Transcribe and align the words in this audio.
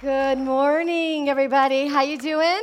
Good 0.00 0.38
morning, 0.38 1.28
everybody. 1.28 1.86
How 1.86 2.00
you 2.00 2.16
doing? 2.16 2.62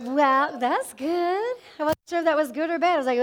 Well, 0.00 0.58
that's 0.58 0.94
good. 0.94 1.56
I 1.78 1.82
wasn't 1.82 1.98
sure 2.08 2.20
if 2.20 2.24
that 2.24 2.34
was 2.34 2.50
good 2.50 2.70
or 2.70 2.78
bad. 2.78 2.94
I 2.94 2.96
was 2.96 3.06
like, 3.06 3.18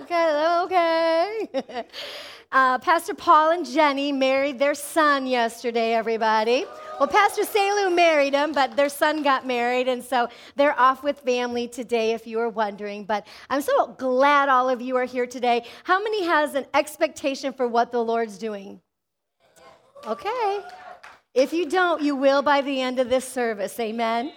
uh, 0.00 0.02
okay, 0.02 0.64
okay. 0.64 1.84
uh, 2.52 2.78
Pastor 2.78 3.12
Paul 3.12 3.50
and 3.50 3.66
Jenny 3.66 4.12
married 4.12 4.58
their 4.58 4.74
son 4.74 5.26
yesterday, 5.26 5.92
everybody. 5.92 6.64
Well, 6.98 7.10
Pastor 7.10 7.42
Salu 7.42 7.94
married 7.94 8.32
him, 8.32 8.52
but 8.52 8.74
their 8.74 8.88
son 8.88 9.22
got 9.22 9.46
married, 9.46 9.88
and 9.88 10.02
so 10.02 10.28
they're 10.56 10.78
off 10.80 11.02
with 11.02 11.18
family 11.18 11.68
today, 11.68 12.12
if 12.12 12.26
you 12.26 12.38
were 12.38 12.48
wondering. 12.48 13.04
But 13.04 13.26
I'm 13.50 13.60
so 13.60 13.88
glad 13.88 14.48
all 14.48 14.70
of 14.70 14.80
you 14.80 14.96
are 14.96 15.04
here 15.04 15.26
today. 15.26 15.66
How 15.82 16.02
many 16.02 16.24
has 16.24 16.54
an 16.54 16.64
expectation 16.72 17.52
for 17.52 17.68
what 17.68 17.92
the 17.92 18.02
Lord's 18.02 18.38
doing? 18.38 18.80
Okay. 20.06 20.62
If 21.34 21.52
you 21.52 21.68
don't, 21.68 22.00
you 22.00 22.14
will 22.14 22.42
by 22.42 22.60
the 22.60 22.80
end 22.80 23.00
of 23.00 23.10
this 23.10 23.26
service. 23.26 23.78
Amen 23.80 24.32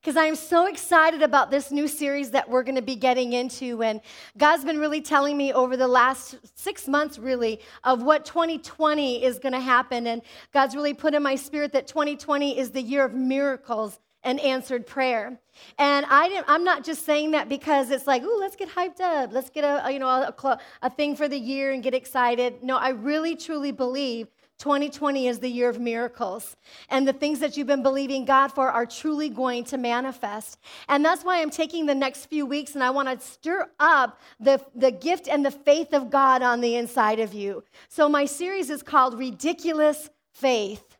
because 0.00 0.16
I'm 0.16 0.36
so 0.36 0.66
excited 0.66 1.22
about 1.22 1.50
this 1.50 1.70
new 1.70 1.88
series 1.88 2.30
that 2.30 2.48
we're 2.48 2.62
going 2.62 2.76
to 2.76 2.82
be 2.82 2.94
getting 2.94 3.32
into. 3.32 3.82
And 3.82 4.00
God's 4.38 4.64
been 4.64 4.78
really 4.78 5.00
telling 5.00 5.36
me 5.36 5.52
over 5.52 5.76
the 5.76 5.88
last 5.88 6.36
six 6.54 6.86
months, 6.86 7.18
really, 7.18 7.60
of 7.84 8.02
what 8.02 8.24
2020 8.24 9.24
is 9.24 9.38
going 9.38 9.52
to 9.52 9.60
happen. 9.60 10.06
And 10.06 10.22
God's 10.54 10.76
really 10.76 10.94
put 10.94 11.14
in 11.14 11.22
my 11.22 11.34
spirit 11.34 11.72
that 11.72 11.88
2020 11.88 12.58
is 12.58 12.70
the 12.70 12.80
year 12.80 13.04
of 13.04 13.12
miracles 13.12 13.98
and 14.22 14.38
answered 14.40 14.86
prayer. 14.86 15.38
And 15.78 16.06
I 16.08 16.44
am 16.46 16.64
not 16.64 16.84
just 16.84 17.04
saying 17.04 17.32
that 17.32 17.48
because 17.48 17.90
it's 17.90 18.06
like, 18.06 18.22
ooh, 18.22 18.38
let's 18.38 18.56
get 18.56 18.68
hyped 18.68 19.00
up. 19.00 19.32
Let's 19.32 19.50
get 19.50 19.64
a, 19.64 19.92
you 19.92 19.98
know, 19.98 20.08
a, 20.08 20.58
a 20.82 20.90
thing 20.90 21.16
for 21.16 21.28
the 21.28 21.38
year 21.38 21.72
and 21.72 21.82
get 21.82 21.94
excited. 21.94 22.62
No, 22.62 22.76
I 22.76 22.90
really, 22.90 23.34
truly 23.36 23.72
believe 23.72 24.28
2020 24.58 25.28
is 25.28 25.38
the 25.38 25.48
year 25.48 25.68
of 25.68 25.78
miracles. 25.78 26.56
And 26.88 27.06
the 27.06 27.12
things 27.12 27.38
that 27.40 27.56
you've 27.56 27.66
been 27.66 27.82
believing 27.82 28.24
God 28.24 28.48
for 28.48 28.68
are 28.68 28.86
truly 28.86 29.28
going 29.28 29.64
to 29.64 29.78
manifest. 29.78 30.58
And 30.88 31.04
that's 31.04 31.24
why 31.24 31.40
I'm 31.40 31.50
taking 31.50 31.86
the 31.86 31.94
next 31.94 32.26
few 32.26 32.44
weeks 32.44 32.74
and 32.74 32.82
I 32.82 32.90
want 32.90 33.08
to 33.08 33.24
stir 33.24 33.70
up 33.78 34.20
the, 34.40 34.60
the 34.74 34.90
gift 34.90 35.28
and 35.28 35.44
the 35.44 35.50
faith 35.50 35.94
of 35.94 36.10
God 36.10 36.42
on 36.42 36.60
the 36.60 36.74
inside 36.76 37.20
of 37.20 37.32
you. 37.32 37.62
So 37.88 38.08
my 38.08 38.24
series 38.24 38.68
is 38.68 38.82
called 38.82 39.18
Ridiculous 39.18 40.10
Faith. 40.34 40.96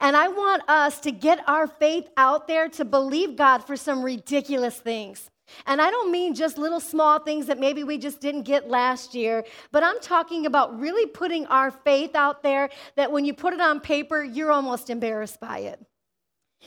And 0.00 0.16
I 0.16 0.28
want 0.28 0.68
us 0.68 0.98
to 1.00 1.12
get 1.12 1.48
our 1.48 1.66
faith 1.66 2.08
out 2.16 2.48
there 2.48 2.68
to 2.70 2.84
believe 2.84 3.36
God 3.36 3.58
for 3.58 3.76
some 3.76 4.02
ridiculous 4.02 4.76
things. 4.76 5.30
And 5.66 5.80
I 5.80 5.90
don't 5.90 6.10
mean 6.10 6.34
just 6.34 6.58
little 6.58 6.80
small 6.80 7.18
things 7.18 7.46
that 7.46 7.58
maybe 7.58 7.84
we 7.84 7.98
just 7.98 8.20
didn't 8.20 8.42
get 8.42 8.68
last 8.68 9.14
year, 9.14 9.44
but 9.72 9.82
I'm 9.82 10.00
talking 10.00 10.46
about 10.46 10.78
really 10.78 11.06
putting 11.06 11.46
our 11.46 11.70
faith 11.70 12.14
out 12.14 12.42
there 12.42 12.70
that 12.96 13.10
when 13.12 13.24
you 13.24 13.34
put 13.34 13.54
it 13.54 13.60
on 13.60 13.80
paper, 13.80 14.22
you're 14.22 14.50
almost 14.50 14.90
embarrassed 14.90 15.40
by 15.40 15.58
it. 15.60 15.80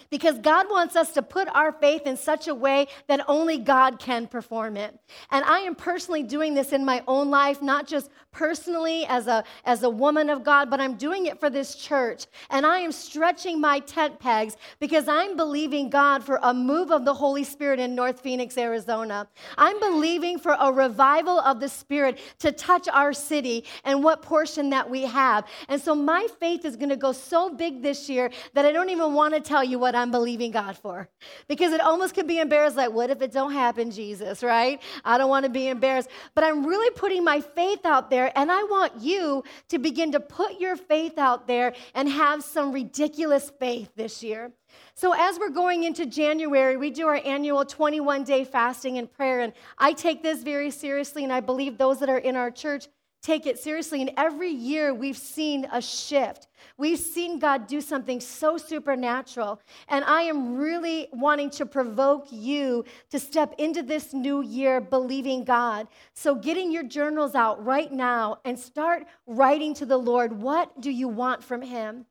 Because 0.09 0.39
God 0.39 0.67
wants 0.69 0.95
us 0.95 1.13
to 1.13 1.21
put 1.21 1.47
our 1.55 1.71
faith 1.71 2.03
in 2.05 2.17
such 2.17 2.47
a 2.47 2.55
way 2.55 2.87
that 3.07 3.21
only 3.27 3.57
God 3.57 3.99
can 3.99 4.27
perform 4.27 4.77
it. 4.77 4.97
And 5.31 5.43
I 5.45 5.59
am 5.59 5.75
personally 5.75 6.23
doing 6.23 6.53
this 6.53 6.71
in 6.71 6.85
my 6.85 7.03
own 7.07 7.29
life, 7.29 7.61
not 7.61 7.87
just 7.87 8.09
personally 8.31 9.05
as 9.07 9.27
a, 9.27 9.43
as 9.65 9.83
a 9.83 9.89
woman 9.89 10.29
of 10.29 10.43
God, 10.43 10.69
but 10.69 10.79
I'm 10.79 10.95
doing 10.95 11.25
it 11.25 11.39
for 11.39 11.49
this 11.49 11.75
church. 11.75 12.25
And 12.49 12.65
I 12.65 12.79
am 12.79 12.91
stretching 12.91 13.59
my 13.59 13.79
tent 13.79 14.19
pegs 14.19 14.55
because 14.79 15.07
I'm 15.07 15.35
believing 15.35 15.89
God 15.89 16.23
for 16.23 16.39
a 16.43 16.53
move 16.53 16.91
of 16.91 17.05
the 17.05 17.13
Holy 17.13 17.43
Spirit 17.43 17.79
in 17.79 17.95
North 17.95 18.19
Phoenix, 18.21 18.57
Arizona. 18.57 19.27
I'm 19.57 19.79
believing 19.79 20.37
for 20.37 20.55
a 20.59 20.71
revival 20.71 21.39
of 21.39 21.59
the 21.59 21.69
Spirit 21.69 22.19
to 22.39 22.51
touch 22.51 22.87
our 22.89 23.13
city 23.13 23.65
and 23.83 24.03
what 24.03 24.21
portion 24.21 24.69
that 24.69 24.89
we 24.89 25.03
have. 25.03 25.45
And 25.67 25.81
so 25.81 25.95
my 25.95 26.27
faith 26.39 26.65
is 26.65 26.75
going 26.75 26.89
to 26.89 26.97
go 26.97 27.11
so 27.11 27.49
big 27.49 27.81
this 27.81 28.09
year 28.09 28.29
that 28.53 28.65
I 28.65 28.71
don't 28.71 28.89
even 28.89 29.13
want 29.13 29.33
to 29.33 29.41
tell 29.41 29.63
you 29.63 29.79
what 29.79 29.88
I'm 29.95 30.11
believing 30.11 30.51
God 30.51 30.77
for. 30.77 31.09
Because 31.47 31.73
it 31.73 31.81
almost 31.81 32.13
can 32.13 32.27
be 32.27 32.39
embarrassed, 32.39 32.77
like, 32.77 32.91
what 32.91 33.09
if 33.09 33.21
it 33.21 33.31
don't 33.31 33.53
happen, 33.53 33.91
Jesus, 33.91 34.43
right? 34.43 34.81
I 35.03 35.17
don't 35.17 35.29
want 35.29 35.45
to 35.45 35.49
be 35.49 35.67
embarrassed. 35.67 36.09
But 36.35 36.43
I'm 36.43 36.65
really 36.65 36.89
putting 36.91 37.23
my 37.23 37.41
faith 37.41 37.85
out 37.85 38.09
there, 38.09 38.31
and 38.35 38.51
I 38.51 38.63
want 38.63 39.01
you 39.01 39.43
to 39.69 39.79
begin 39.79 40.11
to 40.13 40.19
put 40.19 40.59
your 40.59 40.75
faith 40.75 41.17
out 41.17 41.47
there 41.47 41.73
and 41.93 42.09
have 42.09 42.43
some 42.43 42.71
ridiculous 42.71 43.51
faith 43.59 43.89
this 43.95 44.23
year. 44.23 44.51
So, 44.95 45.13
as 45.13 45.39
we're 45.39 45.49
going 45.49 45.83
into 45.83 46.05
January, 46.05 46.77
we 46.77 46.89
do 46.91 47.07
our 47.07 47.21
annual 47.23 47.65
21 47.65 48.23
day 48.23 48.43
fasting 48.43 48.97
and 48.97 49.11
prayer. 49.11 49.39
And 49.39 49.53
I 49.77 49.93
take 49.93 50.23
this 50.23 50.43
very 50.43 50.71
seriously, 50.71 51.23
and 51.23 51.33
I 51.33 51.39
believe 51.39 51.77
those 51.77 51.99
that 51.99 52.09
are 52.09 52.17
in 52.17 52.35
our 52.35 52.51
church 52.51 52.87
take 53.21 53.45
it 53.45 53.59
seriously. 53.59 54.01
And 54.01 54.11
every 54.17 54.49
year 54.49 54.93
we've 54.93 55.17
seen 55.17 55.67
a 55.71 55.81
shift. 55.81 56.47
We've 56.77 56.99
seen 56.99 57.39
God 57.39 57.67
do 57.67 57.81
something 57.81 58.19
so 58.19 58.57
supernatural. 58.57 59.61
And 59.87 60.03
I 60.05 60.23
am 60.23 60.55
really 60.55 61.07
wanting 61.11 61.49
to 61.51 61.65
provoke 61.65 62.27
you 62.31 62.85
to 63.11 63.19
step 63.19 63.55
into 63.57 63.83
this 63.83 64.13
new 64.13 64.41
year 64.41 64.79
believing 64.81 65.43
God. 65.43 65.87
So, 66.13 66.35
getting 66.35 66.71
your 66.71 66.83
journals 66.83 67.35
out 67.35 67.63
right 67.63 67.91
now 67.91 68.39
and 68.45 68.57
start 68.57 69.05
writing 69.27 69.73
to 69.75 69.85
the 69.85 69.97
Lord 69.97 70.33
what 70.33 70.79
do 70.79 70.91
you 70.91 71.07
want 71.07 71.43
from 71.43 71.61
Him? 71.61 72.05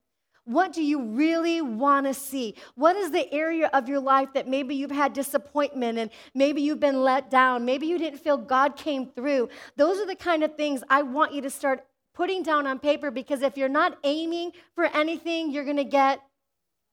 What 0.48 0.72
do 0.72 0.82
you 0.82 1.02
really 1.02 1.60
want 1.60 2.06
to 2.06 2.14
see? 2.14 2.54
What 2.74 2.96
is 2.96 3.10
the 3.10 3.30
area 3.30 3.68
of 3.74 3.86
your 3.86 4.00
life 4.00 4.30
that 4.32 4.48
maybe 4.48 4.74
you've 4.74 4.90
had 4.90 5.12
disappointment 5.12 5.98
and 5.98 6.10
maybe 6.34 6.62
you've 6.62 6.80
been 6.80 7.02
let 7.02 7.30
down? 7.30 7.66
Maybe 7.66 7.86
you 7.86 7.98
didn't 7.98 8.20
feel 8.20 8.38
God 8.38 8.74
came 8.74 9.08
through. 9.08 9.50
Those 9.76 9.98
are 9.98 10.06
the 10.06 10.16
kind 10.16 10.42
of 10.42 10.56
things 10.56 10.82
I 10.88 11.02
want 11.02 11.34
you 11.34 11.42
to 11.42 11.50
start 11.50 11.84
putting 12.14 12.42
down 12.42 12.66
on 12.66 12.78
paper 12.78 13.10
because 13.10 13.42
if 13.42 13.58
you're 13.58 13.68
not 13.68 13.98
aiming 14.04 14.52
for 14.74 14.86
anything, 14.86 15.50
you're 15.50 15.64
going 15.64 15.76
to 15.76 15.84
get 15.84 16.22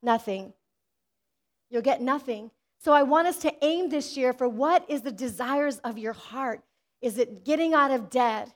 nothing. 0.03 0.51
You'll 1.69 1.81
get 1.81 2.01
nothing. 2.01 2.51
So 2.79 2.91
I 2.91 3.03
want 3.03 3.29
us 3.29 3.37
to 3.37 3.53
aim 3.63 3.87
this 3.87 4.17
year 4.17 4.33
for 4.33 4.49
what 4.49 4.83
is 4.89 5.01
the 5.01 5.13
desires 5.13 5.77
of 5.77 5.97
your 5.97 6.11
heart? 6.11 6.61
Is 7.01 7.17
it 7.17 7.45
getting 7.45 7.73
out 7.73 7.91
of 7.91 8.09
debt? 8.09 8.53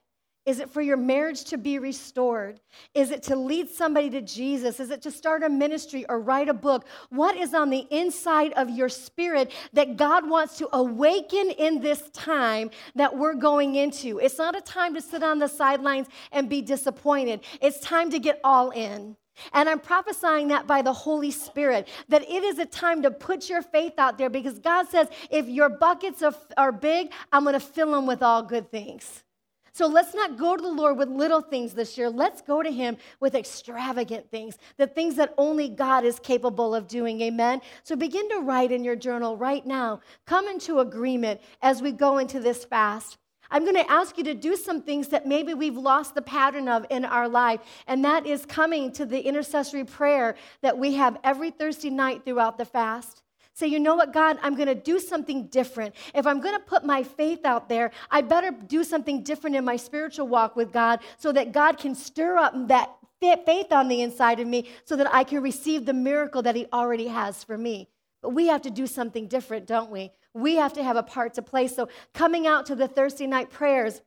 Is 0.49 0.59
it 0.59 0.71
for 0.71 0.81
your 0.81 0.97
marriage 0.97 1.43
to 1.43 1.59
be 1.59 1.77
restored? 1.77 2.59
Is 2.95 3.11
it 3.11 3.21
to 3.23 3.35
lead 3.35 3.69
somebody 3.69 4.09
to 4.09 4.19
Jesus? 4.19 4.79
Is 4.79 4.89
it 4.89 4.99
to 5.03 5.11
start 5.11 5.43
a 5.43 5.49
ministry 5.49 6.07
or 6.09 6.19
write 6.19 6.49
a 6.49 6.55
book? 6.55 6.87
What 7.09 7.37
is 7.37 7.53
on 7.53 7.69
the 7.69 7.85
inside 7.91 8.53
of 8.53 8.67
your 8.67 8.89
spirit 8.89 9.51
that 9.73 9.95
God 9.95 10.27
wants 10.27 10.57
to 10.57 10.67
awaken 10.73 11.51
in 11.51 11.81
this 11.81 12.09
time 12.13 12.71
that 12.95 13.15
we're 13.15 13.35
going 13.35 13.75
into? 13.75 14.17
It's 14.17 14.39
not 14.39 14.57
a 14.57 14.61
time 14.61 14.95
to 14.95 15.01
sit 15.01 15.21
on 15.21 15.37
the 15.37 15.47
sidelines 15.47 16.07
and 16.31 16.49
be 16.49 16.63
disappointed, 16.63 17.41
it's 17.61 17.79
time 17.81 18.09
to 18.09 18.17
get 18.17 18.39
all 18.43 18.71
in. 18.71 19.15
And 19.53 19.69
I'm 19.69 19.79
prophesying 19.79 20.47
that 20.47 20.65
by 20.65 20.81
the 20.81 20.93
Holy 20.93 21.29
Spirit, 21.29 21.87
that 22.07 22.23
it 22.23 22.43
is 22.43 22.57
a 22.57 22.65
time 22.65 23.03
to 23.03 23.11
put 23.11 23.49
your 23.49 23.61
faith 23.61 23.93
out 23.99 24.17
there 24.17 24.31
because 24.31 24.57
God 24.57 24.89
says, 24.89 25.09
if 25.29 25.47
your 25.47 25.69
buckets 25.69 26.23
are, 26.57 26.71
big, 26.71 27.11
I'm 27.31 27.43
going 27.43 27.53
to 27.53 27.59
fill 27.59 27.91
them 27.91 28.07
with 28.07 28.23
all 28.23 28.41
good 28.41 28.71
things. 28.71 29.23
So 29.71 29.87
let's 29.87 30.13
not 30.13 30.37
go 30.37 30.55
to 30.55 30.61
the 30.61 30.71
Lord 30.71 30.97
with 30.97 31.09
little 31.09 31.41
things 31.41 31.73
this 31.73 31.97
year. 31.97 32.09
Let's 32.09 32.41
go 32.41 32.61
to 32.61 32.71
Him 32.71 32.97
with 33.19 33.35
extravagant 33.35 34.29
things, 34.31 34.57
the 34.77 34.87
things 34.87 35.15
that 35.15 35.33
only 35.37 35.69
God 35.69 36.03
is 36.03 36.19
capable 36.19 36.75
of 36.75 36.87
doing. 36.87 37.21
Amen. 37.21 37.61
So 37.83 37.95
begin 37.95 38.29
to 38.29 38.39
write 38.39 38.71
in 38.71 38.83
your 38.83 38.95
journal 38.95 39.37
right 39.37 39.65
now. 39.65 40.01
Come 40.25 40.47
into 40.47 40.79
agreement 40.79 41.41
as 41.61 41.81
we 41.81 41.91
go 41.91 42.17
into 42.17 42.39
this 42.39 42.65
fast. 42.65 43.17
I'm 43.51 43.63
going 43.63 43.75
to 43.75 43.91
ask 43.91 44.17
you 44.17 44.23
to 44.25 44.35
do 44.35 44.55
some 44.55 44.81
things 44.81 45.07
that 45.07 45.25
maybe 45.25 45.53
we've 45.53 45.77
lost 45.77 46.13
the 46.13 46.21
pattern 46.21 46.67
of 46.67 46.85
in 46.89 47.03
our 47.03 47.27
life, 47.27 47.61
and 47.87 48.05
that 48.05 48.27
is 48.27 48.45
coming 48.45 48.91
to 48.93 49.05
the 49.05 49.19
intercessory 49.19 49.85
prayer 49.85 50.35
that 50.61 50.77
we 50.77 50.93
have 50.93 51.17
every 51.23 51.49
Thursday 51.49 51.89
night 51.89 52.23
throughout 52.23 52.57
the 52.57 52.65
fast. 52.65 53.23
Say, 53.59 53.67
you 53.67 53.77
know 53.77 53.97
what, 53.97 54.13
God, 54.13 54.39
I'm 54.41 54.55
going 54.55 54.69
to 54.69 54.73
do 54.73 55.01
something 55.01 55.47
different. 55.47 55.93
If 56.15 56.25
I'm 56.25 56.39
going 56.39 56.53
to 56.53 56.61
put 56.61 56.85
my 56.85 57.03
faith 57.03 57.43
out 57.43 57.67
there, 57.67 57.91
I 58.09 58.21
better 58.21 58.51
do 58.51 58.85
something 58.85 59.21
different 59.21 59.57
in 59.57 59.65
my 59.65 59.75
spiritual 59.75 60.29
walk 60.29 60.55
with 60.55 60.71
God 60.71 61.01
so 61.17 61.33
that 61.33 61.51
God 61.51 61.77
can 61.77 61.93
stir 61.93 62.37
up 62.37 62.53
that 62.69 62.89
faith 63.19 63.73
on 63.73 63.89
the 63.89 64.01
inside 64.01 64.39
of 64.39 64.47
me 64.47 64.69
so 64.85 64.95
that 64.95 65.13
I 65.13 65.25
can 65.25 65.43
receive 65.43 65.85
the 65.85 65.91
miracle 65.91 66.41
that 66.43 66.55
He 66.55 66.67
already 66.71 67.09
has 67.09 67.43
for 67.43 67.57
me. 67.57 67.89
But 68.21 68.29
we 68.29 68.47
have 68.47 68.61
to 68.61 68.69
do 68.69 68.87
something 68.87 69.27
different, 69.27 69.67
don't 69.67 69.91
we? 69.91 70.13
We 70.33 70.55
have 70.55 70.71
to 70.75 70.83
have 70.83 70.95
a 70.95 71.03
part 71.03 71.33
to 71.33 71.41
play. 71.41 71.67
So, 71.67 71.89
coming 72.13 72.47
out 72.47 72.65
to 72.67 72.75
the 72.75 72.87
Thursday 72.87 73.27
night 73.27 73.51
prayers, 73.51 74.01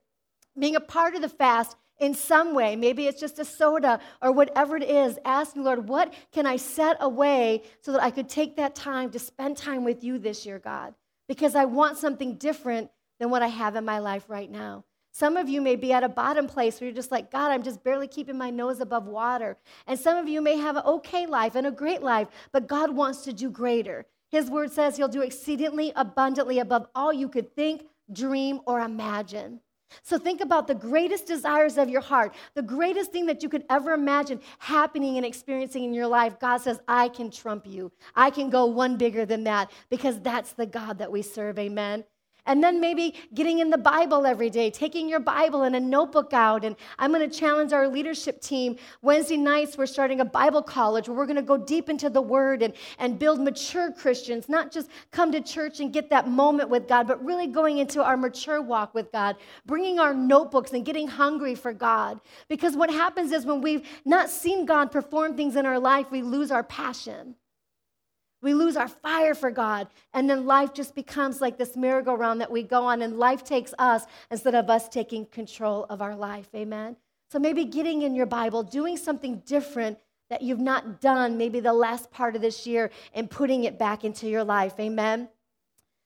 being 0.58 0.76
a 0.76 0.80
part 0.80 1.14
of 1.14 1.20
the 1.20 1.28
fast, 1.28 1.76
in 2.02 2.14
some 2.14 2.52
way. 2.52 2.74
Maybe 2.74 3.06
it's 3.06 3.20
just 3.20 3.38
a 3.38 3.44
soda 3.44 4.00
or 4.20 4.32
whatever 4.32 4.76
it 4.76 4.82
is. 4.82 5.18
Asking, 5.24 5.62
Lord, 5.62 5.88
what 5.88 6.12
can 6.32 6.46
I 6.46 6.56
set 6.56 6.96
away 7.00 7.62
so 7.80 7.92
that 7.92 8.02
I 8.02 8.10
could 8.10 8.28
take 8.28 8.56
that 8.56 8.74
time 8.74 9.10
to 9.12 9.18
spend 9.20 9.56
time 9.56 9.84
with 9.84 10.02
you 10.02 10.18
this 10.18 10.44
year, 10.44 10.58
God? 10.58 10.94
Because 11.28 11.54
I 11.54 11.64
want 11.64 11.96
something 11.96 12.34
different 12.34 12.90
than 13.20 13.30
what 13.30 13.42
I 13.42 13.46
have 13.46 13.76
in 13.76 13.84
my 13.84 14.00
life 14.00 14.24
right 14.28 14.50
now. 14.50 14.84
Some 15.12 15.36
of 15.36 15.48
you 15.48 15.60
may 15.60 15.76
be 15.76 15.92
at 15.92 16.02
a 16.02 16.08
bottom 16.08 16.48
place 16.48 16.80
where 16.80 16.88
you're 16.88 16.94
just 16.94 17.12
like, 17.12 17.30
God, 17.30 17.52
I'm 17.52 17.62
just 17.62 17.84
barely 17.84 18.08
keeping 18.08 18.36
my 18.36 18.50
nose 18.50 18.80
above 18.80 19.06
water. 19.06 19.56
And 19.86 19.98
some 19.98 20.16
of 20.16 20.26
you 20.26 20.40
may 20.40 20.56
have 20.56 20.76
an 20.76 20.82
okay 20.84 21.26
life 21.26 21.54
and 21.54 21.66
a 21.66 21.70
great 21.70 22.02
life, 22.02 22.28
but 22.50 22.66
God 22.66 22.96
wants 22.96 23.22
to 23.24 23.32
do 23.32 23.48
greater. 23.48 24.06
His 24.30 24.50
word 24.50 24.72
says 24.72 24.96
he'll 24.96 25.08
do 25.08 25.20
exceedingly 25.20 25.92
abundantly 25.94 26.58
above 26.58 26.88
all 26.94 27.12
you 27.12 27.28
could 27.28 27.54
think, 27.54 27.84
dream, 28.10 28.60
or 28.66 28.80
imagine. 28.80 29.60
So 30.02 30.18
think 30.18 30.40
about 30.40 30.66
the 30.66 30.74
greatest 30.74 31.26
desires 31.26 31.78
of 31.78 31.88
your 31.88 32.00
heart, 32.00 32.34
the 32.54 32.62
greatest 32.62 33.12
thing 33.12 33.26
that 33.26 33.42
you 33.42 33.48
could 33.48 33.64
ever 33.68 33.92
imagine 33.92 34.40
happening 34.58 35.16
and 35.16 35.26
experiencing 35.26 35.84
in 35.84 35.92
your 35.92 36.06
life. 36.06 36.38
God 36.40 36.58
says, 36.58 36.80
I 36.88 37.08
can 37.08 37.30
trump 37.30 37.66
you. 37.66 37.92
I 38.14 38.30
can 38.30 38.50
go 38.50 38.66
one 38.66 38.96
bigger 38.96 39.26
than 39.26 39.44
that 39.44 39.70
because 39.90 40.20
that's 40.20 40.52
the 40.52 40.66
God 40.66 40.98
that 40.98 41.10
we 41.10 41.22
serve. 41.22 41.58
Amen. 41.58 42.04
And 42.46 42.62
then 42.62 42.80
maybe 42.80 43.14
getting 43.34 43.60
in 43.60 43.70
the 43.70 43.78
Bible 43.78 44.26
every 44.26 44.50
day, 44.50 44.70
taking 44.70 45.08
your 45.08 45.20
Bible 45.20 45.62
and 45.62 45.76
a 45.76 45.80
notebook 45.80 46.32
out. 46.32 46.64
And 46.64 46.74
I'm 46.98 47.12
going 47.12 47.28
to 47.28 47.38
challenge 47.38 47.72
our 47.72 47.86
leadership 47.86 48.40
team. 48.40 48.76
Wednesday 49.00 49.36
nights, 49.36 49.78
we're 49.78 49.86
starting 49.86 50.20
a 50.20 50.24
Bible 50.24 50.62
college 50.62 51.08
where 51.08 51.16
we're 51.16 51.26
going 51.26 51.36
to 51.36 51.42
go 51.42 51.56
deep 51.56 51.88
into 51.88 52.10
the 52.10 52.20
Word 52.20 52.62
and, 52.62 52.74
and 52.98 53.18
build 53.18 53.40
mature 53.40 53.92
Christians, 53.92 54.48
not 54.48 54.72
just 54.72 54.88
come 55.12 55.30
to 55.32 55.40
church 55.40 55.78
and 55.80 55.92
get 55.92 56.10
that 56.10 56.28
moment 56.28 56.68
with 56.68 56.88
God, 56.88 57.06
but 57.06 57.24
really 57.24 57.46
going 57.46 57.78
into 57.78 58.02
our 58.02 58.16
mature 58.16 58.60
walk 58.60 58.92
with 58.94 59.12
God, 59.12 59.36
bringing 59.64 60.00
our 60.00 60.12
notebooks 60.12 60.72
and 60.72 60.84
getting 60.84 61.06
hungry 61.06 61.54
for 61.54 61.72
God. 61.72 62.20
Because 62.48 62.76
what 62.76 62.90
happens 62.90 63.30
is 63.30 63.46
when 63.46 63.60
we've 63.60 63.86
not 64.04 64.30
seen 64.30 64.66
God 64.66 64.90
perform 64.90 65.36
things 65.36 65.56
in 65.56 65.64
our 65.64 65.78
life, 65.78 66.10
we 66.10 66.22
lose 66.22 66.50
our 66.50 66.64
passion. 66.64 67.36
We 68.42 68.54
lose 68.54 68.76
our 68.76 68.88
fire 68.88 69.34
for 69.34 69.52
God, 69.52 69.86
and 70.12 70.28
then 70.28 70.46
life 70.46 70.74
just 70.74 70.94
becomes 70.96 71.40
like 71.40 71.56
this 71.56 71.76
merry-go-round 71.76 72.40
that 72.40 72.50
we 72.50 72.64
go 72.64 72.84
on, 72.84 73.00
and 73.02 73.18
life 73.18 73.44
takes 73.44 73.72
us 73.78 74.04
instead 74.30 74.56
of 74.56 74.68
us 74.68 74.88
taking 74.88 75.26
control 75.26 75.86
of 75.88 76.02
our 76.02 76.16
life. 76.16 76.48
Amen? 76.54 76.96
So 77.30 77.38
maybe 77.38 77.64
getting 77.64 78.02
in 78.02 78.14
your 78.14 78.26
Bible, 78.26 78.64
doing 78.64 78.96
something 78.96 79.42
different 79.46 79.98
that 80.28 80.42
you've 80.42 80.58
not 80.58 81.00
done 81.00 81.36
maybe 81.38 81.60
the 81.60 81.72
last 81.72 82.10
part 82.10 82.34
of 82.34 82.42
this 82.42 82.66
year, 82.66 82.90
and 83.14 83.30
putting 83.30 83.64
it 83.64 83.78
back 83.78 84.04
into 84.04 84.28
your 84.28 84.42
life. 84.42 84.74
Amen? 84.80 85.28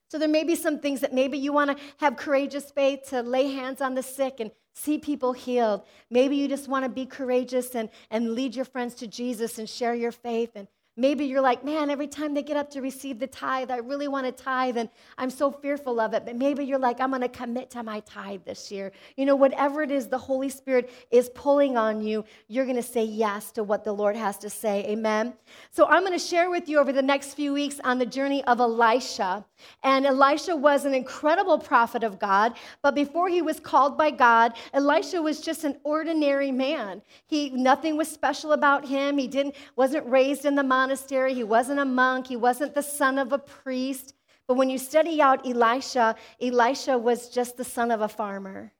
So 0.08 0.18
there 0.18 0.28
may 0.28 0.44
be 0.44 0.54
some 0.54 0.78
things 0.78 1.00
that 1.00 1.12
maybe 1.12 1.38
you 1.38 1.52
want 1.52 1.76
to 1.76 1.84
have 1.98 2.16
courageous 2.16 2.70
faith 2.70 3.08
to 3.08 3.22
lay 3.22 3.50
hands 3.50 3.80
on 3.80 3.94
the 3.94 4.02
sick 4.02 4.40
and 4.40 4.50
see 4.74 4.98
people 4.98 5.32
healed. 5.32 5.82
Maybe 6.10 6.36
you 6.36 6.48
just 6.48 6.68
want 6.68 6.84
to 6.84 6.88
be 6.88 7.06
courageous 7.06 7.74
and, 7.74 7.88
and 8.10 8.34
lead 8.34 8.54
your 8.54 8.66
friends 8.66 8.94
to 8.96 9.06
Jesus 9.06 9.58
and 9.58 9.68
share 9.68 9.94
your 9.94 10.12
faith 10.12 10.50
and 10.54 10.68
Maybe 10.98 11.26
you're 11.26 11.42
like, 11.42 11.62
man, 11.62 11.90
every 11.90 12.06
time 12.06 12.32
they 12.32 12.42
get 12.42 12.56
up 12.56 12.70
to 12.70 12.80
receive 12.80 13.18
the 13.18 13.26
tithe, 13.26 13.70
I 13.70 13.78
really 13.78 14.08
want 14.08 14.24
to 14.26 14.32
tithe 14.32 14.78
and 14.78 14.88
I'm 15.18 15.28
so 15.28 15.50
fearful 15.50 16.00
of 16.00 16.14
it. 16.14 16.24
But 16.24 16.36
maybe 16.36 16.64
you're 16.64 16.78
like, 16.78 17.00
I'm 17.00 17.10
going 17.10 17.20
to 17.20 17.28
commit 17.28 17.68
to 17.72 17.82
my 17.82 18.00
tithe 18.00 18.44
this 18.46 18.72
year. 18.72 18.92
You 19.16 19.26
know, 19.26 19.36
whatever 19.36 19.82
it 19.82 19.90
is 19.90 20.06
the 20.08 20.16
Holy 20.16 20.48
Spirit 20.48 20.90
is 21.10 21.28
pulling 21.34 21.76
on 21.76 22.00
you, 22.00 22.24
you're 22.48 22.64
going 22.64 22.76
to 22.76 22.82
say 22.82 23.04
yes 23.04 23.52
to 23.52 23.62
what 23.62 23.84
the 23.84 23.92
Lord 23.92 24.16
has 24.16 24.38
to 24.38 24.48
say. 24.48 24.86
Amen. 24.88 25.34
So 25.70 25.86
I'm 25.86 26.00
going 26.00 26.18
to 26.18 26.18
share 26.18 26.48
with 26.48 26.66
you 26.66 26.78
over 26.78 26.92
the 26.94 27.02
next 27.02 27.34
few 27.34 27.52
weeks 27.52 27.78
on 27.84 27.98
the 27.98 28.06
journey 28.06 28.42
of 28.44 28.60
Elisha. 28.60 29.44
And 29.82 30.06
Elisha 30.06 30.56
was 30.56 30.86
an 30.86 30.94
incredible 30.94 31.58
prophet 31.58 32.04
of 32.04 32.18
God. 32.18 32.54
But 32.80 32.94
before 32.94 33.28
he 33.28 33.42
was 33.42 33.60
called 33.60 33.98
by 33.98 34.10
God, 34.10 34.54
Elisha 34.72 35.20
was 35.20 35.42
just 35.42 35.64
an 35.64 35.76
ordinary 35.84 36.52
man. 36.52 37.02
He, 37.26 37.50
nothing 37.50 37.98
was 37.98 38.08
special 38.08 38.52
about 38.52 38.86
him. 38.86 39.18
He 39.18 39.28
didn't, 39.28 39.56
wasn't 39.76 40.06
raised 40.06 40.46
in 40.46 40.54
the 40.54 40.62
monastery. 40.86 41.34
He 41.34 41.42
wasn't 41.42 41.80
a 41.80 41.84
monk. 41.84 42.28
He 42.28 42.36
wasn't 42.36 42.72
the 42.72 42.80
son 42.80 43.18
of 43.18 43.32
a 43.32 43.38
priest. 43.38 44.14
But 44.46 44.56
when 44.56 44.70
you 44.70 44.78
study 44.78 45.20
out 45.20 45.44
Elisha, 45.44 46.14
Elisha 46.40 46.96
was 46.96 47.28
just 47.28 47.56
the 47.56 47.64
son 47.64 47.90
of 47.90 48.02
a 48.02 48.08
farmer. 48.08 48.72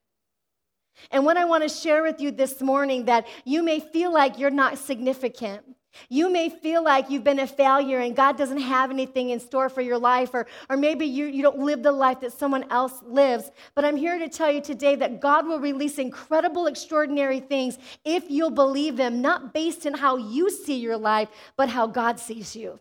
And 1.10 1.24
what 1.24 1.36
I 1.36 1.44
want 1.44 1.64
to 1.64 1.68
share 1.68 2.04
with 2.04 2.20
you 2.20 2.30
this 2.30 2.62
morning 2.62 3.06
that 3.06 3.26
you 3.44 3.60
may 3.60 3.80
feel 3.80 4.12
like 4.12 4.38
you're 4.38 4.50
not 4.64 4.78
significant. 4.78 5.64
You 6.08 6.30
may 6.30 6.48
feel 6.48 6.82
like 6.82 7.10
you've 7.10 7.24
been 7.24 7.38
a 7.40 7.46
failure 7.46 8.00
and 8.00 8.14
God 8.14 8.36
doesn't 8.36 8.60
have 8.60 8.90
anything 8.90 9.30
in 9.30 9.40
store 9.40 9.68
for 9.68 9.80
your 9.80 9.98
life, 9.98 10.30
or, 10.34 10.46
or 10.68 10.76
maybe 10.76 11.06
you, 11.06 11.26
you 11.26 11.42
don't 11.42 11.58
live 11.58 11.82
the 11.82 11.92
life 11.92 12.20
that 12.20 12.32
someone 12.32 12.64
else 12.70 13.02
lives. 13.04 13.50
But 13.74 13.84
I'm 13.84 13.96
here 13.96 14.18
to 14.18 14.28
tell 14.28 14.50
you 14.50 14.60
today 14.60 14.94
that 14.96 15.20
God 15.20 15.46
will 15.46 15.60
release 15.60 15.98
incredible, 15.98 16.66
extraordinary 16.66 17.40
things 17.40 17.78
if 18.04 18.24
you'll 18.30 18.50
believe 18.50 18.96
them, 18.96 19.20
not 19.20 19.52
based 19.52 19.86
on 19.86 19.94
how 19.94 20.16
you 20.16 20.50
see 20.50 20.76
your 20.76 20.96
life, 20.96 21.28
but 21.56 21.68
how 21.68 21.86
God 21.86 22.18
sees 22.18 22.54
you. 22.54 22.78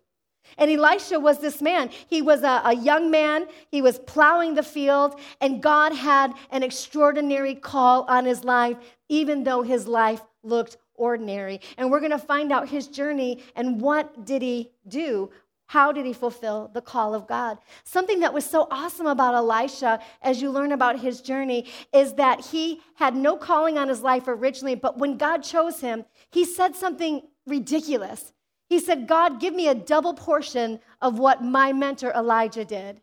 And 0.57 0.71
Elisha 0.71 1.19
was 1.19 1.39
this 1.39 1.61
man. 1.61 1.89
He 2.07 2.21
was 2.21 2.43
a, 2.43 2.61
a, 2.65 2.75
young 2.75 3.11
man. 3.11 3.47
He 3.71 3.81
was 3.81 3.99
plowing 3.99 4.55
the 4.55 4.63
field, 4.63 5.19
and 5.41 5.61
God 5.61 5.93
had 5.93 6.33
an 6.51 6.63
extraordinary 6.63 7.55
call 7.55 8.03
on 8.03 8.25
his 8.25 8.43
life, 8.43 8.77
even 9.09 9.43
though 9.43 9.63
his 9.63 9.87
life 9.87 10.21
looked 10.43 10.77
ordinary. 10.97 11.61
And 11.77 11.91
we're 11.91 11.99
going 11.99 12.11
to 12.11 12.17
find 12.17 12.51
out 12.51 12.69
his 12.69 12.87
journey 12.87 13.43
and 13.55 13.81
what 13.81 14.25
did 14.25 14.41
he 14.41 14.71
do? 14.87 15.29
How 15.67 15.91
did 15.91 16.05
he 16.05 16.13
fulfill 16.13 16.69
the 16.73 16.81
call 16.81 17.15
of 17.15 17.27
God? 17.27 17.57
Something 17.83 18.19
that 18.19 18.33
was 18.33 18.45
so 18.45 18.67
awesome 18.69 19.07
about 19.07 19.33
Elisha, 19.33 19.99
as 20.21 20.41
you 20.41 20.51
learn 20.51 20.71
about 20.71 20.99
his 20.99 21.21
journey, 21.21 21.65
is 21.91 22.13
that 22.13 22.45
he 22.45 22.81
had 22.95 23.15
no 23.15 23.35
calling 23.35 23.77
on 23.77 23.89
his 23.89 24.01
life 24.01 24.27
originally, 24.27 24.75
but 24.75 24.99
when 24.99 25.17
God 25.17 25.39
chose 25.39 25.79
him, 25.79 26.05
he 26.29 26.45
said 26.45 26.75
something 26.75 27.23
ridiculous. 27.47 28.31
He 28.69 28.79
said, 28.79 29.07
God, 29.07 29.39
give 29.39 29.55
me 29.55 29.67
a 29.67 29.75
double 29.75 30.13
portion 30.13 30.79
of 31.01 31.17
what 31.17 31.43
my 31.43 31.73
mentor 31.73 32.11
Elijah 32.11 32.65
did. 32.65 33.01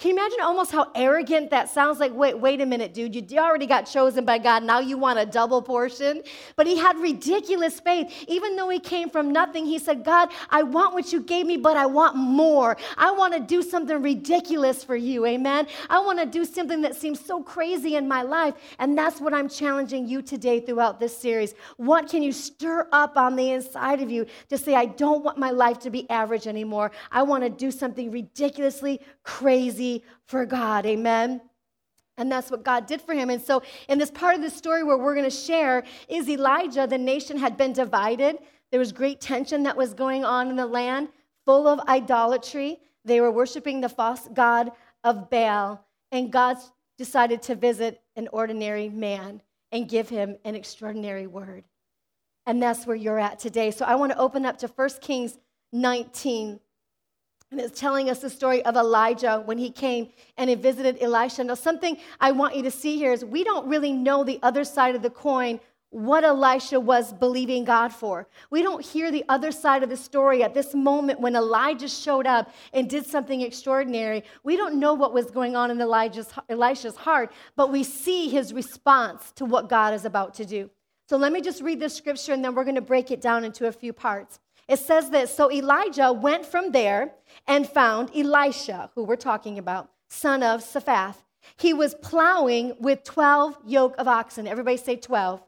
Can 0.00 0.10
you 0.10 0.18
imagine 0.18 0.40
almost 0.42 0.72
how 0.72 0.90
arrogant 0.94 1.50
that 1.50 1.70
sounds 1.70 1.98
like? 2.00 2.12
Wait, 2.12 2.38
wait 2.38 2.60
a 2.60 2.66
minute, 2.66 2.92
dude. 2.92 3.30
You 3.30 3.38
already 3.38 3.66
got 3.66 3.82
chosen 3.82 4.24
by 4.24 4.38
God. 4.38 4.62
Now 4.62 4.80
you 4.80 4.98
want 4.98 5.18
a 5.18 5.24
double 5.24 5.62
portion? 5.62 6.22
But 6.56 6.66
he 6.66 6.76
had 6.76 6.98
ridiculous 6.98 7.80
faith. 7.80 8.12
Even 8.28 8.56
though 8.56 8.68
he 8.68 8.80
came 8.80 9.08
from 9.08 9.32
nothing, 9.32 9.64
he 9.64 9.78
said, 9.78 10.04
God, 10.04 10.30
I 10.50 10.64
want 10.64 10.94
what 10.94 11.12
you 11.12 11.22
gave 11.22 11.46
me, 11.46 11.56
but 11.56 11.76
I 11.76 11.86
want 11.86 12.16
more. 12.16 12.76
I 12.98 13.12
want 13.12 13.34
to 13.34 13.40
do 13.40 13.62
something 13.62 14.02
ridiculous 14.02 14.82
for 14.84 14.96
you. 14.96 15.24
Amen. 15.26 15.68
I 15.88 16.00
want 16.00 16.18
to 16.18 16.26
do 16.26 16.44
something 16.44 16.82
that 16.82 16.96
seems 16.96 17.24
so 17.24 17.42
crazy 17.42 17.94
in 17.94 18.08
my 18.08 18.22
life. 18.22 18.54
And 18.80 18.98
that's 18.98 19.20
what 19.20 19.32
I'm 19.32 19.48
challenging 19.48 20.08
you 20.08 20.22
today 20.22 20.60
throughout 20.60 20.98
this 20.98 21.16
series. 21.16 21.54
What 21.76 22.10
can 22.10 22.22
you 22.22 22.32
stir 22.32 22.88
up 22.92 23.16
on 23.16 23.36
the 23.36 23.52
inside 23.52 24.02
of 24.02 24.10
you 24.10 24.26
to 24.50 24.58
say, 24.58 24.74
I 24.74 24.86
don't 24.86 25.24
want 25.24 25.38
my 25.38 25.50
life 25.50 25.78
to 25.80 25.90
be 25.90 26.10
average 26.10 26.48
anymore? 26.48 26.90
I 27.12 27.22
want 27.22 27.44
to 27.44 27.48
do 27.48 27.70
something 27.70 28.10
ridiculously 28.10 29.00
crazy 29.24 30.04
for 30.26 30.46
God. 30.46 30.86
Amen. 30.86 31.40
And 32.16 32.30
that's 32.30 32.50
what 32.50 32.62
God 32.62 32.86
did 32.86 33.00
for 33.02 33.12
him. 33.12 33.28
And 33.28 33.42
so, 33.42 33.62
in 33.88 33.98
this 33.98 34.10
part 34.10 34.36
of 34.36 34.42
the 34.42 34.50
story 34.50 34.84
where 34.84 34.96
we're 34.96 35.14
going 35.14 35.28
to 35.28 35.36
share, 35.36 35.82
is 36.08 36.28
Elijah, 36.28 36.86
the 36.86 36.98
nation 36.98 37.36
had 37.36 37.56
been 37.56 37.72
divided. 37.72 38.38
There 38.70 38.78
was 38.78 38.92
great 38.92 39.20
tension 39.20 39.64
that 39.64 39.76
was 39.76 39.94
going 39.94 40.24
on 40.24 40.48
in 40.48 40.56
the 40.56 40.66
land, 40.66 41.08
full 41.44 41.66
of 41.66 41.80
idolatry. 41.88 42.78
They 43.04 43.20
were 43.20 43.32
worshiping 43.32 43.80
the 43.80 43.88
false 43.88 44.28
god 44.32 44.70
of 45.02 45.28
Baal. 45.28 45.84
And 46.12 46.32
God 46.32 46.56
decided 46.96 47.42
to 47.42 47.56
visit 47.56 48.00
an 48.14 48.28
ordinary 48.32 48.88
man 48.88 49.42
and 49.72 49.88
give 49.88 50.08
him 50.08 50.36
an 50.44 50.54
extraordinary 50.54 51.26
word. 51.26 51.64
And 52.46 52.62
that's 52.62 52.86
where 52.86 52.96
you're 52.96 53.18
at 53.18 53.40
today. 53.40 53.72
So, 53.72 53.84
I 53.84 53.96
want 53.96 54.12
to 54.12 54.18
open 54.18 54.46
up 54.46 54.58
to 54.58 54.68
1 54.68 54.88
Kings 55.00 55.36
19. 55.72 56.60
And 57.54 57.60
it's 57.60 57.78
telling 57.78 58.10
us 58.10 58.18
the 58.18 58.30
story 58.30 58.64
of 58.64 58.74
Elijah 58.74 59.40
when 59.44 59.58
he 59.58 59.70
came 59.70 60.08
and 60.36 60.50
he 60.50 60.56
visited 60.56 61.00
Elisha. 61.00 61.44
Now, 61.44 61.54
something 61.54 61.98
I 62.18 62.32
want 62.32 62.56
you 62.56 62.64
to 62.64 62.70
see 62.70 62.96
here 62.96 63.12
is 63.12 63.24
we 63.24 63.44
don't 63.44 63.68
really 63.68 63.92
know 63.92 64.24
the 64.24 64.40
other 64.42 64.64
side 64.64 64.96
of 64.96 65.02
the 65.02 65.10
coin, 65.10 65.60
what 65.90 66.24
Elisha 66.24 66.80
was 66.80 67.12
believing 67.12 67.64
God 67.64 67.92
for. 67.92 68.26
We 68.50 68.62
don't 68.62 68.84
hear 68.84 69.12
the 69.12 69.24
other 69.28 69.52
side 69.52 69.84
of 69.84 69.88
the 69.88 69.96
story 69.96 70.42
at 70.42 70.52
this 70.52 70.74
moment 70.74 71.20
when 71.20 71.36
Elijah 71.36 71.88
showed 71.88 72.26
up 72.26 72.50
and 72.72 72.90
did 72.90 73.06
something 73.06 73.42
extraordinary. 73.42 74.24
We 74.42 74.56
don't 74.56 74.80
know 74.80 74.94
what 74.94 75.14
was 75.14 75.30
going 75.30 75.54
on 75.54 75.70
in 75.70 75.80
Elijah's, 75.80 76.32
Elisha's 76.48 76.96
heart, 76.96 77.30
but 77.54 77.70
we 77.70 77.84
see 77.84 78.28
his 78.30 78.52
response 78.52 79.30
to 79.36 79.44
what 79.44 79.68
God 79.68 79.94
is 79.94 80.04
about 80.04 80.34
to 80.34 80.44
do. 80.44 80.70
So 81.08 81.16
let 81.16 81.30
me 81.30 81.40
just 81.40 81.62
read 81.62 81.78
this 81.78 81.94
scripture 81.94 82.32
and 82.32 82.44
then 82.44 82.56
we're 82.56 82.64
going 82.64 82.74
to 82.74 82.80
break 82.80 83.12
it 83.12 83.20
down 83.20 83.44
into 83.44 83.68
a 83.68 83.72
few 83.72 83.92
parts. 83.92 84.40
It 84.68 84.78
says 84.78 85.10
this 85.10 85.34
So 85.34 85.50
Elijah 85.50 86.12
went 86.12 86.46
from 86.46 86.72
there 86.72 87.12
and 87.46 87.68
found 87.68 88.10
Elisha, 88.14 88.90
who 88.94 89.04
we're 89.04 89.16
talking 89.16 89.58
about, 89.58 89.90
son 90.08 90.42
of 90.42 90.60
Shaphat. 90.60 91.16
He 91.56 91.74
was 91.74 91.94
plowing 91.94 92.74
with 92.80 93.04
12 93.04 93.58
yoke 93.66 93.94
of 93.98 94.08
oxen. 94.08 94.46
Everybody 94.46 94.78
say 94.78 94.96
12. 94.96 95.42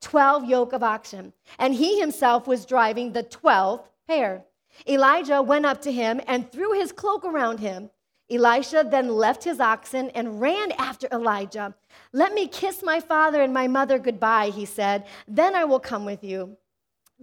12 0.00 0.44
yoke 0.44 0.72
of 0.72 0.82
oxen. 0.82 1.32
And 1.58 1.74
he 1.74 2.00
himself 2.00 2.46
was 2.46 2.64
driving 2.64 3.12
the 3.12 3.24
12th 3.24 3.84
pair. 4.06 4.44
Elijah 4.88 5.42
went 5.42 5.66
up 5.66 5.82
to 5.82 5.92
him 5.92 6.20
and 6.26 6.50
threw 6.50 6.72
his 6.72 6.92
cloak 6.92 7.24
around 7.24 7.60
him. 7.60 7.90
Elisha 8.30 8.86
then 8.88 9.08
left 9.08 9.44
his 9.44 9.58
oxen 9.58 10.10
and 10.10 10.40
ran 10.40 10.72
after 10.72 11.08
Elijah. 11.12 11.74
Let 12.12 12.32
me 12.32 12.46
kiss 12.46 12.82
my 12.82 13.00
father 13.00 13.42
and 13.42 13.52
my 13.52 13.68
mother 13.68 13.98
goodbye, 13.98 14.50
he 14.50 14.66
said. 14.66 15.06
Then 15.26 15.54
I 15.54 15.64
will 15.64 15.80
come 15.80 16.04
with 16.04 16.22
you. 16.22 16.56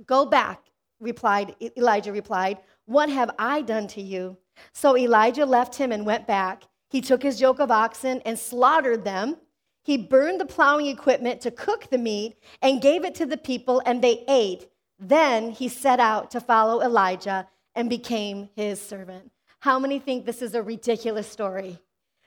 Go 0.05 0.25
back 0.25 0.64
replied, 1.00 1.56
Elijah 1.78 2.12
replied, 2.12 2.60
What 2.86 3.10
have 3.10 3.32
I 3.38 3.62
done 3.62 3.88
to 3.90 4.02
you? 4.02 4.38
So 4.74 4.98
Elijah 4.98 5.46
left 5.46 5.75
him 5.75 5.92
and 5.92 6.06
went 6.06 6.28
back. 6.28 6.64
He 6.90 7.02
took 7.02 7.24
his 7.24 7.42
yoke 7.42 7.60
of 7.60 7.72
oxen 7.72 8.22
and 8.25 8.40
slaughtered 8.40 9.04
them. 9.04 9.38
He 9.84 9.98
burned 9.98 10.40
the 10.40 10.46
plowing 10.46 10.88
equipment 10.88 11.42
to 11.42 11.52
cook 11.52 11.90
the 11.90 11.98
meat 11.98 12.38
and 12.62 12.82
gave 12.82 13.04
it 13.06 13.16
to 13.16 13.25
the 13.25 13.38
people, 13.38 13.82
and 13.86 14.02
they 14.02 14.24
ate. 14.28 14.68
Then 14.98 15.52
he 15.52 15.68
set 15.68 16.00
out 16.00 16.32
to 16.32 16.40
follow 16.40 16.82
Elijah 16.82 17.48
and 17.75 17.90
became 17.90 18.50
his 18.56 18.82
servant. 18.82 19.32
How 19.60 19.78
many 19.80 20.00
think 20.00 20.25
this 20.25 20.42
is 20.42 20.56
a 20.56 20.64
ridiculous 20.64 21.28
story? 21.28 21.80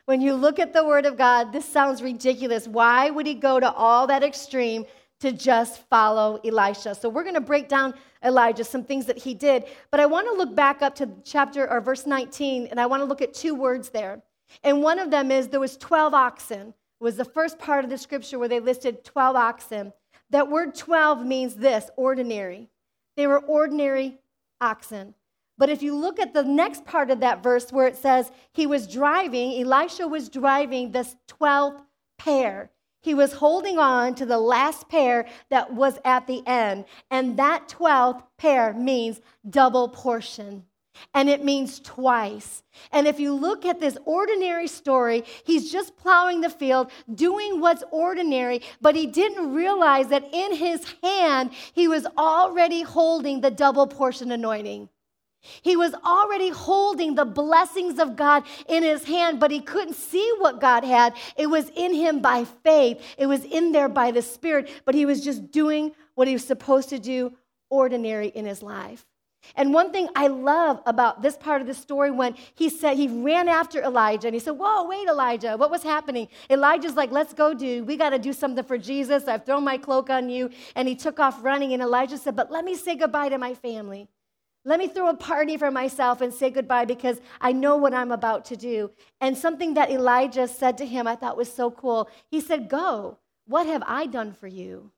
When 0.05 0.21
you 0.21 0.35
look 0.35 0.59
at 0.59 0.73
the 0.73 0.85
Word 0.85 1.07
of 1.07 1.17
God, 1.19 1.53
this 1.53 1.65
sounds 1.65 2.03
ridiculous. 2.03 2.67
Why 2.67 3.11
would 3.11 3.27
he 3.27 3.35
go 3.35 3.61
to 3.61 3.71
all 3.73 4.07
that 4.07 4.23
extreme 4.23 4.87
to 5.21 5.33
just 5.33 5.83
follow 5.89 6.41
Elisha? 6.45 6.95
So 6.95 7.09
we're 7.09 7.23
going 7.23 7.35
to 7.35 7.41
break 7.41 7.69
down 7.69 7.95
Elijah, 8.25 8.65
some 8.65 8.85
things 8.85 9.07
that 9.07 9.19
he 9.19 9.35
did. 9.35 9.65
But 9.91 10.01
I 10.01 10.07
want 10.07 10.27
to 10.29 10.35
look 10.35 10.55
back 10.55 10.83
up 10.83 10.95
to 10.97 11.09
chapter 11.25 11.71
or 11.71 11.81
verse 11.81 12.07
19, 12.07 12.69
and 12.69 12.81
I 12.81 12.87
want 12.87 13.01
to 13.01 13.05
look 13.05 13.23
at 13.23 13.35
two 13.35 13.55
words 13.55 13.91
there. 13.91 14.23
And 14.65 14.83
one 14.83 14.99
of 14.99 15.11
them 15.11 15.31
is 15.31 15.49
there 15.49 15.61
was 15.61 15.77
12 15.77 16.15
oxen. 16.15 16.69
It 16.69 17.05
was 17.05 17.17
the 17.17 17.25
first 17.25 17.59
part 17.59 17.85
of 17.85 17.91
the 17.91 17.99
scripture 17.99 18.39
where 18.39 18.49
they 18.49 18.61
listed 18.61 19.05
12 19.05 19.37
oxen. 19.37 19.93
That 20.31 20.51
word 20.51 20.75
12 20.75 21.25
means 21.25 21.55
this 21.55 21.91
ordinary. 21.97 22.69
They 23.17 23.27
were 23.27 23.39
ordinary 23.39 24.19
oxen. 24.61 25.15
But 25.57 25.71
if 25.71 25.83
you 25.83 25.95
look 25.95 26.21
at 26.21 26.35
the 26.35 26.45
next 26.45 26.85
part 26.85 27.11
of 27.11 27.21
that 27.21 27.43
verse 27.43 27.73
where 27.73 27.89
it 27.89 27.97
says 27.97 28.31
he 28.53 28.67
was 28.67 28.87
driving, 28.87 29.61
Elisha 29.61 30.07
was 30.07 30.29
driving 30.29 30.93
this 30.93 31.17
12th 31.29 31.83
pair. 32.17 32.71
He 33.00 33.14
was 33.14 33.33
holding 33.35 33.78
on 33.78 34.14
to 34.17 34.26
the 34.26 34.38
last 34.38 34.88
pair 34.88 35.26
that 35.50 35.73
was 35.73 35.99
at 36.05 36.26
the 36.26 36.43
end. 36.47 36.85
And 37.11 37.37
that 37.38 37.69
12th 37.69 38.23
pair 38.37 38.73
means 38.73 39.21
double 39.49 39.88
portion 39.88 40.64
and 41.14 41.28
it 41.28 41.45
means 41.45 41.81
twice. 41.81 42.62
And 42.93 43.07
if 43.07 43.21
you 43.21 43.33
look 43.33 43.64
at 43.64 43.81
this 43.81 43.97
ordinary 44.05 44.69
story, 44.69 45.25
he's 45.45 45.71
just 45.71 45.97
plowing 45.97 46.40
the 46.40 46.50
field, 46.50 46.90
doing 47.14 47.61
what's 47.61 47.85
ordinary, 47.90 48.62
but 48.81 48.95
he 48.95 49.07
didn't 49.07 49.52
realize 49.52 50.09
that 50.09 50.28
in 50.33 50.55
his 50.55 50.85
hand, 51.02 51.50
he 51.73 51.88
was 51.88 52.07
already 52.17 52.83
holding 52.83 53.40
the 53.40 53.50
double 53.50 53.87
portion 53.87 54.33
anointing. 54.33 54.88
He 55.40 55.76
was 55.76 55.95
already 55.95 56.50
holding 56.50 57.14
the 57.14 57.25
blessings 57.25 57.99
of 57.99 58.16
God 58.16 58.45
in 58.68 58.83
his 58.83 59.04
hand, 59.04 59.38
but 59.38 59.50
he 59.50 59.61
couldn't 59.61 59.95
see 59.95 60.33
what 60.38 60.61
God 60.61 60.85
had. 60.85 61.14
It 61.37 61.47
was 61.47 61.71
in 61.71 61.95
him 61.95 62.21
by 62.21 62.45
faith, 62.45 63.00
it 63.16 63.26
was 63.26 63.45
in 63.45 63.73
there 63.73 63.88
by 63.88 64.11
the 64.11 64.23
Spirit, 64.23 64.68
but 64.85 64.95
he 64.95 65.07
was 65.07 65.25
just 65.25 65.50
doing 65.50 65.92
what 66.14 66.28
he 66.28 66.35
was 66.35 66.45
supposed 66.45 66.88
to 66.90 66.99
do 66.99 67.33
ordinary 67.71 68.28
in 68.28 68.45
his 68.47 68.62
life. 68.62 69.07
And 69.54 69.73
one 69.73 69.92
thing 69.92 70.09
I 70.14 70.26
love 70.26 70.80
about 70.85 71.23
this 71.23 71.37
part 71.37 71.61
of 71.61 71.66
the 71.66 71.75
story 71.75 72.11
when 72.11 72.35
he 72.54 72.68
said 72.68 72.97
he 72.97 73.09
ran 73.09 73.49
after 73.49 73.80
Elijah 73.83 74.26
and 74.26 74.35
he 74.35 74.40
said, 74.40 74.52
Whoa, 74.52 74.87
wait, 74.87 75.09
Elijah, 75.09 75.57
what 75.57 75.71
was 75.71 75.83
happening? 75.83 76.28
Elijah's 76.50 76.97
like, 76.97 77.12
Let's 77.12 77.33
go, 77.33 77.54
dude. 77.54 77.87
We 77.87 77.97
got 77.97 78.11
to 78.11 78.18
do 78.18 78.33
something 78.33 78.64
for 78.64 78.76
Jesus. 78.76 79.28
I've 79.28 79.47
thrown 79.47 79.64
my 79.64 79.78
cloak 79.78 80.11
on 80.11 80.28
you. 80.28 80.50
And 80.75 80.88
he 80.88 80.97
took 80.97 81.21
off 81.21 81.42
running. 81.42 81.73
And 81.73 81.80
Elijah 81.80 82.18
said, 82.18 82.37
But 82.37 82.50
let 82.50 82.64
me 82.64 82.75
say 82.75 82.97
goodbye 82.97 83.28
to 83.30 83.38
my 83.38 83.54
family. 83.54 84.09
Let 84.69 84.81
me 84.81 84.87
throw 84.87 85.09
a 85.09 85.17
party 85.17 85.57
for 85.57 85.71
myself 85.71 86.21
and 86.21 86.33
say 86.33 86.51
goodbye 86.51 86.85
because 86.85 87.23
I 87.41 87.53
know 87.53 87.79
what 87.79 87.95
I'm 87.95 88.13
about 88.13 88.45
to 88.47 88.57
do. 88.57 88.91
And 89.19 89.35
something 89.35 89.73
that 89.75 89.91
Elijah 89.91 90.47
said 90.47 90.77
to 90.77 90.85
him 90.85 91.07
I 91.07 91.17
thought 91.17 91.39
was 91.39 91.51
so 91.51 91.71
cool. 91.71 92.11
He 92.31 92.39
said, 92.43 92.69
Go. 92.69 93.17
What 93.47 93.67
have 93.67 93.83
I 93.87 94.05
done 94.05 94.35
for 94.35 94.47
you? 94.47 94.91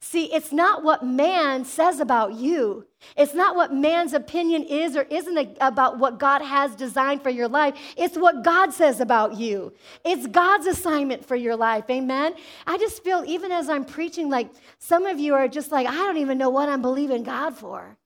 See, 0.00 0.32
it's 0.32 0.50
not 0.50 0.82
what 0.82 1.04
man 1.04 1.66
says 1.66 2.00
about 2.00 2.32
you. 2.36 2.86
It's 3.18 3.34
not 3.34 3.54
what 3.54 3.74
man's 3.74 4.14
opinion 4.14 4.62
is 4.62 4.96
or 4.96 5.02
isn't 5.02 5.58
about 5.60 5.98
what 5.98 6.18
God 6.18 6.40
has 6.40 6.74
designed 6.74 7.22
for 7.22 7.28
your 7.28 7.48
life. 7.48 7.74
It's 7.98 8.16
what 8.16 8.42
God 8.42 8.72
says 8.72 9.00
about 9.00 9.36
you. 9.36 9.74
It's 10.06 10.26
God's 10.26 10.66
assignment 10.66 11.22
for 11.22 11.36
your 11.36 11.54
life. 11.54 11.84
Amen. 11.90 12.34
I 12.66 12.78
just 12.78 13.04
feel, 13.04 13.24
even 13.26 13.52
as 13.52 13.68
I'm 13.68 13.84
preaching, 13.84 14.30
like 14.30 14.48
some 14.78 15.04
of 15.04 15.20
you 15.20 15.34
are 15.34 15.48
just 15.48 15.70
like, 15.70 15.86
I 15.86 15.92
don't 15.92 16.16
even 16.16 16.38
know 16.38 16.50
what 16.50 16.70
I'm 16.70 16.80
believing 16.80 17.24
God 17.24 17.54
for. 17.54 17.98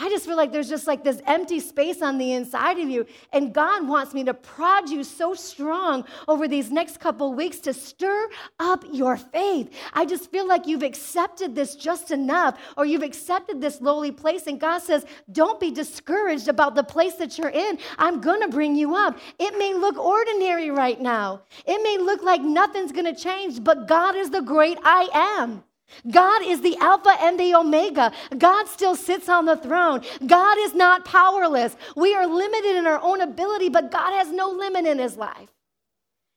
I 0.00 0.08
just 0.08 0.24
feel 0.24 0.36
like 0.36 0.50
there's 0.50 0.70
just 0.70 0.86
like 0.86 1.04
this 1.04 1.20
empty 1.26 1.60
space 1.60 2.00
on 2.00 2.16
the 2.16 2.32
inside 2.32 2.78
of 2.78 2.88
you. 2.88 3.04
And 3.34 3.52
God 3.52 3.86
wants 3.86 4.14
me 4.14 4.24
to 4.24 4.32
prod 4.32 4.88
you 4.88 5.04
so 5.04 5.34
strong 5.34 6.06
over 6.26 6.48
these 6.48 6.72
next 6.72 7.00
couple 7.00 7.34
weeks 7.34 7.58
to 7.60 7.74
stir 7.74 8.30
up 8.58 8.82
your 8.90 9.18
faith. 9.18 9.70
I 9.92 10.06
just 10.06 10.30
feel 10.30 10.48
like 10.48 10.66
you've 10.66 10.82
accepted 10.82 11.54
this 11.54 11.76
just 11.76 12.12
enough, 12.12 12.58
or 12.78 12.86
you've 12.86 13.02
accepted 13.02 13.60
this 13.60 13.82
lowly 13.82 14.10
place. 14.10 14.46
And 14.46 14.58
God 14.58 14.78
says, 14.78 15.04
Don't 15.32 15.60
be 15.60 15.70
discouraged 15.70 16.48
about 16.48 16.74
the 16.74 16.84
place 16.84 17.16
that 17.16 17.36
you're 17.36 17.50
in. 17.50 17.78
I'm 17.98 18.22
going 18.22 18.40
to 18.40 18.48
bring 18.48 18.76
you 18.76 18.96
up. 18.96 19.18
It 19.38 19.58
may 19.58 19.74
look 19.74 19.98
ordinary 19.98 20.70
right 20.70 20.98
now, 20.98 21.42
it 21.66 21.82
may 21.82 21.98
look 22.02 22.22
like 22.22 22.40
nothing's 22.40 22.92
going 22.92 23.14
to 23.14 23.20
change, 23.20 23.62
but 23.62 23.86
God 23.86 24.16
is 24.16 24.30
the 24.30 24.40
great 24.40 24.78
I 24.82 25.08
am. 25.12 25.62
God 26.10 26.42
is 26.44 26.60
the 26.60 26.76
Alpha 26.80 27.10
and 27.20 27.38
the 27.38 27.54
Omega. 27.54 28.12
God 28.36 28.68
still 28.68 28.94
sits 28.94 29.28
on 29.28 29.44
the 29.44 29.56
throne. 29.56 30.02
God 30.26 30.58
is 30.58 30.74
not 30.74 31.04
powerless. 31.04 31.76
We 31.96 32.14
are 32.14 32.26
limited 32.26 32.76
in 32.76 32.86
our 32.86 33.00
own 33.02 33.20
ability, 33.20 33.68
but 33.68 33.90
God 33.90 34.12
has 34.12 34.30
no 34.30 34.50
limit 34.50 34.86
in 34.86 34.98
his 34.98 35.16
life. 35.16 35.50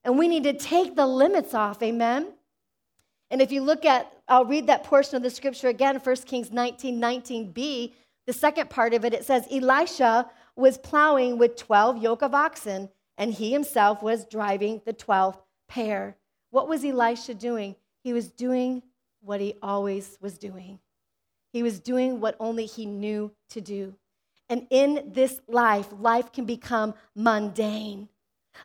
And 0.04 0.18
we 0.18 0.28
need 0.28 0.44
to 0.44 0.54
take 0.54 0.96
the 0.96 1.08
limits 1.08 1.54
off. 1.54 1.82
Amen. 1.82 2.34
And 3.32 3.42
if 3.42 3.52
you 3.52 3.62
look 3.62 3.86
at, 3.86 4.12
I'll 4.28 4.46
read 4.46 4.68
that 4.68 4.84
portion 4.84 5.16
of 5.16 5.24
the 5.24 5.30
scripture 5.30 5.70
again, 5.70 5.96
1 5.98 6.16
Kings 6.18 6.52
19 6.52 7.00
19b. 7.00 7.94
The 8.26 8.34
second 8.34 8.70
part 8.70 8.94
of 8.94 9.04
it, 9.04 9.14
it 9.14 9.26
says, 9.26 9.48
Elisha 9.52 10.30
was 10.56 10.78
plowing 10.78 11.38
with 11.38 11.56
12 11.58 11.98
yoke 11.98 12.22
of 12.22 12.34
oxen, 12.34 12.90
and 13.18 13.34
he 13.34 13.52
himself 13.52 14.02
was 14.02 14.26
driving 14.26 14.82
the 14.86 14.94
12th 14.94 15.40
pair. 15.68 16.16
What 16.52 16.68
was 16.68 16.86
Elisha 16.86 17.34
doing? 17.34 17.76
He 18.04 18.14
was 18.14 18.28
doing 18.28 18.84
what 19.24 19.42
he 19.42 19.56
always 19.62 20.18
was 20.22 20.38
doing. 20.38 20.80
He 21.52 21.64
was 21.64 21.80
doing 21.80 22.20
what 22.20 22.36
only 22.40 22.66
he 22.66 22.86
knew 22.86 23.32
to 23.50 23.62
do. 23.62 23.96
And 24.50 24.68
in 24.70 25.12
this 25.14 25.40
life, 25.48 25.88
life 26.00 26.32
can 26.32 26.46
become 26.46 26.94
mundane. 27.16 28.10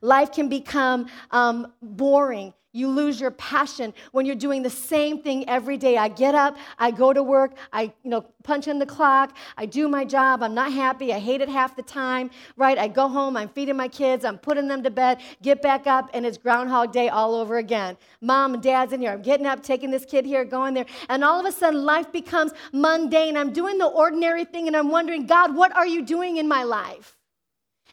Life 0.01 0.33
can 0.33 0.49
become 0.49 1.07
um, 1.31 1.73
boring. 1.83 2.55
You 2.73 2.89
lose 2.89 3.19
your 3.19 3.31
passion 3.33 3.95
when 4.13 4.27
you're 4.27 4.37
doing 4.37 4.63
the 4.63 4.71
same 4.71 5.23
thing 5.23 5.49
every 5.49 5.79
day. 5.79 5.97
I 5.97 6.09
get 6.09 6.35
up, 6.35 6.59
I 6.79 6.91
go 6.91 7.15
to 7.15 7.23
work, 7.23 7.57
I 7.73 7.85
you 8.05 8.11
know 8.11 8.27
punch 8.45 8.69
in 8.69 8.79
the 8.79 8.87
clock, 8.87 9.37
I 9.57 9.65
do 9.67 9.89
my 9.89 10.05
job, 10.05 10.43
I'm 10.43 10.55
not 10.55 10.71
happy, 10.73 11.13
I 11.13 11.19
hate 11.19 11.41
it 11.41 11.49
half 11.49 11.75
the 11.75 11.83
time, 11.83 12.31
right? 12.57 12.79
I 12.79 12.87
go 12.87 13.09
home, 13.09 13.37
I'm 13.37 13.49
feeding 13.49 13.77
my 13.77 13.89
kids, 13.89 14.25
I'm 14.25 14.39
putting 14.39 14.69
them 14.69 14.85
to 14.85 14.91
bed, 14.91 15.21
get 15.43 15.61
back 15.61 15.87
up, 15.87 16.11
and 16.13 16.25
it's 16.25 16.39
Groundhog 16.39 16.93
Day 16.93 17.09
all 17.09 17.35
over 17.35 17.57
again. 17.57 17.97
Mom 18.21 18.55
and 18.55 18.63
dad's 18.63 18.93
in 18.93 19.01
here, 19.01 19.13
I'm 19.13 19.23
getting 19.23 19.47
up, 19.47 19.63
taking 19.63 19.91
this 19.91 20.05
kid 20.05 20.25
here, 20.25 20.45
going 20.45 20.75
there, 20.75 20.87
and 21.09 21.25
all 21.25 21.41
of 21.41 21.47
a 21.47 21.53
sudden 21.53 21.85
life 21.85 22.13
becomes 22.13 22.53
mundane. 22.73 23.37
I'm 23.37 23.53
doing 23.53 23.79
the 23.79 23.87
ordinary 23.87 24.45
thing, 24.45 24.69
and 24.69 24.77
I'm 24.77 24.91
wondering, 24.91 25.27
God, 25.27 25.57
what 25.57 25.75
are 25.75 25.87
you 25.87 26.03
doing 26.03 26.37
in 26.37 26.47
my 26.47 26.63
life? 26.63 27.18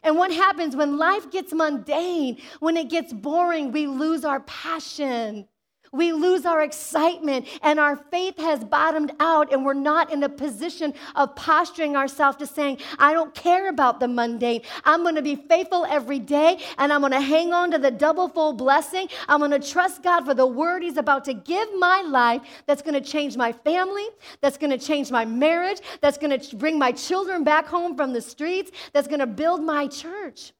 And 0.06 0.16
what 0.16 0.30
happens 0.30 0.76
when 0.76 0.98
life 0.98 1.32
gets 1.32 1.52
mundane, 1.52 2.38
when 2.60 2.76
it 2.76 2.88
gets 2.88 3.12
boring, 3.12 3.72
we 3.72 3.88
lose 3.88 4.24
our 4.24 4.38
passion. 4.38 5.48
We 5.96 6.12
lose 6.12 6.44
our 6.44 6.62
excitement 6.62 7.46
and 7.62 7.80
our 7.80 7.96
faith 7.96 8.38
has 8.38 8.62
bottomed 8.64 9.12
out, 9.20 9.52
and 9.52 9.64
we're 9.64 9.74
not 9.74 10.12
in 10.12 10.22
a 10.22 10.28
position 10.28 10.92
of 11.14 11.34
posturing 11.36 11.96
ourselves 11.96 12.36
to 12.38 12.46
saying, 12.46 12.78
I 12.98 13.12
don't 13.12 13.34
care 13.34 13.68
about 13.68 14.00
the 14.00 14.08
mundane. 14.08 14.62
I'm 14.84 15.02
going 15.02 15.14
to 15.14 15.22
be 15.22 15.36
faithful 15.36 15.86
every 15.86 16.18
day 16.18 16.58
and 16.78 16.92
I'm 16.92 17.00
going 17.00 17.12
to 17.12 17.20
hang 17.20 17.52
on 17.52 17.70
to 17.70 17.78
the 17.78 17.90
double 17.90 18.28
fold 18.28 18.58
blessing. 18.58 19.08
I'm 19.28 19.40
going 19.40 19.50
to 19.50 19.58
trust 19.58 20.02
God 20.02 20.24
for 20.24 20.34
the 20.34 20.46
word 20.46 20.82
He's 20.82 20.96
about 20.96 21.24
to 21.26 21.34
give 21.34 21.68
my 21.78 22.02
life 22.02 22.42
that's 22.66 22.82
going 22.82 22.94
to 22.94 23.00
change 23.00 23.36
my 23.36 23.52
family, 23.52 24.06
that's 24.40 24.58
going 24.58 24.70
to 24.70 24.78
change 24.78 25.10
my 25.10 25.24
marriage, 25.24 25.80
that's 26.00 26.18
going 26.18 26.38
to 26.38 26.56
bring 26.56 26.78
my 26.78 26.92
children 26.92 27.44
back 27.44 27.66
home 27.66 27.96
from 27.96 28.12
the 28.12 28.20
streets, 28.20 28.70
that's 28.92 29.08
going 29.08 29.20
to 29.20 29.26
build 29.26 29.62
my 29.62 29.86
church. 29.86 30.52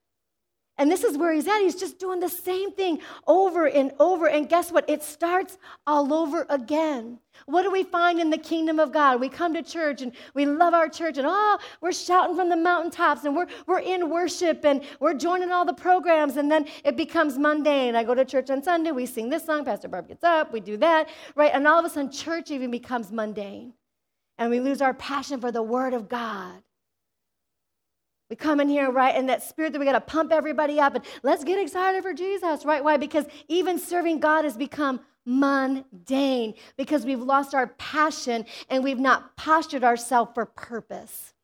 And 0.79 0.91
this 0.91 1.05
is 1.05 1.17
where 1.17 1.33
he's 1.33 1.47
at. 1.47 1.61
He's 1.61 1.75
just 1.75 1.99
doing 1.99 2.21
the 2.21 2.29
same 2.29 2.71
thing 2.71 3.01
over 3.27 3.67
and 3.67 3.93
over. 3.99 4.29
And 4.29 4.47
guess 4.47 4.71
what? 4.71 4.89
It 4.91 5.03
starts 5.03 5.57
all 5.87 6.13
over 6.13 6.47
again. 6.51 7.19
What 7.47 7.63
do 7.63 7.71
we 7.71 7.83
find 7.83 8.21
in 8.21 8.29
the 8.29 8.39
kingdom 8.39 8.79
of 8.79 8.93
God? 8.93 9.19
We 9.19 9.31
come 9.31 9.55
to 9.55 9.63
church 9.63 10.03
and 10.03 10.13
we 10.35 10.45
love 10.45 10.75
our 10.75 10.89
church 10.89 11.17
and 11.17 11.27
oh, 11.29 11.59
we're 11.81 11.93
shouting 11.93 12.37
from 12.37 12.51
the 12.51 12.57
mountaintops 12.57 13.25
and 13.25 13.35
we're, 13.35 13.47
we're 13.67 13.81
in 13.81 14.11
worship 14.11 14.65
and 14.65 14.83
we're 15.01 15.15
joining 15.15 15.51
all 15.51 15.65
the 15.65 15.75
programs 15.75 16.37
and 16.37 16.51
then 16.51 16.67
it 16.85 16.97
becomes 16.97 17.39
mundane. 17.39 17.95
I 17.95 18.05
go 18.05 18.15
to 18.15 18.25
church 18.25 18.51
on 18.51 18.63
Sunday, 18.63 18.91
we 18.91 19.07
sing 19.07 19.31
this 19.31 19.45
song, 19.45 19.65
Pastor 19.65 19.89
Barb 19.89 20.09
gets 20.09 20.25
up, 20.25 20.53
we 20.53 20.61
do 20.61 20.77
that, 20.79 21.09
right? 21.35 21.51
And 21.55 21.67
all 21.67 21.79
of 21.79 21.85
a 21.85 21.91
sudden, 21.91 22.11
church 22.11 22.51
even 22.51 22.71
becomes 22.71 23.13
mundane 23.13 23.75
and 24.39 24.51
we 24.51 24.61
lose 24.61 24.81
our 24.83 24.95
passion 24.95 25.41
for 25.41 25.53
the 25.53 25.63
Word 25.63 25.95
of 25.95 26.09
God. 26.09 26.63
We 28.29 28.37
come 28.37 28.61
in 28.61 28.69
here, 28.69 28.91
right, 28.91 29.15
and 29.15 29.29
that 29.29 29.43
spirit 29.43 29.73
that 29.73 29.79
we 29.79 29.85
got 29.85 29.93
to 29.93 30.01
pump 30.01 30.33
everybody 30.33 30.81
up 30.81 30.95
and 30.97 31.05
let's 31.23 31.45
get 31.45 31.61
excited 31.61 32.03
for 32.03 32.13
Jesus, 32.13 32.65
right? 32.65 32.83
Why? 32.83 32.97
Because 32.97 33.25
even 33.49 33.79
serving 33.79 34.19
God 34.19 34.45
has 34.45 34.57
become 34.57 35.01
mundane 35.25 36.55
because 36.77 37.05
we've 37.05 37.21
lost 37.21 37.55
our 37.55 37.69
passion 37.79 38.45
and 38.69 38.83
we've 38.83 38.99
not 38.99 39.37
postured 39.37 39.85
ourselves 39.85 40.33
for 40.35 40.47
purpose. 40.47 41.35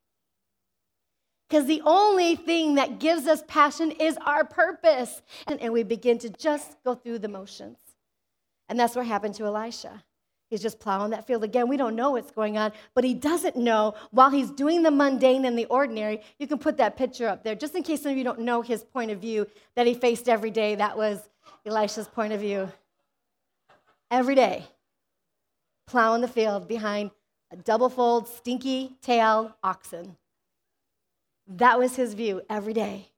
Because 1.48 1.66
the 1.66 1.82
only 1.84 2.34
thing 2.34 2.76
that 2.76 2.98
gives 2.98 3.26
us 3.26 3.42
passion 3.46 3.90
is 3.90 4.16
our 4.24 4.42
purpose. 4.42 5.20
And, 5.46 5.60
and 5.60 5.72
we 5.72 5.82
begin 5.82 6.16
to 6.20 6.30
just 6.30 6.82
go 6.82 6.94
through 6.94 7.18
the 7.18 7.28
motions. 7.28 7.76
And 8.70 8.80
that's 8.80 8.96
what 8.96 9.04
happened 9.04 9.34
to 9.34 9.44
Elisha. 9.44 10.02
He's 10.52 10.60
just 10.60 10.78
plowing 10.78 11.12
that 11.12 11.26
field 11.26 11.44
again. 11.44 11.66
We 11.66 11.78
don't 11.78 11.96
know 11.96 12.10
what's 12.10 12.30
going 12.30 12.58
on, 12.58 12.72
but 12.94 13.04
he 13.04 13.14
doesn't 13.14 13.56
know 13.56 13.94
while 14.10 14.28
he's 14.28 14.50
doing 14.50 14.82
the 14.82 14.90
mundane 14.90 15.46
and 15.46 15.58
the 15.58 15.64
ordinary. 15.64 16.20
You 16.38 16.46
can 16.46 16.58
put 16.58 16.76
that 16.76 16.94
picture 16.94 17.26
up 17.26 17.42
there 17.42 17.54
just 17.54 17.74
in 17.74 17.82
case 17.82 18.02
some 18.02 18.12
of 18.12 18.18
you 18.18 18.22
don't 18.22 18.40
know 18.40 18.60
his 18.60 18.84
point 18.84 19.10
of 19.10 19.18
view 19.18 19.46
that 19.76 19.86
he 19.86 19.94
faced 19.94 20.28
every 20.28 20.50
day. 20.50 20.74
That 20.74 20.94
was 20.94 21.26
Elisha's 21.64 22.06
point 22.06 22.34
of 22.34 22.40
view. 22.40 22.70
Every 24.10 24.34
day, 24.34 24.66
plowing 25.86 26.20
the 26.20 26.28
field 26.28 26.68
behind 26.68 27.12
a 27.50 27.56
double 27.56 27.88
fold, 27.88 28.28
stinky 28.28 28.94
tail 29.00 29.56
oxen. 29.64 30.18
That 31.46 31.78
was 31.78 31.96
his 31.96 32.12
view 32.12 32.42
every 32.50 32.74
day. 32.74 33.08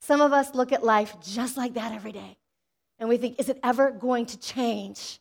Some 0.00 0.22
of 0.22 0.32
us 0.32 0.54
look 0.54 0.72
at 0.72 0.82
life 0.82 1.14
just 1.22 1.58
like 1.58 1.74
that 1.74 1.92
every 1.92 2.12
day. 2.12 2.38
And 2.98 3.06
we 3.06 3.18
think, 3.18 3.38
is 3.38 3.50
it 3.50 3.60
ever 3.62 3.90
going 3.90 4.24
to 4.24 4.38
change? 4.38 5.20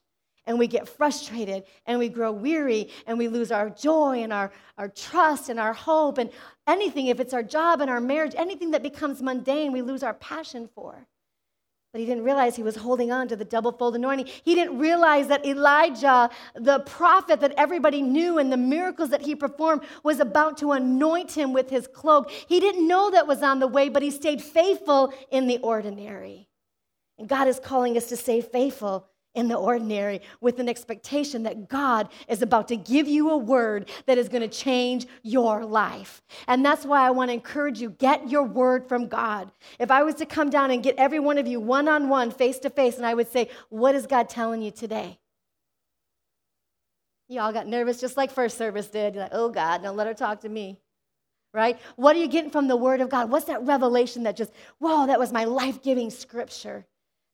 And 0.49 0.57
we 0.57 0.65
get 0.65 0.89
frustrated 0.89 1.63
and 1.85 1.99
we 1.99 2.09
grow 2.09 2.31
weary 2.31 2.89
and 3.05 3.19
we 3.19 3.27
lose 3.27 3.51
our 3.51 3.69
joy 3.69 4.23
and 4.23 4.33
our, 4.33 4.51
our 4.79 4.87
trust 4.87 5.47
and 5.47 5.59
our 5.59 5.73
hope 5.73 6.17
and 6.17 6.31
anything, 6.65 7.05
if 7.05 7.19
it's 7.19 7.35
our 7.35 7.43
job 7.43 7.81
and 7.81 7.89
our 7.89 8.01
marriage, 8.01 8.33
anything 8.35 8.71
that 8.71 8.81
becomes 8.81 9.21
mundane, 9.21 9.71
we 9.71 9.83
lose 9.83 10.01
our 10.01 10.15
passion 10.15 10.67
for. 10.73 11.05
But 11.93 11.99
he 11.99 12.07
didn't 12.07 12.23
realize 12.23 12.55
he 12.55 12.63
was 12.63 12.75
holding 12.75 13.11
on 13.11 13.27
to 13.27 13.35
the 13.35 13.45
double 13.45 13.71
fold 13.71 13.95
anointing. 13.95 14.25
He 14.43 14.55
didn't 14.55 14.79
realize 14.79 15.27
that 15.27 15.45
Elijah, 15.45 16.31
the 16.55 16.79
prophet 16.79 17.41
that 17.41 17.53
everybody 17.55 18.01
knew 18.01 18.39
and 18.39 18.51
the 18.51 18.57
miracles 18.57 19.11
that 19.11 19.21
he 19.21 19.35
performed, 19.35 19.83
was 20.01 20.19
about 20.19 20.57
to 20.59 20.71
anoint 20.71 21.31
him 21.31 21.53
with 21.53 21.69
his 21.69 21.85
cloak. 21.85 22.31
He 22.31 22.59
didn't 22.59 22.87
know 22.87 23.11
that 23.11 23.27
was 23.27 23.43
on 23.43 23.59
the 23.59 23.67
way, 23.67 23.87
but 23.87 24.01
he 24.01 24.09
stayed 24.09 24.41
faithful 24.41 25.13
in 25.29 25.45
the 25.45 25.59
ordinary. 25.59 26.49
And 27.19 27.29
God 27.29 27.47
is 27.47 27.59
calling 27.59 27.97
us 27.97 28.07
to 28.07 28.17
stay 28.17 28.41
faithful 28.41 29.08
in 29.35 29.47
the 29.47 29.55
ordinary 29.55 30.21
with 30.41 30.59
an 30.59 30.67
expectation 30.67 31.43
that 31.43 31.69
God 31.69 32.09
is 32.27 32.41
about 32.41 32.67
to 32.69 32.75
give 32.75 33.07
you 33.07 33.29
a 33.29 33.37
word 33.37 33.89
that 34.05 34.17
is 34.17 34.27
going 34.27 34.41
to 34.41 34.47
change 34.47 35.07
your 35.23 35.65
life. 35.65 36.21
And 36.47 36.65
that's 36.65 36.85
why 36.85 37.05
I 37.05 37.11
want 37.11 37.29
to 37.29 37.33
encourage 37.33 37.79
you 37.79 37.91
get 37.91 38.29
your 38.29 38.43
word 38.43 38.87
from 38.87 39.07
God. 39.07 39.51
If 39.79 39.91
I 39.91 40.03
was 40.03 40.15
to 40.15 40.25
come 40.25 40.49
down 40.49 40.71
and 40.71 40.81
get 40.81 40.95
every 40.97 41.19
one 41.19 41.37
of 41.37 41.47
you 41.47 41.59
one 41.59 41.87
on 41.87 42.09
one, 42.09 42.31
face 42.31 42.59
to 42.59 42.69
face, 42.69 42.97
and 42.97 43.05
I 43.05 43.13
would 43.13 43.31
say, 43.31 43.49
What 43.69 43.95
is 43.95 44.07
God 44.07 44.29
telling 44.29 44.61
you 44.61 44.71
today? 44.71 45.19
You 47.27 47.41
all 47.41 47.53
got 47.53 47.67
nervous 47.67 48.01
just 48.01 48.17
like 48.17 48.31
first 48.31 48.57
service 48.57 48.87
did. 48.87 49.13
You're 49.13 49.23
like, 49.23 49.33
Oh 49.33 49.49
God, 49.49 49.83
don't 49.83 49.95
let 49.95 50.07
her 50.07 50.13
talk 50.13 50.41
to 50.41 50.49
me. 50.49 50.79
Right? 51.53 51.79
What 51.95 52.15
are 52.15 52.19
you 52.19 52.27
getting 52.27 52.51
from 52.51 52.67
the 52.67 52.75
word 52.75 53.01
of 53.01 53.09
God? 53.09 53.31
What's 53.31 53.45
that 53.45 53.63
revelation 53.63 54.23
that 54.23 54.37
just, 54.37 54.51
whoa, 54.77 55.07
that 55.07 55.19
was 55.19 55.31
my 55.31 55.45
life 55.45 55.81
giving 55.81 56.11
scripture? 56.11 56.85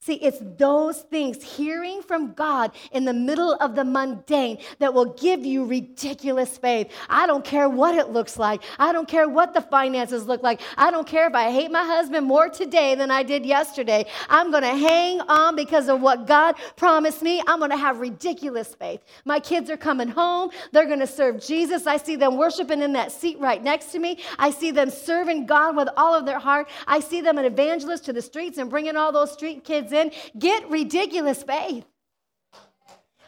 See, 0.06 0.18
it's 0.22 0.38
those 0.60 1.00
things, 1.02 1.44
hearing 1.44 2.04
from 2.04 2.34
God 2.34 2.74
in 2.92 3.06
the 3.06 3.14
middle 3.14 3.56
of 3.56 3.74
the 3.74 3.84
mundane, 3.84 4.60
that 4.78 4.94
will 4.94 5.14
give 5.16 5.44
you 5.44 5.66
ridiculous 5.66 6.60
faith. 6.60 6.92
I 7.10 7.26
don't 7.26 7.44
care 7.44 7.68
what 7.68 7.96
it 7.96 8.10
looks 8.10 8.38
like. 8.38 8.62
I 8.78 8.94
don't 8.94 9.08
care 9.08 9.28
what 9.28 9.56
the 9.56 9.62
finances 9.62 10.28
look 10.28 10.44
like. 10.44 10.62
I 10.78 10.92
don't 10.92 11.08
care 11.08 11.28
if 11.28 11.34
I 11.34 11.50
hate 11.50 11.72
my 11.72 11.84
husband 11.84 12.28
more 12.28 12.50
today 12.50 12.94
than 12.94 13.10
I 13.10 13.24
did 13.24 13.48
yesterday. 13.48 14.06
I'm 14.30 14.52
going 14.52 14.62
to 14.62 14.78
hang 14.78 15.22
on 15.22 15.56
because 15.56 15.90
of 15.90 16.02
what 16.02 16.28
God 16.28 16.54
promised 16.76 17.24
me. 17.24 17.42
I'm 17.48 17.58
going 17.58 17.72
to 17.72 17.78
have 17.78 18.00
ridiculous 18.00 18.76
faith. 18.76 19.02
My 19.26 19.40
kids 19.40 19.72
are 19.72 19.78
coming 19.78 20.10
home. 20.10 20.52
They're 20.72 20.86
going 20.86 21.00
to 21.00 21.08
serve 21.08 21.42
Jesus. 21.44 21.88
I 21.88 21.98
see 21.98 22.16
them 22.16 22.38
worshiping 22.38 22.84
in 22.84 22.94
that 22.94 23.12
seat 23.12 23.40
right 23.40 23.64
next 23.64 23.88
to 23.94 23.98
me. 23.98 24.20
I 24.38 24.52
see 24.52 24.70
them 24.70 24.92
serving 24.92 25.48
God 25.48 25.76
with 25.76 25.90
all 25.98 26.14
of 26.14 26.28
their 26.28 26.38
heart. 26.38 26.70
I 26.86 27.00
see 27.00 27.22
them 27.22 27.40
an 27.40 27.46
evangelist 27.46 28.06
to 28.06 28.14
the 28.14 28.22
streets 28.22 28.60
and 28.60 28.70
bringing 28.70 28.98
all 28.98 29.12
those 29.12 29.32
street 29.32 29.64
kids 29.64 29.95
in, 29.96 30.12
get 30.38 30.70
ridiculous 30.70 31.44
faith. 31.44 31.86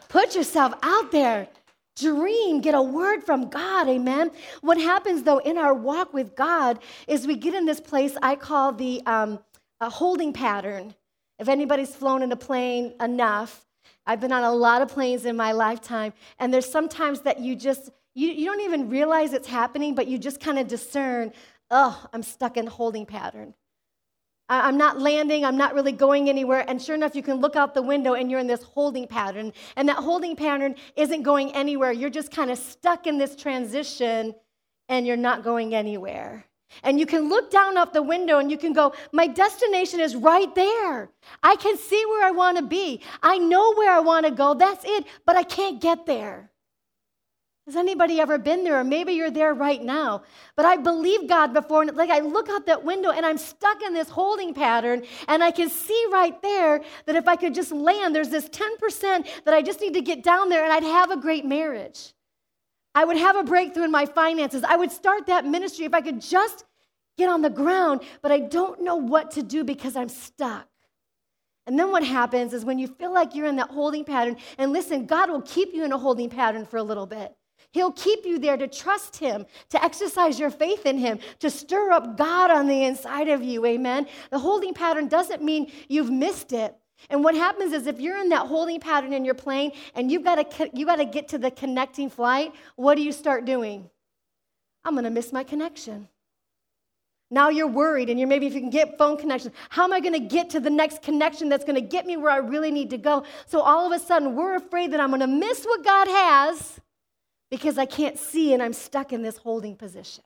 Put 0.08 0.34
yourself 0.34 0.74
out 0.82 1.12
there. 1.12 1.48
Dream, 1.96 2.60
get 2.60 2.74
a 2.74 2.82
word 2.82 3.24
from 3.24 3.48
God, 3.48 3.88
amen. 3.88 4.30
What 4.60 4.78
happens 4.78 5.24
though 5.24 5.38
in 5.38 5.58
our 5.58 5.74
walk 5.74 6.14
with 6.14 6.36
God 6.36 6.78
is 7.08 7.26
we 7.26 7.36
get 7.36 7.54
in 7.54 7.66
this 7.66 7.80
place 7.80 8.16
I 8.22 8.36
call 8.36 8.72
the 8.72 9.02
um, 9.04 9.40
holding 9.80 10.32
pattern. 10.32 10.94
If 11.38 11.48
anybody's 11.48 11.94
flown 11.94 12.22
in 12.22 12.30
a 12.30 12.36
plane 12.36 12.94
enough, 13.00 13.64
I've 14.06 14.20
been 14.20 14.32
on 14.32 14.44
a 14.44 14.52
lot 14.52 14.80
of 14.80 14.88
planes 14.88 15.24
in 15.24 15.36
my 15.36 15.52
lifetime, 15.52 16.12
and 16.38 16.54
there's 16.54 16.70
sometimes 16.70 17.22
that 17.22 17.40
you 17.40 17.56
just 17.56 17.90
you, 18.14 18.28
you 18.30 18.46
don't 18.46 18.62
even 18.62 18.90
realize 18.90 19.32
it's 19.32 19.46
happening, 19.46 19.94
but 19.94 20.08
you 20.08 20.18
just 20.18 20.40
kind 20.40 20.58
of 20.58 20.66
discern, 20.66 21.32
oh, 21.70 22.04
I'm 22.12 22.22
stuck 22.22 22.56
in 22.56 22.66
holding 22.66 23.06
pattern. 23.06 23.54
I'm 24.48 24.78
not 24.78 24.98
landing, 24.98 25.44
I'm 25.44 25.56
not 25.56 25.74
really 25.74 25.92
going 25.92 26.28
anywhere. 26.28 26.64
And 26.68 26.80
sure 26.80 26.94
enough, 26.94 27.14
you 27.14 27.22
can 27.22 27.36
look 27.36 27.54
out 27.54 27.74
the 27.74 27.82
window 27.82 28.14
and 28.14 28.30
you're 28.30 28.40
in 28.40 28.46
this 28.46 28.62
holding 28.62 29.06
pattern. 29.06 29.52
And 29.76 29.88
that 29.88 29.96
holding 29.98 30.36
pattern 30.36 30.74
isn't 30.96 31.22
going 31.22 31.52
anywhere. 31.52 31.92
You're 31.92 32.10
just 32.10 32.30
kind 32.30 32.50
of 32.50 32.58
stuck 32.58 33.06
in 33.06 33.18
this 33.18 33.36
transition 33.36 34.34
and 34.88 35.06
you're 35.06 35.16
not 35.16 35.44
going 35.44 35.74
anywhere. 35.74 36.46
And 36.82 36.98
you 36.98 37.06
can 37.06 37.28
look 37.28 37.50
down 37.50 37.76
out 37.76 37.92
the 37.92 38.02
window 38.02 38.38
and 38.38 38.50
you 38.50 38.58
can 38.58 38.72
go, 38.72 38.94
My 39.12 39.26
destination 39.26 40.00
is 40.00 40.14
right 40.14 40.54
there. 40.54 41.10
I 41.42 41.56
can 41.56 41.76
see 41.76 42.02
where 42.06 42.26
I 42.26 42.30
want 42.30 42.58
to 42.58 42.62
be. 42.62 43.02
I 43.22 43.38
know 43.38 43.74
where 43.74 43.92
I 43.92 44.00
want 44.00 44.26
to 44.26 44.32
go. 44.32 44.54
That's 44.54 44.84
it. 44.84 45.06
But 45.24 45.36
I 45.36 45.42
can't 45.42 45.80
get 45.80 46.06
there. 46.06 46.50
Has 47.68 47.76
anybody 47.76 48.18
ever 48.18 48.38
been 48.38 48.64
there? 48.64 48.80
Or 48.80 48.84
maybe 48.84 49.12
you're 49.12 49.30
there 49.30 49.52
right 49.52 49.82
now. 49.82 50.22
But 50.56 50.64
I 50.64 50.78
believe 50.78 51.28
God 51.28 51.52
before, 51.52 51.82
and 51.82 51.94
like 51.94 52.08
I 52.08 52.20
look 52.20 52.48
out 52.48 52.64
that 52.64 52.82
window 52.82 53.10
and 53.10 53.26
I'm 53.26 53.36
stuck 53.36 53.82
in 53.82 53.92
this 53.92 54.08
holding 54.08 54.54
pattern, 54.54 55.02
and 55.28 55.44
I 55.44 55.50
can 55.50 55.68
see 55.68 56.06
right 56.10 56.40
there 56.40 56.80
that 57.04 57.14
if 57.14 57.28
I 57.28 57.36
could 57.36 57.54
just 57.54 57.70
land, 57.70 58.14
there's 58.14 58.30
this 58.30 58.48
10% 58.48 59.26
that 59.44 59.52
I 59.52 59.60
just 59.60 59.82
need 59.82 59.92
to 59.92 60.00
get 60.00 60.22
down 60.24 60.48
there 60.48 60.64
and 60.64 60.72
I'd 60.72 60.82
have 60.82 61.10
a 61.10 61.18
great 61.18 61.44
marriage. 61.44 62.14
I 62.94 63.04
would 63.04 63.18
have 63.18 63.36
a 63.36 63.42
breakthrough 63.42 63.84
in 63.84 63.90
my 63.90 64.06
finances. 64.06 64.64
I 64.64 64.76
would 64.76 64.90
start 64.90 65.26
that 65.26 65.44
ministry 65.44 65.84
if 65.84 65.92
I 65.92 66.00
could 66.00 66.22
just 66.22 66.64
get 67.18 67.28
on 67.28 67.42
the 67.42 67.50
ground, 67.50 68.00
but 68.22 68.32
I 68.32 68.38
don't 68.38 68.82
know 68.82 68.96
what 68.96 69.32
to 69.32 69.42
do 69.42 69.62
because 69.62 69.94
I'm 69.94 70.08
stuck. 70.08 70.66
And 71.66 71.78
then 71.78 71.92
what 71.92 72.02
happens 72.02 72.54
is 72.54 72.64
when 72.64 72.78
you 72.78 72.86
feel 72.86 73.12
like 73.12 73.34
you're 73.34 73.46
in 73.46 73.56
that 73.56 73.68
holding 73.68 74.06
pattern, 74.06 74.38
and 74.56 74.72
listen, 74.72 75.04
God 75.04 75.28
will 75.28 75.42
keep 75.42 75.74
you 75.74 75.84
in 75.84 75.92
a 75.92 75.98
holding 75.98 76.30
pattern 76.30 76.64
for 76.64 76.78
a 76.78 76.82
little 76.82 77.04
bit. 77.04 77.34
He'll 77.72 77.92
keep 77.92 78.24
you 78.24 78.38
there 78.38 78.56
to 78.56 78.66
trust 78.66 79.16
Him, 79.16 79.44
to 79.70 79.82
exercise 79.82 80.40
your 80.40 80.50
faith 80.50 80.86
in 80.86 80.96
Him, 80.98 81.18
to 81.40 81.50
stir 81.50 81.90
up 81.92 82.16
God 82.16 82.50
on 82.50 82.66
the 82.66 82.84
inside 82.84 83.28
of 83.28 83.42
you. 83.42 83.66
Amen. 83.66 84.06
The 84.30 84.38
holding 84.38 84.74
pattern 84.74 85.08
doesn't 85.08 85.42
mean 85.42 85.70
you've 85.88 86.10
missed 86.10 86.52
it. 86.52 86.74
And 87.10 87.22
what 87.22 87.34
happens 87.34 87.72
is 87.72 87.86
if 87.86 88.00
you're 88.00 88.18
in 88.18 88.30
that 88.30 88.46
holding 88.46 88.80
pattern 88.80 89.12
and 89.12 89.24
you're 89.24 89.34
playing 89.34 89.72
and 89.94 90.10
you've 90.10 90.24
got 90.24 90.50
to 90.50 90.70
you 90.74 90.84
got 90.84 90.96
to 90.96 91.04
get 91.04 91.28
to 91.28 91.38
the 91.38 91.50
connecting 91.50 92.10
flight, 92.10 92.52
what 92.76 92.96
do 92.96 93.02
you 93.02 93.12
start 93.12 93.44
doing? 93.44 93.88
I'm 94.84 94.94
going 94.94 95.04
to 95.04 95.10
miss 95.10 95.32
my 95.32 95.44
connection. 95.44 96.08
Now 97.30 97.50
you're 97.50 97.68
worried 97.68 98.08
and 98.08 98.18
you're 98.18 98.28
maybe 98.28 98.46
if 98.46 98.54
you 98.54 98.60
can 98.60 98.70
get 98.70 98.96
phone 98.96 99.18
connection, 99.18 99.52
how 99.68 99.84
am 99.84 99.92
I 99.92 100.00
going 100.00 100.14
to 100.14 100.18
get 100.18 100.48
to 100.50 100.60
the 100.60 100.70
next 100.70 101.02
connection 101.02 101.50
that's 101.50 101.64
going 101.64 101.74
to 101.74 101.82
get 101.82 102.06
me 102.06 102.16
where 102.16 102.30
I 102.30 102.38
really 102.38 102.70
need 102.70 102.88
to 102.90 102.98
go? 102.98 103.24
So 103.46 103.60
all 103.60 103.86
of 103.86 103.92
a 103.92 104.02
sudden 104.02 104.34
we're 104.34 104.56
afraid 104.56 104.92
that 104.92 105.00
I'm 105.00 105.10
going 105.10 105.20
to 105.20 105.26
miss 105.26 105.64
what 105.64 105.84
God 105.84 106.08
has 106.08 106.80
because 107.50 107.78
I 107.78 107.86
can't 107.86 108.18
see 108.18 108.52
and 108.52 108.62
I'm 108.62 108.72
stuck 108.72 109.12
in 109.12 109.22
this 109.22 109.36
holding 109.36 109.76
position. 109.76 110.24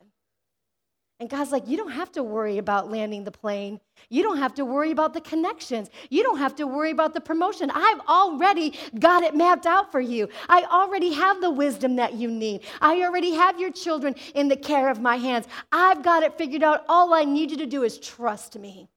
And 1.23 1.31
God's 1.31 1.53
like, 1.53 1.69
you 1.69 1.77
don't 1.77 1.93
have 1.93 2.11
to 2.13 2.25
worry 2.25 2.59
about 2.59 2.91
landing 2.91 3.23
the 3.23 3.31
plane. 3.31 3.79
You 4.11 4.25
don't 4.25 4.39
have 4.39 4.55
to 4.55 4.65
worry 4.65 4.91
about 4.91 5.15
the 5.15 5.21
connections. 5.21 5.89
You 6.11 6.25
don't 6.25 6.39
have 6.39 6.57
to 6.57 6.67
worry 6.67 6.91
about 6.91 7.15
the 7.15 7.21
promotion. 7.21 7.71
I've 7.73 8.01
already 8.09 8.77
got 8.99 9.23
it 9.23 9.37
mapped 9.37 9.65
out 9.65 9.93
for 9.93 10.01
you. 10.01 10.29
I 10.49 10.65
already 10.65 11.13
have 11.13 11.41
the 11.41 11.51
wisdom 11.51 11.95
that 11.95 12.15
you 12.15 12.29
need. 12.29 12.63
I 12.81 13.03
already 13.03 13.35
have 13.35 13.61
your 13.61 13.71
children 13.71 14.17
in 14.35 14.49
the 14.49 14.57
care 14.57 14.91
of 14.91 15.01
my 15.01 15.15
hands. 15.15 15.47
I've 15.71 16.03
got 16.03 16.25
it 16.25 16.37
figured 16.37 16.65
out. 16.65 16.85
All 16.89 17.15
I 17.15 17.23
need 17.23 17.53
you 17.53 17.57
to 17.59 17.67
do 17.67 17.85
is 17.85 17.99
trust 17.99 18.59
me. 18.59 18.89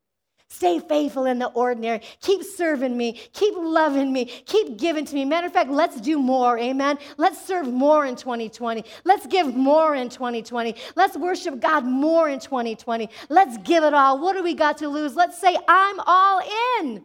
Stay 0.48 0.80
faithful 0.80 1.26
in 1.26 1.40
the 1.40 1.48
ordinary. 1.48 2.02
Keep 2.22 2.44
serving 2.44 2.96
me. 2.96 3.20
Keep 3.34 3.56
loving 3.58 4.14
me. 4.14 4.26
Keep 4.26 4.78
giving 4.78 5.04
to 5.04 5.16
me. 5.16 5.26
Matter 5.26 5.48
of 5.48 5.54
fact, 5.54 5.72
let's 5.72 6.00
do 6.00 6.20
more. 6.20 6.58
Amen. 6.60 6.98
Let's 7.18 7.46
serve 7.46 7.68
more 7.68 8.06
in 8.06 8.16
2020. 8.16 8.86
Let's 9.04 9.26
give 9.28 9.56
more 9.56 9.96
in 9.96 10.08
2020. 10.08 10.76
Let's 10.96 11.18
worship 11.18 11.60
God 11.60 11.84
more 11.84 12.30
in 12.30 12.40
2020. 12.40 13.10
Let's 13.30 13.58
give 13.60 13.84
it 13.84 13.94
all. 13.94 14.20
What 14.20 14.34
do 14.34 14.44
we 14.44 14.54
got 14.54 14.78
to 14.78 14.88
lose? 14.88 15.16
Let's 15.16 15.38
say, 15.38 15.58
I'm 15.68 16.00
all 16.06 16.42
in. 16.80 17.04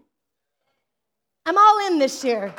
I'm 1.46 1.56
all 1.56 1.86
in 1.88 1.98
this 1.98 2.22
year. 2.22 2.54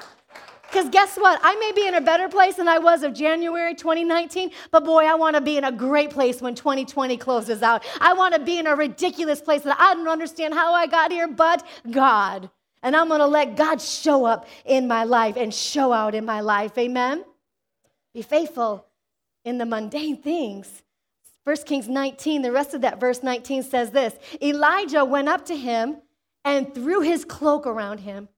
Because 0.72 0.88
guess 0.90 1.18
what? 1.18 1.38
I 1.44 1.56
may 1.56 1.74
be 1.74 1.86
in 1.86 1.96
a 1.96 2.02
better 2.02 2.30
place 2.30 2.56
than 2.56 2.70
I 2.70 2.80
was 2.80 3.04
of 3.04 3.14
January 3.14 3.76
2019, 3.76 4.52
but 4.72 4.86
boy, 4.86 5.04
I 5.04 5.16
want 5.16 5.36
to 5.36 5.42
be 5.42 5.58
in 5.58 5.66
a 5.66 5.72
great 5.72 6.12
place 6.12 6.42
when 6.42 6.56
2020 6.56 7.18
closes 7.18 7.62
out. 7.62 7.84
I 8.00 8.14
want 8.14 8.36
to 8.36 8.40
be 8.40 8.58
in 8.58 8.68
a 8.68 8.76
ridiculous 8.76 9.42
place 9.42 9.64
that 9.64 9.78
I 9.78 9.94
don't 9.96 10.08
understand 10.08 10.54
how 10.54 10.74
I 10.74 10.88
got 10.88 11.12
here, 11.12 11.28
but 11.28 11.68
God. 11.90 12.50
And 12.84 12.96
I'm 12.96 13.10
going 13.10 13.20
to 13.20 13.28
let 13.28 13.58
God 13.58 13.82
show 13.82 14.24
up 14.24 14.48
in 14.64 14.88
my 14.88 15.04
life 15.04 15.36
and 15.36 15.54
show 15.54 15.92
out 15.92 16.16
in 16.16 16.24
my 16.24 16.40
life. 16.40 16.78
Amen? 16.78 17.26
Be 18.14 18.22
faithful 18.22 18.86
in 19.44 19.58
the 19.58 19.66
mundane 19.66 20.22
things. 20.22 20.84
1 21.44 21.58
Kings 21.66 21.90
19, 21.90 22.44
the 22.44 22.52
rest 22.52 22.74
of 22.74 22.82
that 22.82 22.98
verse 22.98 23.24
19 23.24 23.64
says 23.64 23.92
this 23.92 24.14
Elijah 24.42 25.04
went 25.04 25.28
up 25.28 25.44
to 25.48 25.58
him 25.58 25.98
and 26.46 26.74
threw 26.74 27.02
his 27.02 27.26
cloak 27.26 27.68
around 27.68 28.00
him 28.00 28.30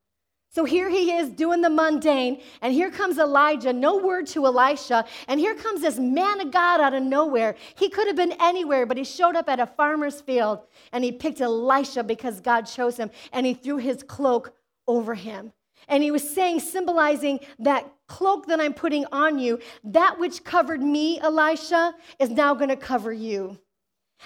So 0.53 0.65
here 0.65 0.87
he 0.87 1.11
is 1.11 1.29
doing 1.29 1.61
the 1.61 1.69
mundane, 1.71 2.39
and 2.61 2.71
here 2.71 2.91
comes 2.91 3.17
Elijah, 3.17 3.73
no 3.73 3.97
word 3.97 4.27
to 4.27 4.45
Elisha, 4.45 5.03
and 5.27 5.39
here 5.39 5.55
comes 5.55 5.81
this 5.81 5.97
man 5.97 6.41
of 6.41 6.51
God 6.51 6.79
out 6.79 6.93
of 6.93 7.01
nowhere. 7.01 7.55
He 7.73 7.89
could 7.89 8.05
have 8.05 8.15
been 8.15 8.35
anywhere, 8.39 8.85
but 8.85 8.95
he 8.95 9.03
showed 9.03 9.35
up 9.35 9.49
at 9.49 9.59
a 9.59 9.65
farmer's 9.65 10.21
field, 10.21 10.59
and 10.91 11.03
he 11.03 11.11
picked 11.11 11.41
Elisha 11.41 12.03
because 12.03 12.39
God 12.39 12.67
chose 12.67 12.97
him, 12.97 13.09
and 13.31 13.47
he 13.47 13.55
threw 13.55 13.77
his 13.77 14.03
cloak 14.03 14.53
over 14.87 15.15
him. 15.15 15.53
And 15.87 16.03
he 16.03 16.11
was 16.11 16.29
saying, 16.29 16.59
symbolizing 16.59 17.39
that 17.57 17.91
cloak 18.07 18.45
that 18.45 18.61
I'm 18.61 18.75
putting 18.75 19.05
on 19.11 19.39
you, 19.39 19.59
that 19.83 20.19
which 20.19 20.43
covered 20.43 20.83
me, 20.83 21.19
Elisha, 21.19 21.95
is 22.19 22.29
now 22.29 22.53
going 22.53 22.69
to 22.69 22.75
cover 22.75 23.11
you. 23.11 23.57